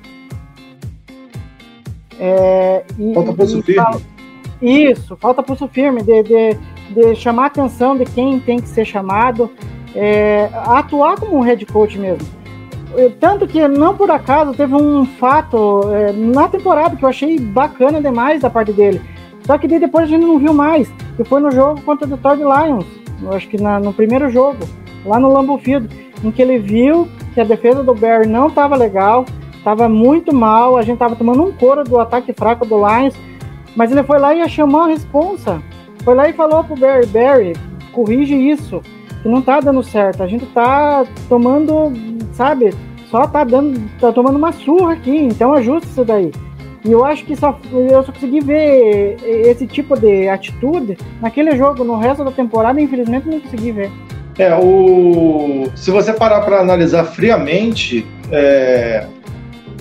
É, 2.20 2.84
e, 3.00 3.14
Falta 3.14 3.34
firme. 3.46 4.02
Isso, 4.62 5.18
falta 5.18 5.42
pulso 5.42 5.68
firme 5.68 6.04
de, 6.04 6.24
de, 6.24 6.58
de 6.92 7.16
chamar 7.16 7.44
a 7.44 7.48
atenção 7.48 7.98
de 7.98 8.06
quem 8.06 8.40
tem 8.40 8.60
que 8.60 8.68
ser 8.68 8.86
chamado, 8.86 9.50
é, 9.96 10.50
atuar 10.54 11.20
como 11.20 11.38
um 11.38 11.42
head 11.42 11.66
coach 11.66 11.98
mesmo. 11.98 12.28
Tanto 13.20 13.48
que 13.48 13.66
não 13.68 13.96
por 13.96 14.12
acaso 14.12 14.54
teve 14.54 14.76
um 14.76 15.06
fato 15.06 15.82
é, 15.94 16.12
na 16.12 16.50
temporada 16.50 16.96
que 16.96 17.04
eu 17.04 17.10
achei 17.10 17.40
bacana 17.40 18.02
demais 18.02 18.42
da 18.42 18.50
parte 18.50 18.74
dele. 18.74 19.02
Só 19.46 19.58
que 19.58 19.68
depois 19.68 20.06
a 20.06 20.08
gente 20.08 20.26
não 20.26 20.38
viu 20.38 20.54
mais. 20.54 20.92
Que 21.16 21.24
foi 21.24 21.40
no 21.40 21.52
jogo 21.52 21.82
contra 21.82 22.06
o 22.06 22.10
Detroit 22.10 22.40
Lions. 22.40 22.86
Eu 23.22 23.34
acho 23.34 23.48
que 23.48 23.62
na, 23.62 23.80
no 23.80 23.94
primeiro 23.94 24.30
jogo, 24.30 24.60
lá 25.06 25.20
no 25.20 25.32
Lambeau 25.32 25.58
Field, 25.58 25.88
em 26.24 26.32
que 26.32 26.42
ele 26.42 26.60
viu 26.60 27.08
que 27.34 27.40
a 27.40 27.46
defesa 27.46 27.82
do 27.82 27.96
Bear 27.96 28.28
não 28.28 28.48
estava 28.48 28.76
legal, 28.76 29.26
estava 29.54 29.88
muito 29.88 30.36
mal, 30.36 30.78
a 30.78 30.82
gente 30.82 30.96
estava 30.96 31.16
tomando 31.16 31.44
um 31.44 31.52
couro 31.52 31.84
do 31.84 32.00
ataque 32.00 32.34
fraco 32.34 32.66
do 32.66 32.76
Lions 32.76 33.16
mas 33.76 33.92
ele 33.92 34.04
foi 34.04 34.20
lá 34.20 34.34
e 34.34 34.48
chamou 34.50 34.82
a 34.82 34.88
responsa. 34.88 35.62
Foi 36.04 36.16
lá 36.16 36.28
e 36.30 36.34
falou 36.34 36.64
pro 36.64 36.76
Barry, 36.76 37.06
Barry, 37.08 37.54
corrige 37.92 38.36
isso, 38.36 38.82
que 39.22 39.30
não 39.30 39.42
tá 39.42 39.60
dando 39.60 39.84
certo. 39.84 40.24
A 40.24 40.28
gente 40.28 40.46
tá 40.48 41.06
tomando, 41.30 41.94
sabe, 42.34 42.74
só 43.10 43.28
tá 43.28 43.44
dando, 43.44 43.80
tá 44.00 44.12
tomando 44.12 44.38
uma 44.38 44.52
surra 44.52 44.94
aqui, 44.94 45.16
então 45.16 45.54
ajusta 45.54 45.88
isso 45.88 46.06
daí. 46.06 46.32
E 46.84 46.92
eu 46.92 47.06
acho 47.06 47.26
que 47.26 47.36
só, 47.36 47.60
eu 47.72 48.04
só 48.04 48.12
consegui 48.12 48.40
ver 48.40 49.18
esse 49.24 49.68
tipo 49.68 50.00
de 50.00 50.28
atitude 50.28 50.98
naquele 51.22 51.56
jogo. 51.56 51.84
No 51.84 51.96
resto 51.96 52.24
da 52.24 52.32
temporada, 52.32 52.82
infelizmente, 52.82 53.30
não 53.30 53.40
consegui 53.40 53.72
ver. 53.72 53.92
É, 54.40 54.56
o... 54.56 55.70
se 55.76 55.92
você 55.92 56.12
parar 56.12 56.42
para 56.42 56.60
analisar 56.60 57.04
friamente, 57.04 58.08
é 58.32 59.06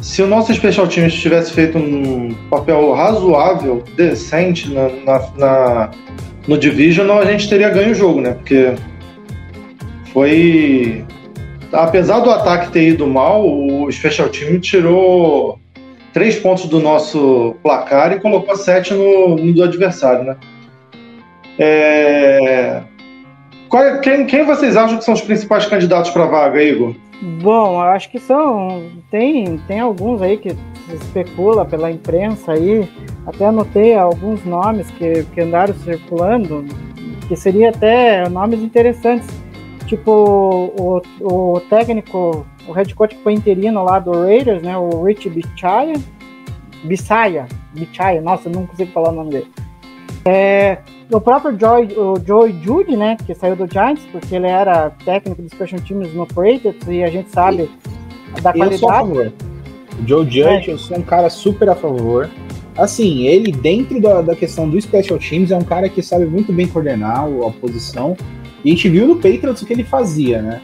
se 0.03 0.23
o 0.23 0.27
nosso 0.27 0.53
Special 0.55 0.87
Teams 0.89 1.15
tivesse 1.15 1.53
feito 1.53 1.77
um 1.77 2.35
papel 2.49 2.93
razoável, 2.93 3.85
decente 3.97 4.73
na, 4.73 4.89
na, 4.89 5.31
na, 5.37 5.91
no 6.49 6.57
Division, 6.59 7.11
a 7.19 7.25
gente 7.25 7.49
teria 7.49 7.69
ganho 7.69 7.93
o 7.93 7.95
jogo, 7.95 8.21
né? 8.21 8.33
Porque 8.33 8.75
foi. 10.13 11.05
Apesar 11.73 12.21
do 12.21 12.31
ataque 12.31 12.73
ter 12.73 12.89
ido 12.89 13.07
mal, 13.07 13.47
o 13.47 13.91
Special 13.93 14.29
Team 14.29 14.59
tirou 14.59 15.59
três 16.13 16.37
pontos 16.37 16.67
do 16.67 16.81
nosso 16.81 17.55
placar 17.63 18.13
e 18.13 18.21
colocou 18.21 18.57
sete 18.57 18.93
no, 18.93 19.37
no 19.37 19.53
do 19.53 19.63
adversário, 19.63 20.25
né? 20.25 20.37
É... 21.59 22.83
Qual, 23.69 24.01
quem, 24.01 24.27
quem 24.27 24.45
vocês 24.45 24.77
acham 24.77 24.99
que 24.99 25.05
são 25.05 25.15
os 25.15 25.21
principais 25.21 25.67
candidatos 25.67 26.11
para 26.11 26.25
a 26.25 26.27
vaga, 26.27 26.61
Igor? 26.61 26.95
Bom, 27.23 27.81
acho 27.81 28.11
que 28.11 28.19
são. 28.19 28.91
Tem, 29.11 29.59
tem 29.67 29.81
alguns 29.81 30.23
aí 30.23 30.39
que 30.39 30.57
especula 30.93 31.65
pela 31.65 31.91
imprensa 31.91 32.53
aí. 32.53 32.89
Até 33.27 33.47
anotei 33.47 33.95
alguns 33.95 34.45
nomes 34.45 34.91
que, 34.93 35.25
que 35.25 35.41
andaram 35.41 35.75
circulando, 35.75 36.65
que 37.29 37.37
seria 37.37 37.71
até 37.71 38.29
nomes 38.29 38.61
interessantes. 38.61 39.29
Tipo 39.87 40.73
o, 40.79 41.03
o 41.21 41.61
técnico, 41.69 42.47
o 42.67 42.73
head 42.73 42.95
coach 42.95 43.15
que 43.15 43.23
foi 43.23 43.35
interino 43.35 43.83
lá 43.85 43.99
do 43.99 44.13
Raiders, 44.13 44.63
né? 44.63 44.77
O 44.79 45.03
Rich 45.05 45.29
Bichaya. 45.29 45.95
Bisaya, 46.83 47.47
Bichaya, 47.75 48.23
nossa, 48.23 48.49
não 48.49 48.67
consigo 48.67 48.91
falar 48.93 49.11
o 49.11 49.15
nome 49.15 49.31
dele. 49.33 49.53
É, 50.25 50.79
o 51.11 51.21
próprio 51.21 51.59
Joy, 51.59 51.89
o 51.97 52.15
Joy 52.25 52.55
Judy, 52.63 52.97
né, 52.97 53.17
que 53.27 53.35
saiu 53.35 53.57
do 53.57 53.67
Giants, 53.71 54.05
porque 54.13 54.35
ele 54.35 54.47
era 54.47 54.91
técnico 55.05 55.43
dos 55.43 55.51
special 55.51 55.81
teams 55.81 56.13
no 56.15 56.27
Patriots 56.27 56.87
e 56.89 57.03
a 57.03 57.11
gente 57.11 57.31
sabe 57.31 57.71
e, 58.37 58.41
da 58.41 58.53
qualidade. 58.53 58.75
Eu 58.75 58.79
sou 58.79 58.91
a 58.91 58.95
favor. 58.95 59.33
O 59.99 60.09
Joe 60.09 60.25
Judge, 60.25 60.71
é. 60.71 60.73
eu 60.73 60.79
sou 60.79 60.99
um 60.99 61.03
cara 61.03 61.31
super 61.31 61.69
a 61.69 61.75
favor. 61.75 62.31
Assim, 62.77 63.27
ele 63.27 63.51
dentro 63.51 64.01
da, 64.01 64.23
da 64.23 64.37
questão 64.37 64.69
do 64.69 64.81
special 64.81 65.19
teams 65.19 65.51
é 65.51 65.57
um 65.57 65.65
cara 65.65 65.89
que 65.89 66.03
sabe 66.03 66.25
muito 66.27 66.53
bem 66.53 66.67
coordenar 66.67 67.25
a 67.25 67.51
posição. 67.51 68.17
E 68.65 68.71
a 68.71 68.75
gente 68.75 68.89
viu 68.89 69.07
no 69.07 69.17
Patriots 69.17 69.63
o 69.63 69.67
que 69.67 69.73
ele 69.73 69.85
fazia, 69.85 70.41
né? 70.41 70.61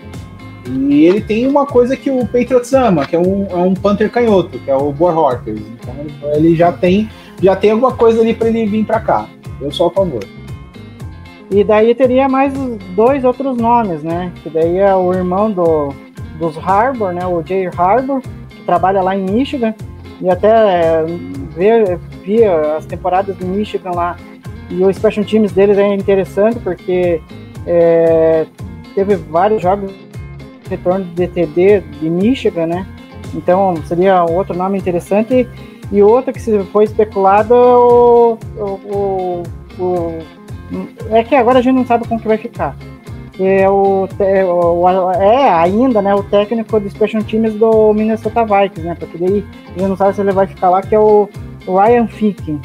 E 0.68 1.04
ele 1.04 1.20
tem 1.20 1.46
uma 1.46 1.66
coisa 1.66 1.96
que 1.96 2.10
o 2.10 2.26
Patriots 2.26 2.72
ama, 2.72 3.06
que 3.06 3.14
é 3.14 3.18
um, 3.18 3.46
é 3.48 3.56
um 3.56 3.74
Panther 3.74 4.10
canhoto, 4.10 4.58
que 4.58 4.70
é 4.70 4.76
o 4.76 4.92
Borhorter. 4.92 5.54
Então 5.56 5.94
ele 6.34 6.56
já 6.56 6.72
tem, 6.72 7.08
já 7.42 7.54
tem 7.54 7.70
alguma 7.70 7.92
coisa 7.92 8.20
ali 8.20 8.34
para 8.34 8.48
ele 8.48 8.66
vir 8.66 8.84
para 8.84 9.00
cá. 9.00 9.28
Eu 9.60 9.70
sou 9.70 9.88
a 9.88 9.90
favor. 9.90 10.24
E 11.50 11.62
daí 11.62 11.94
teria 11.94 12.28
mais 12.28 12.52
dois 12.94 13.24
outros 13.24 13.56
nomes, 13.56 14.02
né? 14.02 14.32
Que 14.42 14.50
daí 14.50 14.78
é 14.78 14.94
o 14.94 15.12
irmão 15.12 15.50
do, 15.50 15.94
dos 16.38 16.56
Harbour, 16.58 17.12
né? 17.12 17.24
O 17.26 17.42
Jay 17.42 17.68
Harbour, 17.76 18.20
que 18.20 18.62
trabalha 18.64 19.00
lá 19.00 19.16
em 19.16 19.24
Michigan. 19.24 19.74
E 20.20 20.28
até 20.28 20.48
é, 20.48 21.04
ver, 21.54 21.98
via 22.24 22.76
as 22.76 22.86
temporadas 22.86 23.36
do 23.36 23.46
Michigan 23.46 23.92
lá. 23.92 24.16
E 24.68 24.82
o 24.82 24.92
Special 24.92 25.24
Teams 25.24 25.52
deles 25.52 25.78
é 25.78 25.94
interessante 25.94 26.58
porque 26.58 27.20
é, 27.66 28.46
teve 28.94 29.14
vários 29.14 29.62
jogos 29.62 29.92
de 29.92 30.70
retorno 30.70 31.04
de 31.04 31.26
DTD 31.26 31.80
de 32.00 32.10
Michigan, 32.10 32.66
né? 32.66 32.86
Então 33.34 33.76
seria 33.84 34.24
outro 34.24 34.56
nome 34.56 34.78
interessante. 34.78 35.48
E 35.92 36.02
outro 36.02 36.32
que 36.32 36.40
se 36.40 36.58
foi 36.64 36.84
especulado 36.84 37.54
é 37.54 37.58
o, 37.58 38.38
o, 38.58 39.42
o, 39.78 40.18
é 41.10 41.22
que 41.22 41.34
agora 41.34 41.60
a 41.60 41.62
gente 41.62 41.76
não 41.76 41.86
sabe 41.86 42.08
como 42.08 42.20
que 42.20 42.28
vai 42.28 42.38
ficar. 42.38 42.76
É, 43.38 43.68
o, 43.68 44.08
o, 44.08 45.10
é 45.10 45.48
ainda 45.50 46.00
né, 46.00 46.14
o 46.14 46.22
técnico 46.22 46.80
do 46.80 46.88
Special 46.88 47.22
Teams 47.22 47.54
do 47.54 47.92
Minnesota 47.92 48.44
Vikings, 48.44 48.88
né? 48.88 48.96
Porque 48.98 49.18
daí 49.18 49.44
a 49.66 49.78
gente 49.78 49.88
não 49.88 49.96
sabe 49.96 50.14
se 50.14 50.20
ele 50.22 50.32
vai 50.32 50.46
ficar 50.46 50.70
lá, 50.70 50.80
que 50.80 50.94
é 50.94 50.98
o 50.98 51.28
Ryan 51.66 52.06
Ficking. 52.06 52.60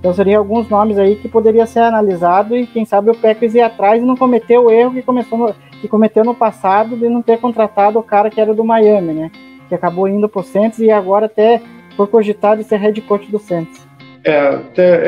Então 0.00 0.12
seriam 0.12 0.40
alguns 0.40 0.68
nomes 0.68 0.98
aí 0.98 1.16
que 1.16 1.28
poderia 1.28 1.66
ser 1.66 1.80
analisado 1.80 2.56
e 2.56 2.66
quem 2.66 2.84
sabe 2.84 3.10
o 3.10 3.14
Packers 3.14 3.54
ir 3.54 3.62
atrás 3.62 4.02
e 4.02 4.04
não 4.04 4.16
cometer 4.16 4.58
o 4.58 4.70
erro 4.70 4.92
que, 4.92 5.02
começou 5.02 5.38
no, 5.38 5.54
que 5.80 5.88
cometeu 5.88 6.24
no 6.24 6.34
passado 6.34 6.96
de 6.96 7.08
não 7.08 7.22
ter 7.22 7.38
contratado 7.38 7.98
o 7.98 8.02
cara 8.02 8.28
que 8.28 8.40
era 8.40 8.52
do 8.52 8.64
Miami, 8.64 9.14
né? 9.14 9.30
Que 9.68 9.74
acabou 9.74 10.06
indo 10.06 10.28
pro 10.28 10.42
Saints 10.42 10.78
e 10.78 10.90
agora 10.90 11.26
até 11.26 11.62
foi 11.96 12.06
cogitado 12.06 12.62
ser 12.62 12.76
head 12.76 13.00
coach 13.02 13.30
do 13.30 13.38
Saints. 13.38 13.86
É, 14.24 14.58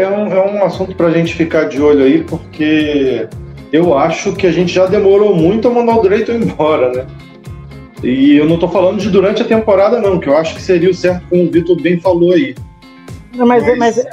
é 0.02 0.08
um, 0.08 0.26
é 0.26 0.52
um 0.52 0.64
assunto 0.64 0.94
para 0.94 1.06
a 1.06 1.10
gente 1.10 1.34
ficar 1.34 1.64
de 1.64 1.80
olho 1.80 2.04
aí, 2.04 2.22
porque 2.22 3.26
eu 3.72 3.96
acho 3.96 4.34
que 4.34 4.46
a 4.46 4.52
gente 4.52 4.72
já 4.72 4.86
demorou 4.86 5.34
muito 5.34 5.68
a 5.68 5.70
mandar 5.70 5.96
o 5.96 6.02
Drayton 6.02 6.32
embora, 6.32 6.92
né? 6.92 7.06
E 8.02 8.36
eu 8.36 8.46
não 8.46 8.58
tô 8.58 8.68
falando 8.68 9.00
de 9.00 9.10
durante 9.10 9.42
a 9.42 9.46
temporada, 9.46 10.00
não, 10.00 10.20
que 10.20 10.28
eu 10.28 10.36
acho 10.36 10.54
que 10.54 10.62
seria 10.62 10.90
o 10.90 10.94
certo, 10.94 11.26
como 11.28 11.44
o 11.44 11.50
Vitor 11.50 11.80
bem 11.80 11.98
falou 11.98 12.32
aí. 12.32 12.54
Não, 13.34 13.46
mas, 13.46 13.64
mas, 13.64 13.78
mas, 13.78 14.06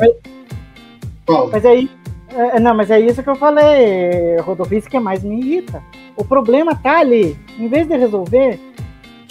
mas, 1.28 1.50
mas 1.52 1.66
aí. 1.66 1.90
É, 2.36 2.60
não, 2.60 2.76
mas 2.76 2.90
é 2.90 3.00
isso 3.00 3.22
que 3.22 3.30
eu 3.30 3.36
falei, 3.36 4.38
Rodolfo, 4.42 4.74
isso 4.74 4.90
que 4.90 4.98
é 4.98 5.00
mais 5.00 5.24
me 5.24 5.40
irrita. 5.40 5.84
O 6.16 6.24
problema 6.24 6.74
tá 6.74 7.00
ali. 7.00 7.38
Em 7.60 7.68
vez 7.68 7.88
de 7.88 7.96
resolver, 7.96 8.60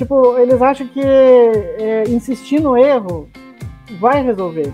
tipo, 0.03 0.36
eles 0.38 0.61
acham 0.61 0.86
que 0.86 1.00
é, 1.00 2.05
insistir 2.09 2.61
no 2.61 2.76
erro 2.76 3.28
vai 4.00 4.22
resolver. 4.22 4.72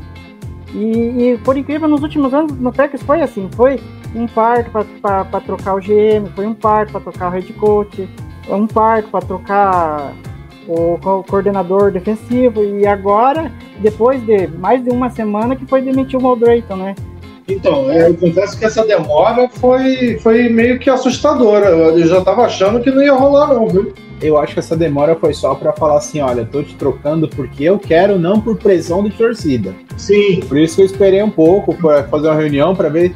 E, 0.74 1.32
e, 1.32 1.38
por 1.44 1.56
incrível, 1.56 1.88
nos 1.88 2.02
últimos 2.02 2.32
anos 2.34 2.52
no 2.58 2.72
Packers 2.72 3.02
foi 3.02 3.20
assim, 3.22 3.48
foi 3.54 3.80
um 4.14 4.26
parto 4.26 4.70
para 5.00 5.40
trocar 5.40 5.74
o 5.74 5.80
GM, 5.80 6.28
foi 6.34 6.46
um 6.46 6.54
parto 6.54 6.92
para 6.92 7.00
trocar 7.00 7.28
o 7.28 7.30
head 7.32 7.52
coach, 7.54 8.08
um 8.48 8.66
parto 8.66 9.10
para 9.10 9.24
trocar 9.24 10.12
o, 10.66 10.98
coordenador 11.26 11.90
defensivo 11.90 12.62
e 12.62 12.86
agora, 12.86 13.50
depois 13.78 14.24
de 14.24 14.46
mais 14.46 14.82
de 14.82 14.90
uma 14.90 15.08
semana 15.10 15.56
que 15.56 15.66
foi 15.66 15.80
demitir 15.80 16.18
o 16.18 16.22
Moldrayton, 16.22 16.76
né? 16.76 16.94
Então, 17.48 17.90
eu 17.90 18.14
confesso 18.14 18.58
que 18.58 18.64
essa 18.64 18.84
demora 18.84 19.48
foi, 19.48 20.18
foi 20.18 20.48
meio 20.50 20.78
que 20.78 20.90
assustadora. 20.90 21.68
Eu 21.68 22.06
já 22.06 22.20
tava 22.20 22.42
achando 22.42 22.80
que 22.80 22.90
não 22.90 23.02
ia 23.02 23.14
rolar, 23.14 23.54
não, 23.54 23.66
viu? 23.66 23.94
Eu 24.20 24.36
acho 24.36 24.52
que 24.52 24.58
essa 24.58 24.76
demora 24.76 25.14
foi 25.14 25.32
só 25.32 25.54
para 25.54 25.72
falar 25.72 25.98
assim: 25.98 26.20
olha, 26.20 26.44
tô 26.44 26.62
te 26.62 26.74
trocando 26.74 27.28
porque 27.28 27.64
eu 27.64 27.78
quero, 27.78 28.18
não 28.18 28.40
por 28.40 28.56
pressão 28.56 29.02
de 29.02 29.10
torcida. 29.10 29.74
Sim. 29.96 30.40
Por 30.40 30.58
isso 30.58 30.76
que 30.76 30.82
eu 30.82 30.86
esperei 30.86 31.22
um 31.22 31.30
pouco 31.30 31.74
para 31.74 32.04
fazer 32.04 32.28
uma 32.28 32.36
reunião 32.36 32.74
para 32.74 32.88
ver. 32.88 33.14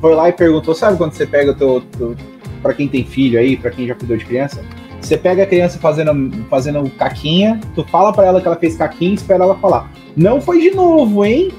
Foi 0.00 0.14
lá 0.14 0.28
e 0.28 0.32
perguntou: 0.32 0.74
sabe 0.74 0.96
quando 0.96 1.12
você 1.12 1.26
pega 1.26 1.50
o 1.50 1.54
teu. 1.54 1.82
teu 1.98 2.16
para 2.62 2.74
quem 2.74 2.86
tem 2.86 3.04
filho 3.04 3.40
aí, 3.40 3.56
para 3.56 3.72
quem 3.72 3.88
já 3.88 3.94
cuidou 3.94 4.16
de 4.16 4.24
criança? 4.24 4.64
Você 5.00 5.16
pega 5.16 5.42
a 5.42 5.46
criança 5.46 5.80
fazendo, 5.80 6.30
fazendo 6.48 6.88
caquinha, 6.90 7.60
tu 7.74 7.84
fala 7.84 8.12
para 8.12 8.26
ela 8.28 8.40
que 8.40 8.46
ela 8.46 8.56
fez 8.56 8.76
caquinha 8.76 9.10
e 9.10 9.14
espera 9.14 9.42
ela 9.42 9.56
falar. 9.56 9.90
Não 10.16 10.40
foi 10.40 10.60
de 10.60 10.70
novo, 10.70 11.24
hein? 11.24 11.50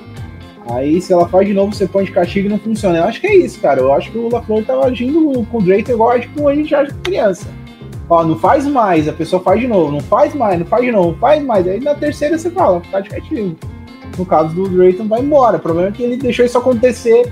Aí, 0.69 1.01
se 1.01 1.11
ela 1.11 1.27
faz 1.27 1.45
de 1.45 1.53
novo, 1.53 1.73
você 1.73 1.85
põe 1.85 2.05
de 2.05 2.11
castigo 2.11 2.47
e 2.47 2.49
não 2.49 2.57
funciona. 2.57 2.97
Eu 2.97 3.03
acho 3.03 3.19
que 3.19 3.27
é 3.27 3.35
isso, 3.35 3.59
cara. 3.59 3.81
Eu 3.81 3.93
acho 3.93 4.11
que 4.11 4.17
o 4.17 4.29
LaFleur 4.29 4.63
tá 4.63 4.79
agindo 4.79 5.45
com 5.51 5.57
o 5.57 5.61
Drake 5.61 5.91
igual 5.91 6.11
age 6.11 6.29
com 6.29 6.47
a 6.47 6.55
gente 6.55 6.73
age 6.73 6.93
com 6.93 7.01
criança. 7.01 7.47
Ó, 8.09 8.23
não 8.23 8.37
faz 8.37 8.65
mais, 8.65 9.07
a 9.07 9.13
pessoa 9.13 9.41
faz 9.41 9.59
de 9.59 9.67
novo. 9.67 9.91
Não 9.91 9.99
faz 9.99 10.33
mais, 10.33 10.59
não 10.59 10.65
faz 10.65 10.85
de 10.85 10.91
novo, 10.91 11.11
não 11.11 11.17
faz 11.17 11.43
mais. 11.43 11.67
Aí 11.67 11.79
na 11.79 11.95
terceira 11.95 12.37
você 12.37 12.49
fala, 12.49 12.81
tá 12.91 13.01
de 13.01 13.09
castigo. 13.09 13.57
No 14.17 14.25
caso 14.25 14.53
do 14.53 14.69
Drayton, 14.69 15.07
vai 15.07 15.21
embora. 15.21 15.57
O 15.57 15.59
problema 15.59 15.89
é 15.89 15.91
que 15.91 16.03
ele 16.03 16.17
deixou 16.17 16.45
isso 16.45 16.57
acontecer. 16.57 17.31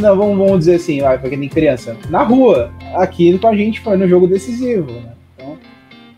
Não, 0.00 0.16
vamos, 0.16 0.38
vamos 0.38 0.58
dizer 0.60 0.76
assim, 0.76 1.00
vai, 1.02 1.18
porque 1.18 1.36
tem 1.36 1.48
criança. 1.48 1.96
Na 2.08 2.22
rua. 2.22 2.70
Aqui 2.94 3.38
com 3.38 3.48
a 3.48 3.56
gente 3.56 3.80
foi 3.80 3.96
no 3.96 4.08
jogo 4.08 4.26
decisivo, 4.26 4.90
né? 4.90 5.12
Então, 5.34 5.58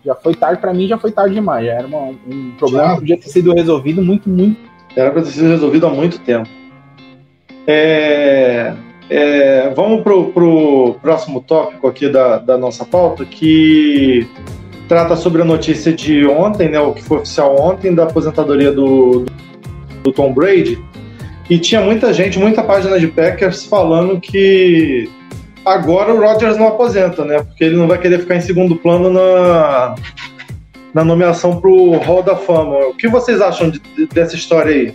já 0.04 0.14
foi 0.14 0.34
tarde, 0.34 0.60
para 0.60 0.74
mim 0.74 0.86
já 0.86 0.98
foi 0.98 1.10
tarde 1.10 1.34
demais. 1.34 1.66
Já 1.66 1.72
era 1.72 1.86
uma, 1.86 2.10
um 2.26 2.52
problema 2.58 2.94
que 2.94 3.00
podia 3.00 3.16
ter 3.16 3.28
sido 3.28 3.54
resolvido 3.54 4.02
muito, 4.02 4.28
muito 4.28 4.73
era 4.96 5.10
para 5.10 5.22
ter 5.22 5.30
sido 5.30 5.48
resolvido 5.48 5.86
há 5.86 5.90
muito 5.90 6.18
tempo. 6.20 6.48
É, 7.66 8.72
é, 9.08 9.72
vamos 9.74 10.02
para 10.02 10.14
o 10.14 10.96
próximo 11.00 11.40
tópico 11.40 11.86
aqui 11.86 12.08
da, 12.08 12.38
da 12.38 12.56
nossa 12.56 12.84
pauta, 12.84 13.24
que 13.24 14.26
trata 14.88 15.16
sobre 15.16 15.42
a 15.42 15.44
notícia 15.44 15.92
de 15.92 16.26
ontem, 16.26 16.68
né, 16.68 16.78
o 16.78 16.92
que 16.92 17.02
foi 17.02 17.18
oficial 17.18 17.58
ontem, 17.58 17.94
da 17.94 18.04
aposentadoria 18.04 18.70
do, 18.70 19.24
do 20.02 20.12
Tom 20.12 20.32
Brady. 20.32 20.82
E 21.48 21.58
tinha 21.58 21.80
muita 21.80 22.12
gente, 22.12 22.38
muita 22.38 22.62
página 22.62 22.98
de 22.98 23.08
Packers 23.08 23.64
falando 23.66 24.20
que 24.20 25.10
agora 25.64 26.14
o 26.14 26.20
Rodgers 26.20 26.56
não 26.56 26.68
aposenta, 26.68 27.24
né? 27.24 27.42
Porque 27.42 27.64
ele 27.64 27.76
não 27.76 27.86
vai 27.86 27.98
querer 27.98 28.20
ficar 28.20 28.36
em 28.36 28.40
segundo 28.40 28.76
plano 28.76 29.10
na, 29.10 29.94
na 30.94 31.04
nomeação 31.04 31.60
para 31.60 31.68
o 31.68 31.98
Hall 31.98 32.22
da 32.22 32.36
Fama. 32.36 32.78
O 32.86 32.94
que 32.94 33.08
vocês 33.08 33.40
acham 33.40 33.68
de, 33.68 33.80
de, 33.80 34.06
dessa 34.06 34.36
história 34.36 34.72
aí? 34.72 34.94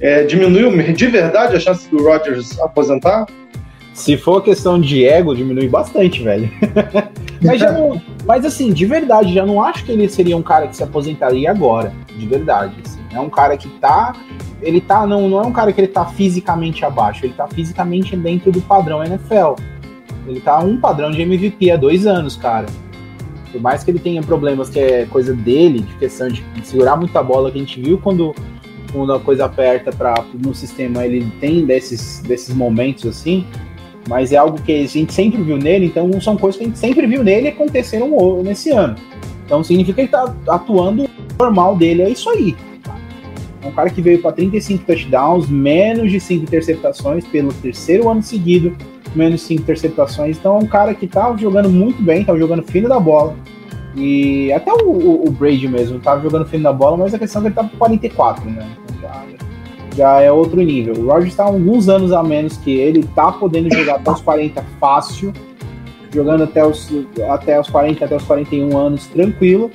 É, 0.00 0.24
diminuiu 0.24 0.70
de 0.94 1.06
verdade 1.06 1.54
a 1.54 1.60
chance 1.60 1.88
do 1.90 2.02
Rodgers 2.02 2.58
aposentar? 2.58 3.26
Se 3.92 4.16
for 4.16 4.42
questão 4.42 4.80
de 4.80 5.04
ego, 5.04 5.36
diminui 5.36 5.68
bastante, 5.68 6.22
velho. 6.22 6.50
mas, 7.42 7.60
já 7.60 7.70
não, 7.70 8.00
mas 8.24 8.46
assim, 8.46 8.72
de 8.72 8.86
verdade, 8.86 9.34
já 9.34 9.44
não 9.44 9.62
acho 9.62 9.84
que 9.84 9.92
ele 9.92 10.08
seria 10.08 10.36
um 10.36 10.42
cara 10.42 10.66
que 10.68 10.76
se 10.76 10.82
aposentaria 10.82 11.50
agora. 11.50 11.92
De 12.16 12.26
verdade. 12.26 12.74
Assim. 12.82 13.00
É 13.12 13.20
um 13.20 13.28
cara 13.28 13.58
que 13.58 13.68
tá. 13.78 14.14
Ele 14.62 14.80
tá. 14.80 15.06
Não, 15.06 15.28
não 15.28 15.42
é 15.42 15.46
um 15.46 15.52
cara 15.52 15.70
que 15.70 15.80
ele 15.82 15.88
tá 15.88 16.06
fisicamente 16.06 16.82
abaixo, 16.82 17.26
ele 17.26 17.34
tá 17.34 17.46
fisicamente 17.48 18.16
dentro 18.16 18.50
do 18.50 18.62
padrão 18.62 19.04
NFL. 19.04 19.54
Ele 20.26 20.40
tá 20.40 20.58
um 20.60 20.78
padrão 20.78 21.10
de 21.10 21.20
MVP 21.20 21.70
há 21.70 21.76
dois 21.76 22.06
anos, 22.06 22.36
cara. 22.36 22.66
Por 23.52 23.60
mais 23.60 23.82
que 23.82 23.90
ele 23.90 23.98
tenha 23.98 24.22
problemas 24.22 24.68
que 24.68 24.78
é 24.78 25.06
coisa 25.06 25.34
dele, 25.34 25.80
de 25.80 25.94
questão 25.96 26.28
de 26.28 26.44
segurar 26.62 26.96
muita 26.96 27.22
bola, 27.22 27.50
que 27.50 27.58
a 27.58 27.60
gente 27.60 27.80
viu 27.80 27.98
quando, 27.98 28.34
quando 28.92 29.12
a 29.12 29.20
coisa 29.20 29.46
aperta 29.46 29.90
pra, 29.90 30.24
no 30.34 30.54
sistema, 30.54 31.04
ele 31.04 31.30
tem 31.40 31.64
desses, 31.64 32.20
desses 32.20 32.54
momentos 32.54 33.06
assim, 33.06 33.44
mas 34.08 34.32
é 34.32 34.36
algo 34.36 34.60
que 34.62 34.72
a 34.72 34.86
gente 34.86 35.12
sempre 35.12 35.42
viu 35.42 35.56
nele, 35.56 35.86
então 35.86 36.20
são 36.20 36.36
coisas 36.36 36.58
que 36.58 36.64
a 36.64 36.66
gente 36.68 36.78
sempre 36.78 37.06
viu 37.06 37.22
nele 37.22 37.48
aconteceram 37.48 38.42
nesse 38.42 38.70
ano. 38.70 38.96
Então 39.44 39.64
significa 39.64 39.94
que 39.96 40.00
ele 40.02 40.08
tá 40.08 40.34
atuando 40.48 41.08
normal 41.38 41.76
dele, 41.76 42.02
é 42.02 42.10
isso 42.10 42.30
aí. 42.30 42.56
É 43.62 43.66
um 43.66 43.72
cara 43.72 43.90
que 43.90 44.00
veio 44.00 44.22
para 44.22 44.32
35 44.32 44.84
touchdowns, 44.86 45.48
menos 45.48 46.10
de 46.10 46.18
5 46.18 46.44
interceptações 46.44 47.26
pelo 47.26 47.52
terceiro 47.52 48.08
ano 48.08 48.22
seguido 48.22 48.74
menos 49.14 49.42
5 49.42 49.62
interceptações. 49.62 50.38
Então 50.38 50.56
é 50.56 50.58
um 50.58 50.66
cara 50.66 50.94
que 50.94 51.06
tá 51.06 51.34
jogando 51.36 51.68
muito 51.68 52.02
bem, 52.02 52.24
tá 52.24 52.36
jogando 52.36 52.62
fino 52.62 52.88
da 52.88 53.00
bola. 53.00 53.34
E 53.94 54.52
até 54.52 54.72
o, 54.72 54.88
o, 54.88 55.28
o 55.28 55.30
Brady 55.30 55.66
mesmo 55.66 55.98
tava 55.98 56.22
jogando 56.22 56.46
fino 56.46 56.62
da 56.62 56.72
bola, 56.72 56.96
mas 56.96 57.12
a 57.12 57.18
questão 57.18 57.40
é 57.40 57.44
que 57.44 57.48
ele 57.48 57.54
tá 57.56 57.64
com 57.64 57.76
44, 57.76 58.48
né? 58.48 58.68
Então 58.84 59.00
já, 59.00 59.24
já 59.96 60.20
é 60.20 60.30
outro 60.30 60.60
nível. 60.60 60.94
O 60.94 61.06
Rogers 61.06 61.34
tá 61.34 61.44
alguns 61.44 61.88
anos 61.88 62.12
a 62.12 62.22
menos 62.22 62.56
que 62.56 62.70
ele, 62.70 63.02
tá 63.14 63.32
podendo 63.32 63.72
jogar 63.74 63.96
até 63.96 64.10
os 64.10 64.20
40 64.20 64.64
fácil, 64.78 65.32
jogando 66.12 66.44
até 66.44 66.64
os, 66.64 66.88
até 67.30 67.58
os 67.58 67.68
40, 67.68 68.04
até 68.04 68.16
os 68.16 68.24
41 68.24 68.76
anos 68.76 69.06
tranquilo. 69.06 69.70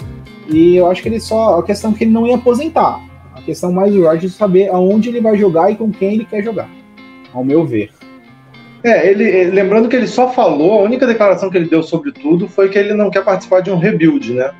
E 0.47 0.75
eu 0.75 0.89
acho 0.89 1.01
que 1.01 1.09
ele 1.09 1.19
só. 1.19 1.59
A 1.59 1.63
questão 1.63 1.91
é 1.91 1.93
que 1.95 2.03
ele 2.03 2.11
não 2.11 2.27
ia 2.27 2.35
aposentar. 2.35 3.01
A 3.33 3.41
questão 3.41 3.71
mais 3.71 3.93
do 3.93 4.03
Rogers 4.03 4.33
é 4.33 4.37
saber 4.37 4.69
aonde 4.69 5.09
ele 5.09 5.19
vai 5.19 5.37
jogar 5.37 5.71
e 5.71 5.75
com 5.75 5.91
quem 5.91 6.13
ele 6.13 6.25
quer 6.25 6.43
jogar. 6.43 6.69
Ao 7.33 7.43
meu 7.43 7.65
ver. 7.65 7.91
É, 8.85 9.09
ele, 9.09 9.45
lembrando 9.45 9.89
que 9.89 9.95
ele 9.95 10.05
só 10.05 10.31
falou, 10.31 10.79
a 10.79 10.83
única 10.83 11.07
declaração 11.07 11.49
que 11.49 11.57
ele 11.57 11.67
deu 11.67 11.81
sobre 11.81 12.11
tudo 12.11 12.47
foi 12.47 12.69
que 12.69 12.77
ele 12.77 12.93
não 12.93 13.09
quer 13.09 13.23
participar 13.23 13.61
de 13.61 13.71
um 13.71 13.79
rebuild, 13.79 14.31
né? 14.31 14.51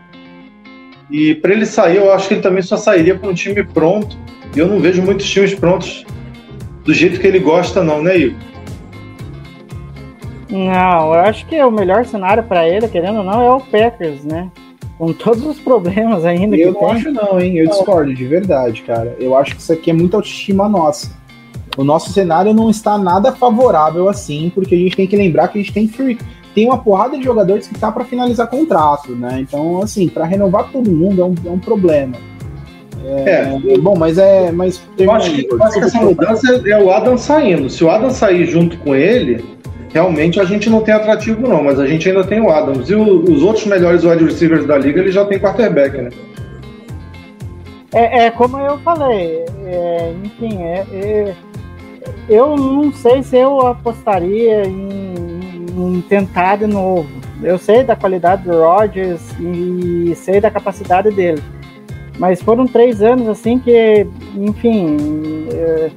E 1.11 1.36
para 1.36 1.53
ele 1.53 1.63
sair, 1.63 1.97
eu 1.97 2.11
acho 2.11 2.28
que 2.28 2.34
ele 2.34 2.41
também 2.41 2.63
só 2.63 2.76
sairia 2.76 3.13
para 3.13 3.30
um 3.30 3.36
time 3.36 3.63
pronto. 3.63 4.17
E 4.55 4.59
eu 4.59 4.67
não 4.67 4.80
vejo 4.80 5.03
muitos 5.03 5.30
times 5.30 5.53
prontos 5.53 6.03
do 6.84 6.91
jeito 6.91 7.19
que 7.19 7.28
ele 7.28 7.38
gosta, 7.38 7.84
não, 7.84 8.01
né, 8.01 8.17
Igor? 8.17 8.39
Não, 10.49 11.13
eu 11.13 11.19
acho 11.19 11.45
que 11.45 11.61
o 11.61 11.69
melhor 11.69 12.03
cenário 12.05 12.41
para 12.43 12.67
ele, 12.67 12.88
querendo 12.88 13.19
ou 13.19 13.23
não, 13.23 13.43
é 13.43 13.51
o 13.51 13.59
Packers, 13.59 14.23
né? 14.23 14.49
Com 14.97 15.13
todos 15.13 15.45
os 15.45 15.59
problemas 15.59 16.26
ainda 16.26 16.55
Eu 16.57 16.73
que 16.73 16.80
não 16.80 16.88
tem. 16.88 16.97
acho 16.97 17.11
não, 17.11 17.39
hein? 17.39 17.57
Eu 17.59 17.67
discordo, 17.67 18.11
de 18.11 18.26
verdade, 18.26 18.82
cara. 18.82 19.15
Eu 19.19 19.38
acho 19.38 19.55
que 19.55 19.61
isso 19.61 19.71
aqui 19.71 19.91
é 19.91 19.93
muita 19.93 20.17
autoestima 20.17 20.67
nossa. 20.67 21.11
O 21.78 21.84
nosso 21.84 22.11
cenário 22.11 22.53
não 22.53 22.69
está 22.69 22.97
nada 22.97 23.32
favorável 23.34 24.07
assim, 24.07 24.51
porque 24.53 24.76
a 24.76 24.78
gente 24.78 24.95
tem 24.95 25.07
que 25.07 25.15
lembrar 25.17 25.49
que 25.49 25.59
a 25.59 25.61
gente 25.61 25.73
tem 25.73 25.88
free, 25.88 26.17
tem 26.53 26.65
uma 26.65 26.78
porrada 26.78 27.17
de 27.17 27.23
jogadores 27.23 27.67
que 27.67 27.78
tá 27.78 27.91
para 27.91 28.05
finalizar 28.05 28.47
contrato, 28.47 29.11
né? 29.13 29.39
Então, 29.41 29.82
assim, 29.82 30.07
para 30.07 30.23
renovar 30.26 30.69
todo 30.71 30.89
mundo 30.89 31.21
é 31.21 31.26
um, 31.26 31.36
é 31.45 31.49
um 31.51 31.59
problema. 31.59 32.15
É, 33.07 33.78
bom, 33.80 33.95
mas 33.95 34.17
é, 34.17 34.51
mas 34.51 34.82
Eu 34.97 35.11
acho 35.11 35.32
que, 35.32 35.45
eu 35.51 35.61
acho 35.63 35.73
que 35.78 35.86
essa 35.86 35.99
mudança 36.01 36.61
é, 36.65 36.69
é 36.71 36.82
o 36.82 36.89
Adam 36.91 37.17
saindo. 37.17 37.69
Se 37.69 37.84
o 37.84 37.89
Adam 37.89 38.09
sair 38.09 38.45
junto 38.47 38.78
com 38.80 38.95
ele, 38.95 39.45
realmente 39.93 40.39
a 40.39 40.43
gente 40.45 40.69
não 40.71 40.82
tem 40.82 40.93
atrativo, 40.95 41.47
não, 41.47 41.63
mas 41.63 41.80
a 41.80 41.86
gente 41.86 42.07
ainda 42.09 42.23
tem 42.23 42.41
o 42.41 42.49
Adams. 42.49 42.89
E 42.89 42.95
o- 42.95 43.21
os 43.32 43.43
outros 43.43 43.65
melhores 43.67 44.03
wide 44.03 44.23
receivers 44.23 44.65
da 44.65 44.78
liga, 44.78 45.01
ele 45.01 45.11
já 45.11 45.23
tem 45.26 45.38
quarterback, 45.38 45.97
né? 46.01 46.09
É, 47.93 48.26
é 48.26 48.32
como 48.32 48.57
eu 48.59 48.78
falei, 48.80 49.45
é, 49.65 50.13
enfim, 50.23 50.63
é, 50.63 50.86
é, 50.91 51.34
eu 52.30 52.56
não 52.56 52.91
sei 52.91 53.24
se 53.24 53.38
eu 53.38 53.60
apostaria 53.62 54.66
em, 54.66 55.66
em 55.78 56.01
tentar 56.01 56.58
de 56.58 56.68
novo. 56.68 57.10
Eu 57.43 57.58
sei 57.58 57.84
da 57.84 57.95
qualidade 57.95 58.43
do 58.43 58.51
Rodgers 58.51 59.22
e 59.39 60.14
sei 60.16 60.39
da 60.39 60.49
capacidade 60.49 61.12
dele, 61.12 61.43
mas 62.18 62.41
foram 62.41 62.66
três 62.66 63.01
anos 63.01 63.28
assim 63.28 63.60
que, 63.60 64.08
enfim, 64.36 64.97
é, 65.53 65.91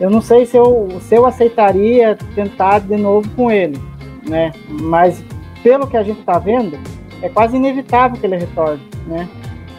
eu 0.00 0.08
não 0.08 0.20
sei 0.20 0.46
se 0.46 0.56
eu, 0.56 0.88
se 1.00 1.16
eu 1.16 1.26
aceitaria 1.26 2.16
tentar 2.34 2.78
de 2.80 2.96
novo 2.96 3.28
com 3.30 3.50
ele, 3.50 3.78
né? 4.26 4.52
Mas 4.68 5.22
pelo 5.62 5.86
que 5.86 5.96
a 5.96 6.02
gente 6.02 6.20
está 6.20 6.38
vendo, 6.38 6.78
é 7.20 7.28
quase 7.28 7.56
inevitável 7.56 8.18
que 8.18 8.26
ele 8.26 8.36
retorne, 8.36 8.82
né? 9.06 9.28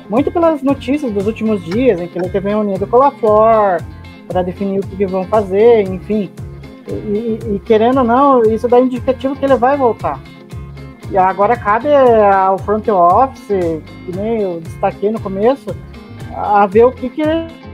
muito 0.09 0.31
pelas 0.31 0.61
notícias 0.61 1.11
dos 1.11 1.25
últimos 1.27 1.63
dias, 1.63 1.99
em 1.99 2.07
que 2.07 2.17
ele 2.17 2.29
teve 2.29 2.49
reunido 2.49 2.85
com 2.85 2.97
a 2.97 2.99
LaFleur 2.99 3.81
para 4.27 4.41
definir 4.41 4.79
o 4.79 4.87
que, 4.87 5.05
vão 5.05 5.23
fazer, 5.25 5.81
enfim. 5.81 6.29
E, 6.87 7.39
e- 7.55 7.61
querendo 7.65 7.99
ou 7.99 8.03
não, 8.03 8.43
isso 8.43 8.67
dá 8.67 8.79
indicativo 8.79 9.35
que 9.35 9.45
ele 9.45 9.55
vai 9.55 9.77
voltar. 9.77 10.19
E 11.11 11.17
agora 11.17 11.55
cabe 11.55 11.87
ao 11.93 12.57
front 12.59 12.87
office, 12.87 13.47
que 13.47 14.15
nem 14.15 14.41
eu 14.41 14.59
destaquei 14.59 15.11
no 15.11 15.19
começo, 15.19 15.75
a 16.35 16.65
ver 16.65 16.85
o 16.85 16.91
que, 16.91 17.09
que 17.09 17.23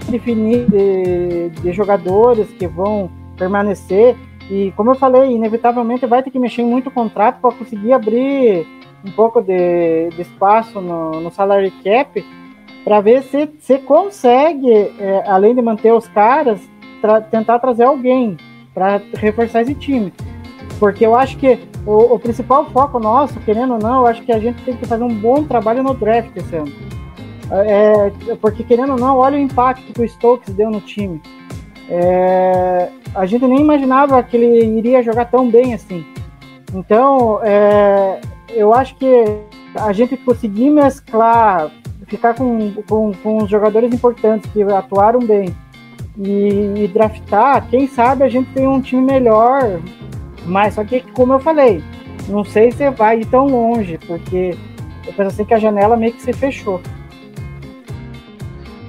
definir 0.10 0.70
de, 0.70 1.50
de 1.62 1.72
jogadores 1.72 2.48
que 2.52 2.68
vão 2.68 3.10
permanecer. 3.38 4.16
E 4.50 4.72
como 4.76 4.92
eu 4.92 4.96
falei, 4.96 5.32
inevitavelmente 5.32 6.06
vai 6.06 6.22
ter 6.22 6.30
que 6.30 6.40
mexer 6.40 6.62
em 6.62 6.66
muito 6.66 6.92
contrato 6.92 7.40
para 7.40 7.56
conseguir 7.56 7.94
abrir 7.94 8.68
um 9.06 9.12
pouco 9.12 9.42
de, 9.42 10.10
de 10.10 10.22
espaço 10.22 10.82
no, 10.82 11.22
no 11.22 11.32
salary 11.32 11.72
cap 11.84 12.24
para 12.84 13.02
ver 13.02 13.24
se, 13.24 13.50
se 13.60 13.78
consegue, 13.80 14.72
é, 14.72 15.24
além 15.28 15.54
de 15.54 15.62
manter 15.62 15.94
os 15.94 16.08
caras, 16.08 16.60
tra- 17.02 17.22
tentar 17.22 17.60
trazer 17.60 17.84
alguém 17.84 18.38
para 18.74 19.02
reforçar 19.16 19.62
esse 19.62 19.76
time. 19.76 20.14
Porque 20.80 21.06
eu 21.06 21.16
acho 21.16 21.38
que 21.38 21.60
o, 21.86 22.16
o 22.16 22.20
principal 22.20 22.66
foco 22.72 23.00
nosso, 23.00 23.40
querendo 23.42 23.74
ou 23.74 23.80
não, 23.80 24.02
eu 24.02 24.08
acho 24.08 24.24
que 24.24 24.32
a 24.32 24.40
gente 24.40 24.62
tem 24.64 24.76
que 24.76 24.86
fazer 24.86 25.04
um 25.04 25.14
bom 25.14 25.44
trabalho 25.44 25.84
no 25.84 25.94
draft 25.94 26.36
esse 26.36 26.56
ano. 26.56 26.72
É, 27.52 28.36
porque 28.42 28.64
querendo 28.64 28.94
ou 28.94 29.00
não, 29.00 29.18
olha 29.18 29.38
o 29.38 29.42
impacto 29.42 29.94
que 29.94 30.02
o 30.02 30.08
Stokes 30.08 30.54
deu 30.54 30.72
no 30.72 30.80
time. 30.80 31.22
É, 31.90 32.90
a 33.14 33.26
gente 33.26 33.46
nem 33.46 33.60
imaginava 33.60 34.24
que 34.24 34.38
ele 34.38 34.78
iria 34.78 35.04
jogar 35.04 35.26
tão 35.26 35.50
bem 35.50 35.74
assim. 35.74 36.06
Então, 36.74 37.40
é, 37.44 38.22
eu 38.50 38.74
acho 38.74 38.96
que 38.96 39.26
a 39.76 39.92
gente 39.92 40.16
conseguir 40.18 40.70
mesclar, 40.70 41.70
ficar 42.12 42.34
com, 42.34 42.74
com, 42.88 43.14
com 43.24 43.38
os 43.38 43.50
jogadores 43.50 43.94
importantes 43.94 44.52
que 44.52 44.62
atuaram 44.64 45.20
bem 45.20 45.56
e, 46.18 46.84
e 46.84 46.88
draftar, 46.94 47.66
quem 47.70 47.88
sabe 47.88 48.26
a 48.26 48.30
gente 48.30 48.52
tem 48.52 48.68
um 48.68 48.82
time 48.82 49.02
melhor. 49.02 49.80
Mas 50.46 50.74
só 50.74 50.84
que, 50.84 51.00
como 51.14 51.34
eu 51.34 51.40
falei, 51.40 51.82
não 52.28 52.44
sei 52.44 52.72
se 52.72 52.90
vai 52.92 53.22
ir 53.22 53.26
tão 53.26 53.48
longe, 53.48 53.98
porque 54.06 54.58
eu 55.08 55.14
penso 55.14 55.30
assim 55.30 55.46
que 55.46 55.54
a 55.54 55.60
janela 55.60 55.96
meio 55.96 56.12
que 56.12 56.22
se 56.22 56.34
fechou. 56.34 56.82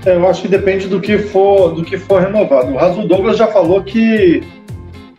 É, 0.04 0.16
Eu 0.16 0.28
acho 0.28 0.42
que 0.42 0.48
depende 0.48 0.88
do 0.88 1.00
que 1.00 1.16
for, 1.18 1.74
do 1.74 1.84
que 1.84 1.96
for 1.96 2.20
renovado. 2.20 2.72
O 2.72 2.76
Rasul 2.76 3.06
Douglas 3.06 3.36
já 3.36 3.46
falou 3.46 3.84
que 3.84 4.42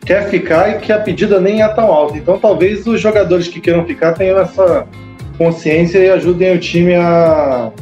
quer 0.04 0.28
ficar 0.28 0.68
e 0.68 0.80
que 0.80 0.92
a 0.92 0.98
pedida 0.98 1.40
nem 1.40 1.62
é 1.62 1.68
tão 1.68 1.86
alta. 1.86 2.18
Então 2.18 2.38
talvez 2.38 2.86
os 2.86 3.00
jogadores 3.00 3.48
que 3.48 3.62
queiram 3.62 3.86
ficar 3.86 4.12
tenham 4.12 4.38
essa 4.38 4.86
consciência 5.38 5.98
e 5.98 6.10
ajudem 6.10 6.54
o 6.54 6.58
time 6.58 6.94
a, 6.94 7.72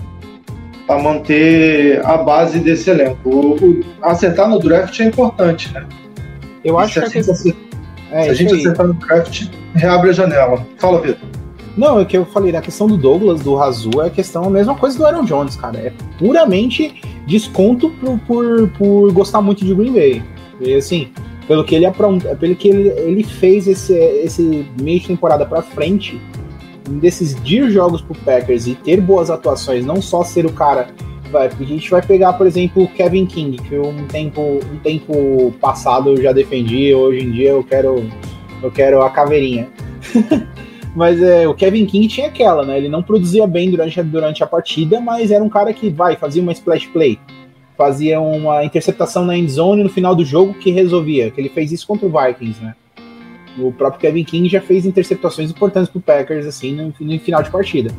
a 0.89 0.99
manter 0.99 2.05
a 2.05 2.17
base 2.19 2.59
desse 2.59 2.91
elenco. 2.91 3.29
O, 3.29 3.55
o- 3.57 3.81
acertar 4.03 4.49
no 4.49 4.59
draft 4.59 4.99
é 5.01 5.05
importante, 5.05 5.73
né? 5.73 5.85
eu 6.65 6.79
acho 6.79 6.95
se 6.95 7.01
que 7.01 7.07
a 7.07 7.11
questão- 7.11 7.35
acertar, 7.35 7.63
é, 8.13 8.23
se 8.25 8.31
a 8.31 8.35
gente 8.35 8.53
aí. 8.55 8.61
acertar 8.61 8.87
no 8.87 8.95
draft, 8.95 9.47
reabre 9.75 10.11
a 10.11 10.13
janela. 10.13 10.67
Fala, 10.79 11.01
Vitor. 11.01 11.29
Não, 11.77 11.99
é 11.99 12.05
que 12.05 12.17
eu 12.17 12.27
falei, 12.27 12.55
a 12.55 12.61
questão 12.61 12.87
do 12.87 12.97
Douglas, 12.99 13.41
do 13.41 13.55
Razu, 13.55 13.91
é 14.03 14.07
a 14.07 14.11
questão 14.11 14.45
a 14.45 14.51
mesma 14.51 14.75
coisa 14.75 14.99
do 14.99 15.07
Aaron 15.07 15.25
Jones, 15.25 15.57
cara. 15.57 15.79
É 15.79 15.93
puramente 16.19 17.01
desconto 17.27 17.89
por, 17.91 18.19
por, 18.21 18.69
por 18.77 19.13
gostar 19.13 19.41
muito 19.41 19.65
de 19.65 19.75
Green 19.75 19.93
Bay. 19.93 20.23
E 20.61 20.75
assim, 20.75 21.09
pelo 21.49 21.65
que 21.65 21.75
ele 21.75 21.87
apronta, 21.87 22.37
pelo 22.37 22.55
que 22.55 22.69
ele, 22.69 22.89
ele 22.91 23.25
fez 23.25 23.67
esse, 23.67 23.95
esse 23.95 24.67
meio 24.81 25.01
de 25.01 25.07
temporada 25.09 25.47
pra 25.47 25.63
frente, 25.63 26.21
em 26.89 26.99
decidir 26.99 27.71
jogos 27.71 28.01
pro 28.03 28.15
Packers 28.15 28.67
e 28.67 28.75
ter 28.75 29.01
boas 29.01 29.31
atuações, 29.31 29.85
não 29.85 30.01
só 30.03 30.25
ser 30.25 30.47
o 30.47 30.53
cara. 30.53 30.89
Vai, 31.31 31.47
a 31.47 31.65
gente 31.65 31.91
vai 31.91 32.03
pegar, 32.03 32.35
por 32.35 32.47
exemplo, 32.47 32.83
o 32.83 32.89
Kevin 32.89 33.25
King, 33.25 33.57
que 33.57 33.79
um 33.79 34.07
tempo, 34.07 34.61
um 34.71 34.79
tempo 34.79 35.55
passado 35.61 36.11
eu 36.11 36.23
já 36.23 36.33
defendi, 36.33 36.95
hoje 36.95 37.25
em 37.25 37.31
dia 37.31 37.51
eu 37.51 37.65
quero, 37.65 38.05
eu 38.63 38.71
quero 38.71 39.03
a 39.03 39.09
caveirinha. 39.11 39.69
Mas 40.95 41.23
é, 41.23 41.49
o 41.49 41.55
Kevin 41.55 41.87
King 41.87 42.07
tinha 42.07 42.27
aquela, 42.27 42.67
né? 42.67 42.77
Ele 42.77 42.89
não 42.89 43.03
produzia 43.03 43.47
bem 43.47 43.71
durante, 43.71 43.99
a- 43.99 44.03
durante 44.03 44.45
a 44.45 44.47
partida, 44.47 45.01
mas 45.01 45.31
era 45.31 45.43
um 45.43 45.49
cara 45.49 45.73
que 45.73 45.89
vai, 45.89 46.17
fazia 46.17 46.43
uma 46.43 46.53
splash 46.53 46.87
play. 46.89 47.19
Fazia 47.79 48.21
uma 48.21 48.63
interceptação 48.63 49.25
na 49.25 49.35
end 49.37 49.51
zone 49.51 49.83
no 49.83 49.89
final 49.89 50.15
do 50.15 50.23
jogo 50.23 50.53
que 50.53 50.71
resolvia. 50.71 51.31
Que 51.31 51.41
ele 51.41 51.49
fez 51.49 51.73
isso 51.73 51.87
contra 51.87 52.07
o 52.07 52.11
Vikings, 52.11 52.63
né? 52.63 52.75
O 53.59 53.71
próprio 53.73 54.01
Kevin 54.01 54.25
King 54.25 54.49
já 54.49 54.61
fez 54.61 54.87
interceptações 54.87 55.51
importantes 55.51 55.91
pro 55.91 56.01
Packers, 56.01 56.47
assim, 56.47 56.75
no, 56.75 56.95
no 56.99 57.19
final 57.21 57.43
de 57.43 57.51
partida. 57.51 57.91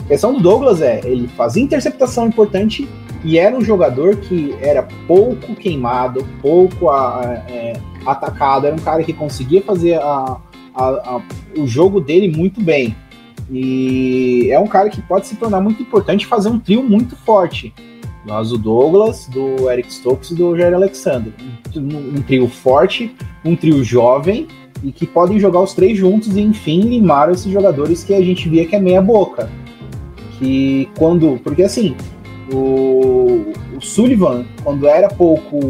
A 0.00 0.04
questão 0.04 0.32
do 0.34 0.40
Douglas 0.40 0.80
é, 0.80 1.00
ele 1.04 1.26
fazia 1.28 1.62
interceptação 1.62 2.26
importante 2.26 2.88
e 3.24 3.38
era 3.38 3.56
um 3.56 3.60
jogador 3.62 4.16
que 4.16 4.54
era 4.60 4.82
pouco 5.06 5.54
queimado, 5.54 6.24
pouco 6.40 6.88
a- 6.88 7.20
a- 7.20 7.34
é, 7.50 7.72
atacado, 8.06 8.66
era 8.66 8.74
um 8.74 8.78
cara 8.78 9.02
que 9.04 9.12
conseguia 9.12 9.62
fazer 9.62 9.94
a- 9.94 10.38
o 11.56 11.66
jogo 11.66 12.00
dele 12.00 12.28
muito 12.34 12.60
bem. 12.60 12.94
E 13.50 14.48
é 14.50 14.58
um 14.58 14.66
cara 14.66 14.88
que 14.88 15.02
pode 15.02 15.26
se 15.26 15.36
tornar 15.36 15.60
muito 15.60 15.82
importante 15.82 16.24
fazer 16.26 16.48
um 16.48 16.58
trio 16.58 16.82
muito 16.82 17.16
forte. 17.16 17.74
Nós, 18.24 18.52
o 18.52 18.58
Douglas, 18.58 19.26
do 19.28 19.70
Eric 19.70 19.92
Stokes 19.92 20.30
e 20.30 20.34
do 20.36 20.56
Jair 20.56 20.74
Alexander. 20.74 21.32
Um, 21.74 22.18
um 22.18 22.22
trio 22.22 22.46
forte, 22.48 23.14
um 23.44 23.56
trio 23.56 23.82
jovem 23.82 24.46
e 24.82 24.92
que 24.92 25.06
podem 25.06 25.38
jogar 25.38 25.60
os 25.60 25.74
três 25.74 25.98
juntos 25.98 26.36
e 26.36 26.40
enfim 26.40 26.80
limar 26.80 27.30
esses 27.30 27.50
jogadores 27.50 28.02
que 28.02 28.14
a 28.14 28.20
gente 28.20 28.48
via 28.48 28.66
que 28.66 28.74
é 28.74 28.80
meia 28.80 29.02
boca. 29.02 29.50
Que 30.38 30.88
quando. 30.96 31.38
Porque 31.42 31.62
assim, 31.62 31.94
o, 32.52 33.52
o 33.76 33.80
Sullivan, 33.80 34.44
quando 34.62 34.86
era 34.88 35.08
pouco 35.08 35.60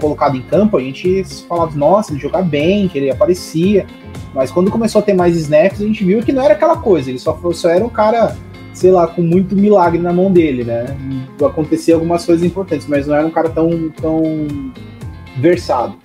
colocado 0.00 0.36
em 0.36 0.42
campo, 0.42 0.76
a 0.76 0.80
gente 0.80 1.24
falava, 1.48 1.76
nossa, 1.76 2.12
ele 2.12 2.20
joga 2.20 2.42
bem, 2.42 2.88
que 2.88 2.98
ele 2.98 3.10
aparecia. 3.10 3.86
Mas 4.34 4.50
quando 4.50 4.70
começou 4.70 5.00
a 5.00 5.02
ter 5.02 5.14
mais 5.14 5.36
snaps, 5.36 5.80
a 5.80 5.84
gente 5.84 6.04
viu 6.04 6.22
que 6.22 6.32
não 6.32 6.42
era 6.42 6.54
aquela 6.54 6.76
coisa, 6.76 7.10
ele 7.10 7.18
só, 7.18 7.38
só 7.52 7.70
era 7.70 7.84
um 7.84 7.88
cara, 7.88 8.36
sei 8.74 8.90
lá, 8.90 9.06
com 9.06 9.22
muito 9.22 9.56
milagre 9.56 9.98
na 9.98 10.12
mão 10.12 10.30
dele, 10.30 10.64
né? 10.64 10.86
Acontecia 11.44 11.94
algumas 11.94 12.24
coisas 12.24 12.44
importantes, 12.44 12.86
mas 12.86 13.06
não 13.06 13.14
era 13.14 13.26
um 13.26 13.30
cara 13.30 13.48
tão, 13.48 13.88
tão 13.90 14.22
versado. 15.38 15.96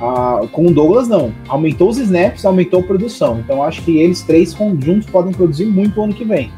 Ah, 0.00 0.40
com 0.52 0.66
o 0.66 0.72
Douglas, 0.72 1.08
não. 1.08 1.32
Aumentou 1.48 1.88
os 1.88 1.98
snaps, 1.98 2.44
aumentou 2.44 2.80
a 2.80 2.82
produção. 2.82 3.40
Então 3.40 3.62
acho 3.62 3.82
que 3.82 3.98
eles 3.98 4.22
três 4.22 4.52
conjuntos 4.52 5.08
podem 5.08 5.32
produzir 5.32 5.66
muito 5.66 6.00
ano 6.02 6.12
que 6.12 6.24
vem. 6.24 6.50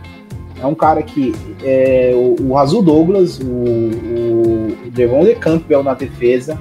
É 0.60 0.66
um 0.66 0.74
cara 0.74 1.02
que 1.02 1.32
é, 1.62 2.10
o, 2.14 2.36
o 2.42 2.54
Razul 2.54 2.82
Douglas, 2.82 3.38
o, 3.38 3.44
o 3.44 4.90
Devon 4.90 5.24
de 5.24 5.36
Campbell 5.36 5.84
na 5.84 5.94
defesa 5.94 6.58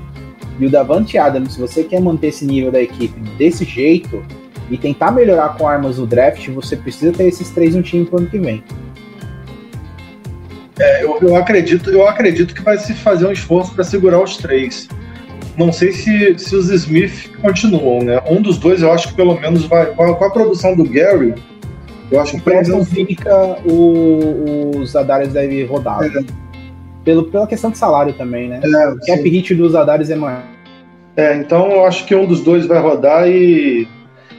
e 0.59 0.65
o 0.65 0.69
Davante 0.69 1.17
Adams, 1.17 1.53
se 1.53 1.59
você 1.59 1.84
quer 1.84 2.01
manter 2.01 2.28
esse 2.28 2.45
nível 2.45 2.71
da 2.71 2.82
equipe 2.82 3.19
desse 3.38 3.63
jeito 3.63 4.23
e 4.69 4.78
tentar 4.78 5.11
melhorar 5.11 5.57
com 5.57 5.67
armas 5.67 5.97
no 5.97 6.05
draft, 6.05 6.47
você 6.49 6.75
precisa 6.75 7.11
ter 7.11 7.28
esses 7.28 7.49
três 7.51 7.75
no 7.75 7.82
time 7.82 8.05
pro 8.05 8.17
ano 8.17 8.28
que 8.28 8.39
vem. 8.39 8.63
Eu, 11.01 11.17
eu 11.21 11.36
acredito, 11.36 11.89
eu 11.89 12.07
acredito 12.07 12.53
que 12.53 12.61
vai 12.61 12.78
se 12.78 12.93
fazer 12.93 13.25
um 13.25 13.32
esforço 13.32 13.73
para 13.73 13.84
segurar 13.84 14.21
os 14.21 14.38
três. 14.38 14.88
Não 15.58 15.72
sei 15.72 15.91
se, 15.91 16.38
se 16.38 16.55
os 16.55 16.70
Smith 16.70 17.32
continuam, 17.41 18.03
né? 18.03 18.22
Um 18.30 18.41
dos 18.41 18.58
dois 18.58 18.82
eu 18.82 18.91
acho 18.91 19.10
que 19.10 19.16
pelo 19.16 19.39
menos 19.39 19.66
vai. 19.66 19.88
Com 19.88 20.03
a, 20.03 20.16
com 20.16 20.26
a 20.26 20.30
produção 20.30 20.76
do 20.76 20.84
Gary, 20.84 21.34
eu 22.12 22.22
acho 22.22 22.34
que 22.34 22.41
pelo 22.41 22.62
menos. 22.62 22.89
fica, 22.89 23.58
o, 23.66 24.72
os 24.78 24.95
Adares 24.95 25.34
devem 25.34 25.66
rodar. 25.66 26.03
É. 26.03 26.24
Pelo, 27.03 27.24
pela 27.26 27.47
questão 27.47 27.72
de 27.72 27.78
salário 27.78 28.14
também, 28.14 28.49
né? 28.49 28.60
É, 28.64 28.89
O 28.89 28.99
cap 28.99 29.22
sim. 29.22 29.30
hit 29.30 29.55
dos 29.55 29.74
Adares 29.74 30.10
é 30.10 30.16
maior. 30.16 30.43
É, 31.16 31.36
então 31.36 31.72
eu 31.72 31.86
acho 31.86 32.05
que 32.05 32.14
um 32.14 32.26
dos 32.26 32.41
dois 32.41 32.66
vai 32.66 32.80
rodar 32.80 33.28
e. 33.28 33.88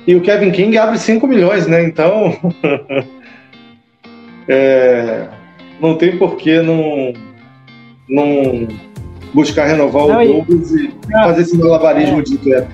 E 0.07 0.14
o 0.14 0.23
Kevin 0.23 0.51
King 0.53 0.79
abre 0.79 0.99
5 0.99 1.27
milhões, 1.27 1.66
né? 1.66 1.83
Então. 1.83 2.37
é, 4.49 5.27
não 5.81 5.97
tem 5.97 6.16
por 6.16 6.37
que 6.37 6.62
não, 6.62 7.12
não 8.09 8.69
buscar 9.35 9.66
renovar 9.66 10.07
Não, 10.07 10.22
o 10.22 10.26
Douglas 10.45 10.70
e 10.72 10.95
Ah, 11.14 11.24
fazer 11.24 11.43
esse 11.43 11.57
malabarismo 11.59 12.20
é. 12.20 12.22
de 12.22 12.39
cap. 12.39 12.68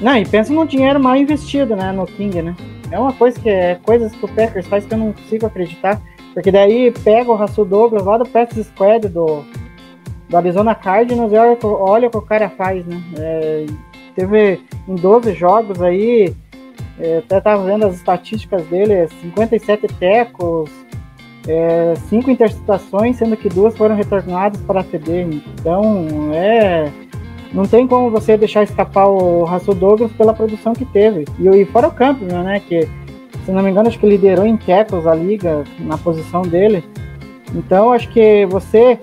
Não, 0.00 0.16
e 0.16 0.24
pensa 0.26 0.52
num 0.52 0.64
dinheiro 0.66 0.98
mal 0.98 1.16
investido, 1.16 1.76
né, 1.76 1.92
no 1.92 2.06
King, 2.06 2.40
né? 2.42 2.56
É 2.90 2.98
uma 2.98 3.12
coisa 3.12 3.38
que 3.38 3.48
é 3.48 3.78
coisas 3.82 4.12
que 4.12 4.24
o 4.24 4.28
Packers 4.28 4.66
faz 4.66 4.84
que 4.86 4.94
eu 4.94 4.98
não 4.98 5.12
consigo 5.12 5.46
acreditar. 5.46 6.00
Porque 6.34 6.50
daí 6.50 6.90
pega 7.04 7.30
o 7.30 7.36
Russell 7.36 7.64
Douglas 7.64 8.04
lá 8.04 8.16
do 8.16 8.24
practice 8.24 8.64
squad 8.64 9.08
do, 9.08 9.44
do 10.28 10.36
Arizona 10.36 10.74
Cardinals 10.74 11.32
e 11.32 11.36
olha, 11.36 11.52
o 11.52 11.56
que- 11.56 11.66
olha 11.66 12.08
o 12.08 12.10
que 12.10 12.16
o 12.16 12.22
cara 12.22 12.48
faz, 12.48 12.84
né? 12.86 13.00
É, 13.18 13.66
teve 14.14 14.60
em 14.88 14.94
12 14.94 15.32
jogos 15.34 15.82
aí, 15.82 16.32
é, 16.98 17.18
até 17.18 17.40
tava 17.40 17.64
vendo 17.64 17.84
as 17.86 17.94
estatísticas 17.96 18.64
dele, 18.66 18.92
é 18.92 19.08
57 19.22 19.86
tecos, 19.98 20.70
5 22.08 22.30
interceptações, 22.30 23.16
sendo 23.16 23.36
que 23.36 23.48
duas 23.48 23.76
foram 23.76 23.96
retornadas 23.96 24.60
para 24.62 24.84
TD. 24.84 25.22
Então, 25.58 26.06
é 26.32 26.90
não 27.52 27.64
tem 27.64 27.86
como 27.86 28.10
você 28.10 28.36
deixar 28.36 28.62
escapar 28.62 29.06
o 29.06 29.44
Russell 29.44 29.74
Douglas 29.74 30.12
pela 30.12 30.32
produção 30.32 30.72
que 30.72 30.84
teve. 30.84 31.24
E, 31.38 31.48
e 31.48 31.64
fora 31.64 31.88
o 31.88 31.92
Campbell, 31.92 32.42
né? 32.42 32.60
Que, 32.60 32.88
se 33.44 33.50
não 33.50 33.62
me 33.62 33.70
engano, 33.70 33.88
acho 33.88 33.98
que 33.98 34.06
liderou 34.06 34.46
em 34.46 34.56
tackles 34.56 35.06
a 35.06 35.14
liga 35.14 35.64
na 35.80 35.98
posição 35.98 36.42
dele. 36.42 36.84
Então, 37.52 37.92
acho 37.92 38.08
que 38.10 38.46
você 38.46 38.98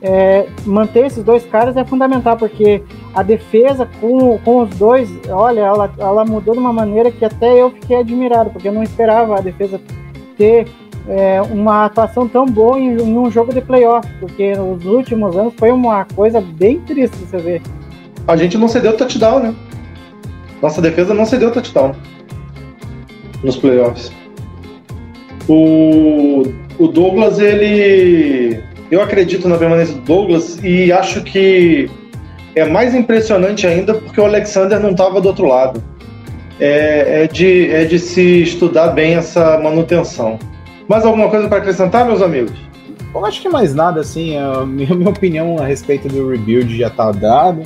é, 0.00 0.48
manter 0.64 1.06
esses 1.06 1.22
dois 1.22 1.46
caras 1.46 1.76
é 1.76 1.84
fundamental, 1.84 2.36
porque 2.36 2.82
a 3.14 3.22
defesa 3.22 3.88
com, 4.00 4.36
com 4.38 4.62
os 4.62 4.70
dois, 4.70 5.08
olha, 5.28 5.60
ela, 5.60 5.92
ela 5.96 6.24
mudou 6.24 6.54
de 6.54 6.60
uma 6.60 6.72
maneira 6.72 7.12
que 7.12 7.24
até 7.24 7.60
eu 7.60 7.70
fiquei 7.70 7.98
admirado, 7.98 8.50
porque 8.50 8.66
eu 8.66 8.72
não 8.72 8.82
esperava 8.82 9.38
a 9.38 9.40
defesa 9.40 9.80
ter 10.36 10.66
é, 11.08 11.40
uma 11.42 11.86
atuação 11.86 12.28
tão 12.28 12.46
boa 12.46 12.78
em, 12.78 12.96
em 12.96 13.18
um 13.18 13.30
jogo 13.30 13.52
de 13.52 13.60
playoff, 13.60 14.08
porque 14.20 14.54
nos 14.54 14.84
últimos 14.84 15.36
anos 15.36 15.54
foi 15.56 15.70
uma 15.70 16.04
coisa 16.04 16.40
bem 16.40 16.80
triste 16.80 17.16
você 17.16 17.38
ver. 17.38 17.62
A 18.26 18.36
gente 18.36 18.56
não 18.56 18.68
cedeu 18.68 18.96
touchdown, 18.96 19.40
né? 19.40 19.54
Nossa 20.60 20.80
defesa 20.80 21.12
não 21.12 21.26
cedeu 21.26 21.50
touchdown 21.50 21.92
nos 23.42 23.56
playoffs. 23.56 24.12
O, 25.48 26.44
o 26.78 26.88
Douglas, 26.88 27.40
ele. 27.40 28.62
Eu 28.90 29.02
acredito 29.02 29.48
na 29.48 29.56
permanência 29.56 29.94
do 29.94 30.02
Douglas 30.02 30.62
e 30.62 30.92
acho 30.92 31.22
que 31.22 31.90
é 32.54 32.64
mais 32.64 32.94
impressionante 32.94 33.66
ainda 33.66 33.94
porque 33.94 34.20
o 34.20 34.24
Alexander 34.24 34.78
não 34.78 34.90
estava 34.90 35.20
do 35.20 35.28
outro 35.28 35.46
lado. 35.46 35.82
É, 36.60 37.24
é, 37.24 37.26
de, 37.26 37.70
é 37.70 37.84
de 37.84 37.98
se 37.98 38.42
estudar 38.42 38.88
bem 38.88 39.14
essa 39.14 39.58
manutenção. 39.58 40.38
Mais 40.92 41.06
alguma 41.06 41.30
coisa 41.30 41.48
para 41.48 41.56
acrescentar, 41.56 42.04
meus 42.04 42.20
amigos? 42.20 42.52
Eu 43.14 43.24
acho 43.24 43.40
que 43.40 43.48
mais 43.48 43.74
nada, 43.74 44.02
assim, 44.02 44.36
a 44.36 44.66
minha, 44.66 44.94
minha 44.94 45.08
opinião 45.08 45.58
a 45.58 45.64
respeito 45.64 46.06
do 46.06 46.28
rebuild 46.28 46.76
já 46.76 46.90
tá 46.90 47.10
dada. 47.10 47.62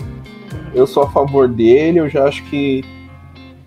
Eu 0.73 0.87
sou 0.87 1.03
a 1.03 1.11
favor 1.11 1.49
dele, 1.49 1.99
eu 1.99 2.09
já 2.09 2.23
acho 2.29 2.45
que, 2.45 2.85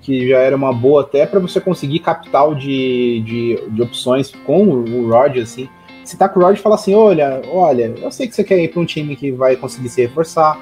que 0.01 0.29
já 0.29 0.37
era 0.37 0.55
uma 0.55 0.71
boa 0.71 1.01
até 1.01 1.25
para 1.25 1.41
você 1.41 1.59
conseguir 1.59 1.99
capital 1.99 2.55
de, 2.55 3.21
de, 3.25 3.59
de 3.71 3.81
opções 3.81 4.31
com 4.45 4.63
o 4.65 5.09
Rodgers, 5.11 5.51
assim. 5.51 5.67
Se 6.05 6.15
tá 6.15 6.29
com 6.29 6.39
o 6.39 6.43
Rodgers, 6.43 6.63
fala 6.63 6.75
assim, 6.75 6.95
olha, 6.95 7.41
olha, 7.51 7.93
eu 8.01 8.11
sei 8.11 8.29
que 8.29 8.35
você 8.35 8.45
quer 8.45 8.63
ir 8.63 8.69
para 8.69 8.81
um 8.81 8.85
time 8.85 9.13
que 9.13 9.29
vai 9.29 9.57
conseguir 9.57 9.89
se 9.89 10.01
reforçar. 10.01 10.57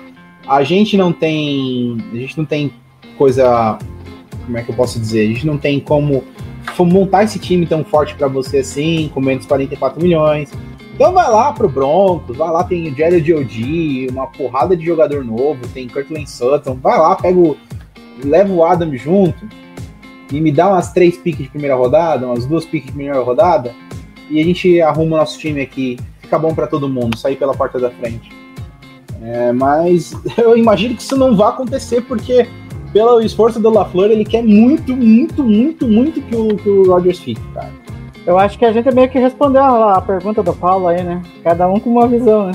A 0.48 0.64
gente 0.64 0.98
não 0.98 1.14
tem, 1.14 1.98
a 2.14 2.16
gente 2.16 2.36
não 2.36 2.46
tem 2.46 2.74
coisa, 3.16 3.78
como 4.44 4.58
é 4.58 4.64
que 4.64 4.72
eu 4.72 4.76
posso 4.76 5.00
dizer? 5.00 5.24
A 5.24 5.28
gente 5.28 5.46
não 5.46 5.60
tem 5.60 5.80
como 5.80 6.24
montar 6.80 7.24
esse 7.24 7.40
time 7.40 7.66
tão 7.66 7.84
forte 7.84 8.16
para 8.16 8.28
você 8.28 8.60
assim, 8.60 9.10
com 9.14 9.22
menos 9.22 9.46
44 9.46 10.02
milhões. 10.02 10.52
Então 10.94 11.14
vai 11.14 11.30
lá 11.30 11.54
pro 11.54 11.70
Broncos, 11.70 12.36
vai 12.36 12.50
lá, 12.50 12.64
tem 12.64 12.92
o 12.92 12.96
Jerry 12.96 13.24
G.O.D., 13.24 14.08
uma 14.12 14.28
porrada 14.28 14.76
de 14.76 14.84
jogador 14.84 15.24
novo, 15.24 15.68
tem 15.68 15.88
Kirtland 15.88 16.30
Sutton, 16.30 16.76
vai 16.82 16.98
lá, 16.98 17.16
pega 17.16 17.38
o. 17.38 17.56
leva 18.24 18.52
o 18.52 18.66
Adam 18.66 18.96
junto 18.96 19.48
e 20.32 20.42
me 20.42 20.52
dá 20.52 20.70
umas 20.70 20.92
três 20.92 21.18
piques 21.18 21.44
de 21.44 21.50
primeira 21.50 21.76
rodada, 21.76 22.26
umas 22.26 22.46
duas 22.46 22.66
piques 22.66 22.88
de 22.88 22.94
primeira 22.94 23.22
rodada, 23.22 23.74
e 24.30 24.42
a 24.42 24.44
gente 24.44 24.82
arruma 24.82 25.18
nosso 25.18 25.40
time 25.40 25.62
aqui, 25.62 25.98
fica 26.20 26.38
bom 26.38 26.54
para 26.54 26.68
todo 26.68 26.90
mundo, 26.90 27.18
sair 27.18 27.36
pela 27.36 27.54
porta 27.54 27.80
da 27.80 27.92
frente. 27.92 28.32
É, 29.22 29.52
mas 29.52 30.14
eu 30.38 30.58
imagino 30.58 30.96
que 30.96 31.02
isso 31.02 31.18
não 31.18 31.36
vai 31.36 31.50
acontecer, 31.50 32.02
porque 32.02 32.48
pelo 32.92 33.22
esforço 33.22 33.60
do 33.60 33.70
LaFleur, 33.70 34.12
ele 34.12 34.26
quer 34.26 34.44
muito, 34.44 34.96
muito, 34.96 35.44
muito, 35.44 35.88
muito 35.88 36.22
que 36.22 36.36
o, 36.36 36.48
que 36.56 36.70
o 36.70 36.92
Rodgers 36.92 37.20
fique, 37.20 37.42
cara. 37.54 37.70
Eu 38.26 38.38
acho 38.38 38.58
que 38.60 38.66
a 38.66 38.72
gente 38.72 38.94
meio 38.94 39.10
que 39.10 39.18
respondeu 39.20 39.62
a, 39.62 39.98
a 39.98 40.02
pergunta 40.02 40.44
do 40.44 40.54
Paulo 40.54 40.88
aí, 40.88 41.02
né? 41.02 41.22
Cada 41.44 41.68
um 41.68 41.80
com 41.80 41.90
uma 41.90 42.08
visão, 42.08 42.48
né? 42.48 42.54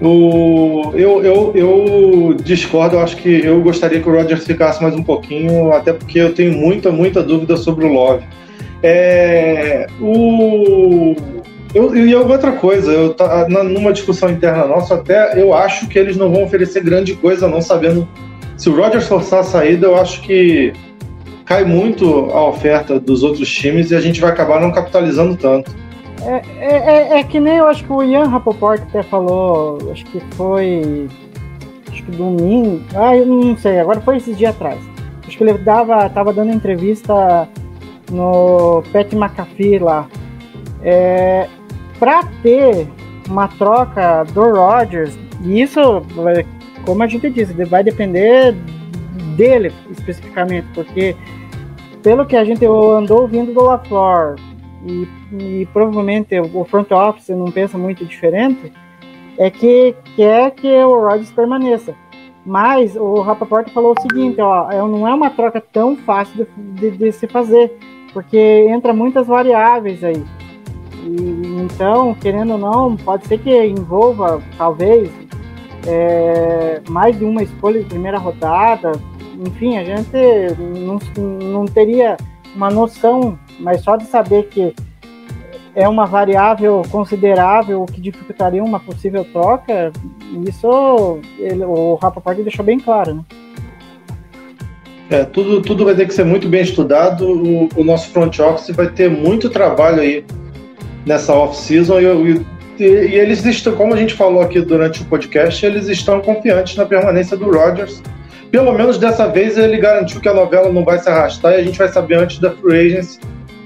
O, 0.00 0.90
eu, 0.94 1.22
eu, 1.24 1.52
eu 1.54 2.34
discordo, 2.34 2.96
eu 2.96 3.00
acho 3.00 3.16
que 3.16 3.44
eu 3.44 3.60
gostaria 3.62 4.00
que 4.00 4.08
o 4.08 4.12
Rodgers 4.12 4.44
ficasse 4.44 4.82
mais 4.82 4.94
um 4.94 5.02
pouquinho, 5.02 5.72
até 5.72 5.92
porque 5.92 6.18
eu 6.18 6.34
tenho 6.34 6.52
muita, 6.52 6.90
muita 6.90 7.22
dúvida 7.22 7.56
sobre 7.56 7.84
o 7.84 7.92
Love. 7.92 8.24
É, 8.82 9.86
o, 10.00 11.14
eu, 11.72 11.96
e 11.96 12.14
outra 12.16 12.52
coisa, 12.52 12.90
eu 12.90 13.14
tá, 13.14 13.46
na- 13.48 13.62
numa 13.62 13.92
discussão 13.92 14.28
interna 14.28 14.66
nossa, 14.66 14.94
até 14.96 15.40
eu 15.40 15.54
acho 15.54 15.88
que 15.88 15.98
eles 15.98 16.16
não 16.16 16.32
vão 16.32 16.42
oferecer 16.44 16.82
grande 16.82 17.14
coisa, 17.14 17.46
não 17.48 17.60
sabendo. 17.62 18.06
Se 18.62 18.70
o 18.70 18.76
Rodgers 18.76 19.08
forçar 19.08 19.40
a 19.40 19.42
saída, 19.42 19.88
eu 19.88 19.96
acho 19.96 20.22
que 20.22 20.72
cai 21.44 21.64
muito 21.64 22.30
a 22.30 22.46
oferta 22.46 23.00
dos 23.00 23.24
outros 23.24 23.50
times 23.52 23.90
e 23.90 23.96
a 23.96 24.00
gente 24.00 24.20
vai 24.20 24.30
acabar 24.30 24.60
não 24.60 24.70
capitalizando 24.70 25.34
tanto. 25.34 25.74
É, 26.24 26.42
é, 26.60 26.76
é- 26.76 27.18
é 27.18 27.24
que 27.24 27.40
nem 27.40 27.56
eu 27.56 27.66
acho 27.66 27.82
que 27.82 27.92
o 27.92 28.04
Ian 28.04 28.28
Rapoport 28.28 28.80
até 28.80 29.02
falou, 29.02 29.90
acho 29.90 30.04
que 30.04 30.20
foi. 30.36 31.08
Acho 31.90 32.04
que 32.04 32.12
domingo. 32.12 32.80
Ah, 32.94 33.16
eu 33.16 33.26
não 33.26 33.56
sei, 33.56 33.80
agora 33.80 34.00
foi 34.00 34.18
esses 34.18 34.38
dias 34.38 34.54
atrás. 34.54 34.78
Acho 35.26 35.36
que 35.36 35.42
ele 35.42 35.58
dava, 35.58 36.08
tava 36.10 36.32
dando 36.32 36.52
entrevista 36.52 37.48
no 38.12 38.84
Pat 38.92 39.12
McAfee 39.12 39.80
lá. 39.80 40.06
É, 40.84 41.48
pra 41.98 42.22
ter 42.44 42.86
uma 43.28 43.48
troca 43.48 44.22
do 44.32 44.52
Rodgers, 44.52 45.18
e 45.44 45.60
isso, 45.62 46.00
como 46.84 47.02
a 47.02 47.06
gente 47.06 47.28
disse, 47.30 47.52
vai 47.64 47.82
depender 47.84 48.52
dele 49.36 49.72
especificamente, 49.90 50.66
porque 50.74 51.14
pelo 52.02 52.26
que 52.26 52.36
a 52.36 52.44
gente 52.44 52.64
andou 52.64 53.22
ouvindo 53.22 53.52
do 53.52 53.62
LaFleur, 53.62 54.36
e, 54.84 55.06
e 55.38 55.68
provavelmente 55.72 56.38
o 56.40 56.64
front 56.64 56.90
office 56.90 57.28
não 57.28 57.50
pensa 57.50 57.78
muito 57.78 58.04
diferente, 58.04 58.72
é 59.38 59.48
que 59.50 59.94
quer 60.16 60.50
que 60.50 60.68
o 60.68 61.00
Rodgers 61.00 61.30
permaneça. 61.30 61.94
Mas 62.44 62.96
o 62.96 63.20
Rapaport 63.20 63.68
falou 63.70 63.94
o 63.96 64.02
seguinte, 64.02 64.40
ó, 64.40 64.68
é- 64.70 64.78
não 64.78 65.06
é 65.06 65.14
uma 65.14 65.30
troca 65.30 65.60
tão 65.72 65.96
fácil 65.96 66.44
de, 66.58 66.90
de- 66.90 66.96
de 66.98 67.12
se 67.12 67.28
fazer, 67.28 67.72
porque 68.12 68.36
entra 68.68 68.92
muitas 68.92 69.28
variáveis 69.28 70.02
aí. 70.02 70.22
E, 71.04 71.62
então, 71.62 72.14
querendo 72.20 72.54
ou 72.54 72.58
não, 72.58 72.96
pode 72.96 73.26
ser 73.28 73.38
que 73.38 73.64
envolva, 73.66 74.42
talvez, 74.58 75.08
é, 75.86 76.80
mais 76.88 77.18
de 77.18 77.24
uma 77.24 77.42
escolha 77.42 77.80
de 77.80 77.86
primeira 77.86 78.18
rodada. 78.18 78.92
Enfim, 79.38 79.76
a 79.76 79.84
gente 79.84 80.10
não, 80.58 80.98
não 81.40 81.64
teria 81.64 82.16
uma 82.54 82.70
noção, 82.70 83.38
mas 83.58 83.82
só 83.82 83.96
de 83.96 84.04
saber 84.04 84.48
que 84.48 84.74
é 85.74 85.88
uma 85.88 86.04
variável 86.06 86.82
considerável 86.90 87.86
que 87.86 88.00
dificultaria 88.00 88.62
uma 88.62 88.78
possível 88.78 89.24
troca, 89.24 89.90
isso 90.46 91.18
ele, 91.38 91.64
o 91.64 91.94
Rapaport 91.94 92.36
deixou 92.38 92.64
bem 92.64 92.78
claro, 92.78 93.14
né? 93.14 93.24
É, 95.10 95.24
tudo, 95.24 95.60
tudo 95.60 95.84
vai 95.84 95.94
ter 95.94 96.06
que 96.06 96.14
ser 96.14 96.24
muito 96.24 96.48
bem 96.48 96.62
estudado. 96.62 97.26
O, 97.28 97.68
o 97.76 97.84
nosso 97.84 98.08
front 98.10 98.38
office 98.38 98.74
vai 98.74 98.88
ter 98.88 99.10
muito 99.10 99.50
trabalho 99.50 100.00
aí 100.00 100.24
nessa 101.04 101.34
off-season 101.34 102.00
e, 102.00 102.32
e- 102.32 102.46
e 102.84 103.14
eles 103.14 103.44
estão, 103.44 103.74
como 103.74 103.94
a 103.94 103.96
gente 103.96 104.14
falou 104.14 104.42
aqui 104.42 104.60
durante 104.60 105.02
o 105.02 105.04
podcast, 105.06 105.64
eles 105.64 105.88
estão 105.88 106.20
confiantes 106.20 106.76
na 106.76 106.84
permanência 106.84 107.36
do 107.36 107.50
Rodgers. 107.50 108.02
Pelo 108.50 108.72
menos 108.72 108.98
dessa 108.98 109.26
vez 109.28 109.56
ele 109.56 109.78
garantiu 109.78 110.20
que 110.20 110.28
a 110.28 110.34
novela 110.34 110.70
não 110.70 110.84
vai 110.84 110.98
se 110.98 111.08
arrastar 111.08 111.52
e 111.52 111.56
a 111.56 111.62
gente 111.62 111.78
vai 111.78 111.88
saber 111.88 112.16
antes 112.16 112.38
da 112.38 112.50
free 112.50 112.86
agency 112.86 113.18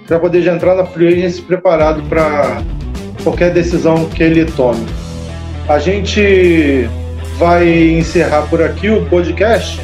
para 0.07 0.19
poder 0.19 0.43
já 0.43 0.55
entrar 0.55 0.75
na 0.77 0.85
free 0.85 1.09
agency 1.09 1.43
preparado 1.43 2.03
para 2.09 2.63
qualquer 3.25 3.53
decisão 3.53 4.09
que 4.09 4.23
ele 4.23 4.45
tome. 4.45 4.87
A 5.69 5.79
gente 5.81 6.89
vai 7.39 7.69
encerrar 7.69 8.43
por 8.43 8.63
aqui 8.63 8.89
o 8.89 9.05
podcast. 9.07 9.81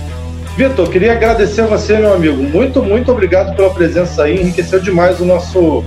Vitor, 0.56 0.88
queria 0.88 1.12
agradecer 1.12 1.62
a 1.62 1.66
você, 1.66 1.96
meu 1.96 2.12
amigo. 2.12 2.42
Muito, 2.42 2.82
muito 2.82 3.10
obrigado 3.10 3.56
pela 3.56 3.70
presença 3.70 4.24
aí. 4.24 4.40
Enriqueceu 4.40 4.78
demais 4.78 5.20
o 5.20 5.24
nosso 5.24 5.82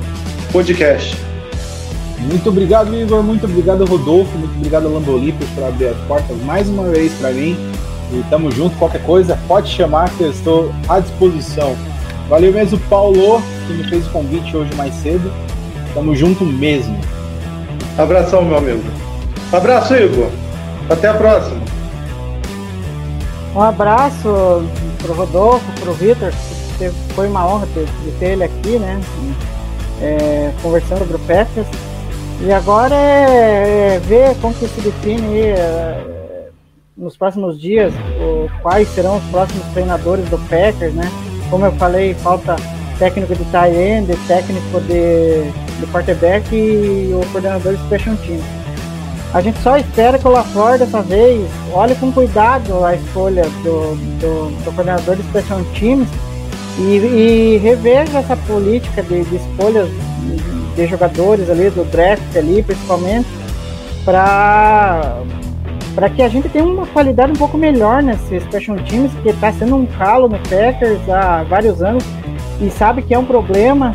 podcast. 0.51 1.15
Muito 2.26 2.49
obrigado, 2.49 2.95
Igor. 2.95 3.23
Muito 3.23 3.45
obrigado, 3.45 3.86
Rodolfo. 3.86 4.38
Muito 4.38 4.55
obrigado, 4.55 4.91
Lambolipos, 4.91 5.47
por 5.49 5.63
abrir 5.63 5.88
as 5.88 5.97
portas 6.07 6.38
mais 6.43 6.67
uma 6.67 6.84
vez 6.84 7.13
para 7.13 7.32
mim. 7.32 7.55
E 8.11 8.23
tamo 8.30 8.51
junto. 8.51 8.76
Qualquer 8.78 9.03
coisa, 9.03 9.38
pode 9.47 9.69
chamar 9.69 10.09
que 10.11 10.23
eu 10.23 10.32
estou 10.32 10.71
à 10.88 10.99
disposição. 10.99 11.76
Valeu 12.30 12.51
mesmo, 12.51 12.80
Paulo, 12.89 13.41
que 13.67 13.73
me 13.73 13.84
fez 13.89 14.07
o 14.07 14.09
convite 14.09 14.55
hoje 14.55 14.73
mais 14.76 14.93
cedo. 14.95 15.32
Tamo 15.93 16.15
junto 16.15 16.43
mesmo. 16.45 16.99
Abração, 17.97 18.43
meu 18.43 18.57
amigo. 18.57 18.84
Abraço, 19.51 19.95
Igor. 19.95 20.30
Até 20.89 21.07
a 21.07 21.13
próxima. 21.13 21.61
Um 23.55 23.61
abraço 23.61 24.65
pro 25.01 25.13
Rodolfo, 25.13 25.65
pro 25.80 25.93
Vitor, 25.93 26.34
foi 27.15 27.28
uma 27.28 27.47
honra 27.47 27.67
ter, 27.73 27.88
ter 28.19 28.26
ele 28.32 28.43
aqui, 28.43 28.78
né? 28.78 28.99
É, 30.01 30.51
conversando 30.61 30.99
sobre 30.99 31.15
o 31.15 31.19
Packers. 31.19 31.67
E 32.41 32.51
agora 32.51 32.95
é, 32.95 33.95
é, 33.95 33.99
ver 33.99 34.36
como 34.41 34.53
que 34.53 34.67
se 34.67 34.81
define 34.81 35.39
é, 35.41 36.49
nos 36.95 37.15
próximos 37.15 37.59
dias 37.59 37.93
o, 38.19 38.49
quais 38.61 38.88
serão 38.89 39.17
os 39.17 39.23
próximos 39.25 39.65
treinadores 39.73 40.27
do 40.29 40.38
Packers, 40.49 40.93
né? 40.93 41.09
Como 41.49 41.65
eu 41.65 41.71
falei, 41.73 42.13
falta 42.15 42.55
técnico 42.99 43.36
de 43.36 43.43
tight 43.45 43.75
end, 43.75 44.15
técnico 44.27 44.81
de, 44.81 45.43
de 45.79 45.91
quarterback 45.91 46.53
e 46.53 47.11
o 47.13 47.25
coordenador 47.31 47.75
de 47.75 47.83
special 47.86 48.15
teams. 48.17 48.65
A 49.33 49.41
gente 49.41 49.59
só 49.59 49.75
espera 49.75 50.17
que 50.17 50.27
o 50.27 50.31
LaFleur 50.31 50.79
dessa 50.79 51.01
vez 51.01 51.45
olhe 51.73 51.93
com 51.95 52.09
cuidado 52.09 52.86
a 52.86 52.95
escolha 52.95 53.43
do, 53.63 53.95
do, 54.19 54.63
do 54.63 54.71
coordenador 54.73 55.17
de 55.17 55.23
Special 55.23 55.61
Teams 55.77 56.07
e, 56.79 56.95
e 56.95 57.57
reveja 57.57 58.19
essa 58.19 58.38
política 58.38 59.03
de, 59.03 59.25
de 59.25 59.36
escolhas 59.36 59.89
de 60.76 60.86
jogadores 60.88 61.49
ali, 61.49 61.69
do 61.69 61.84
draft 61.86 62.36
ali, 62.36 62.61
principalmente, 62.61 63.28
para 64.03 65.21
para 65.95 66.09
que 66.09 66.21
a 66.21 66.28
gente 66.28 66.49
tenha 66.49 66.65
uma 66.65 66.86
qualidade 66.86 67.32
um 67.32 67.36
pouco 67.36 67.57
melhor 67.57 68.03
nesse 68.03 68.41
Special 68.41 68.76
Teams, 68.80 69.13
que 69.23 69.30
está 69.30 69.53
sendo 69.53 69.78
um 69.78 69.86
calo 69.86 70.28
no 70.28 70.38
Packers 70.39 71.09
há 71.09 71.43
vários 71.43 71.82
anos 71.82 72.03
e 72.59 72.69
sabe 72.69 73.01
que 73.01 73.13
é 73.13 73.17
um 73.17 73.23
problema 73.23 73.93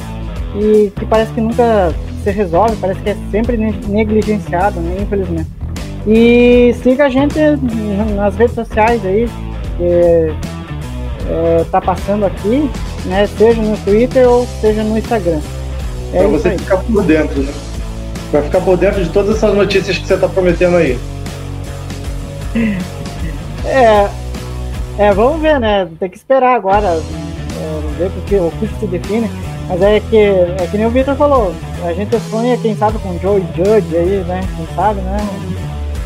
e 0.58 0.90
que 0.98 1.04
parece 1.04 1.30
que 1.32 1.42
nunca 1.42 1.94
se 2.24 2.30
resolve, 2.30 2.74
parece 2.76 3.00
que 3.00 3.10
é 3.10 3.16
sempre 3.30 3.56
negligenciado, 3.56 4.80
né, 4.80 4.96
infelizmente. 5.02 5.48
E 6.06 6.74
siga 6.82 7.04
a 7.04 7.08
gente 7.10 7.38
nas 8.14 8.34
redes 8.34 8.54
sociais 8.54 9.04
aí, 9.04 9.28
que 9.76 10.34
é, 11.28 11.64
tá 11.70 11.82
passando 11.82 12.24
aqui, 12.24 12.70
né, 13.04 13.26
seja 13.26 13.60
no 13.60 13.76
Twitter 13.78 14.26
ou 14.26 14.46
seja 14.60 14.82
no 14.82 14.96
Instagram. 14.96 15.40
É 16.12 16.18
pra 16.18 16.28
você 16.28 16.48
aí. 16.48 16.58
ficar 16.58 16.78
por 16.78 17.04
dentro, 17.04 17.42
né? 17.42 17.52
Vai 18.32 18.42
ficar 18.42 18.60
por 18.60 18.76
dentro 18.76 19.02
de 19.02 19.10
todas 19.10 19.36
essas 19.36 19.54
notícias 19.54 19.98
que 19.98 20.06
você 20.06 20.16
tá 20.16 20.28
prometendo 20.28 20.76
aí. 20.76 20.98
É, 23.62 24.08
é, 24.98 25.12
vamos 25.12 25.40
ver, 25.40 25.60
né? 25.60 25.86
Tem 26.00 26.08
que 26.08 26.16
esperar 26.16 26.54
agora, 26.56 26.86
é, 26.88 27.98
ver 27.98 28.10
porque 28.10 28.36
o 28.36 28.50
que 28.52 28.66
se 28.78 28.86
define. 28.86 29.30
Mas 29.68 29.82
é 29.82 30.00
que, 30.00 30.16
é 30.16 30.68
que 30.70 30.76
nem 30.76 30.86
o 30.86 30.90
Victor 30.90 31.14
falou, 31.14 31.54
a 31.84 31.92
gente 31.92 32.18
sonha, 32.30 32.56
quem 32.56 32.74
sabe, 32.74 32.98
com 32.98 33.18
Joe 33.18 33.40
Judge 33.56 33.96
aí, 33.96 34.24
né? 34.26 34.40
Quem 34.56 34.66
sabe, 34.74 35.00
né? 35.02 35.16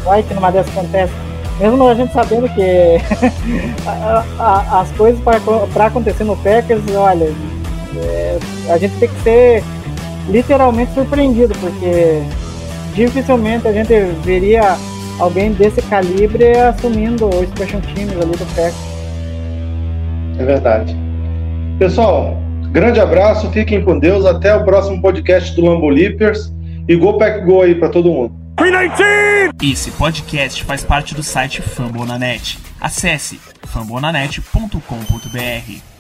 Vai 0.05 0.23
que 0.23 0.35
numa 0.35 0.51
dessas 0.51 0.71
acontece. 0.77 1.13
Mesmo 1.59 1.89
a 1.89 1.95
gente 1.95 2.13
sabendo 2.13 2.49
que 2.51 2.99
a, 3.87 4.25
a, 4.39 4.81
as 4.81 4.91
coisas 4.93 5.21
para 5.23 5.87
acontecer 5.87 6.25
no 6.25 6.37
Packers, 6.37 6.83
olha, 6.95 7.33
é, 7.97 8.39
a 8.69 8.77
gente 8.77 8.95
tem 8.99 9.09
que 9.09 9.23
ser 9.23 9.65
literalmente 10.29 10.95
surpreendido, 10.95 11.55
porque 11.59 12.22
dificilmente 12.95 13.68
a 13.68 13.72
gente 13.72 13.93
veria 14.22 14.77
alguém 15.18 15.53
desse 15.53 15.83
calibre 15.83 16.57
assumindo 16.59 17.27
o 17.27 17.47
Special 17.47 17.81
Teams 17.95 18.12
ali 18.12 18.33
do 18.33 18.47
Packers. 18.55 18.75
É 20.39 20.45
verdade. 20.45 20.97
Pessoal, 21.79 22.45
Grande 22.75 22.99
abraço, 22.99 23.49
fiquem 23.53 23.85
com 23.85 23.97
Deus. 23.97 24.27
Até 24.27 24.53
o 24.53 24.64
próximo 24.64 25.01
podcast 25.01 25.55
do 25.55 25.64
Lambo 25.64 25.89
Leapers. 25.89 26.53
E 26.89 26.97
Go 26.97 27.16
Pack 27.16 27.45
Go 27.45 27.62
aí 27.62 27.77
para 27.77 27.89
todo 27.89 28.11
mundo. 28.11 28.35
Esse 29.62 29.93
podcast 29.93 30.64
faz 30.64 30.83
parte 30.83 31.14
do 31.14 31.22
site 31.22 31.62
Fambonanet. 31.62 32.59
Acesse 32.81 33.39
fambonanet.com.br. 33.62 35.93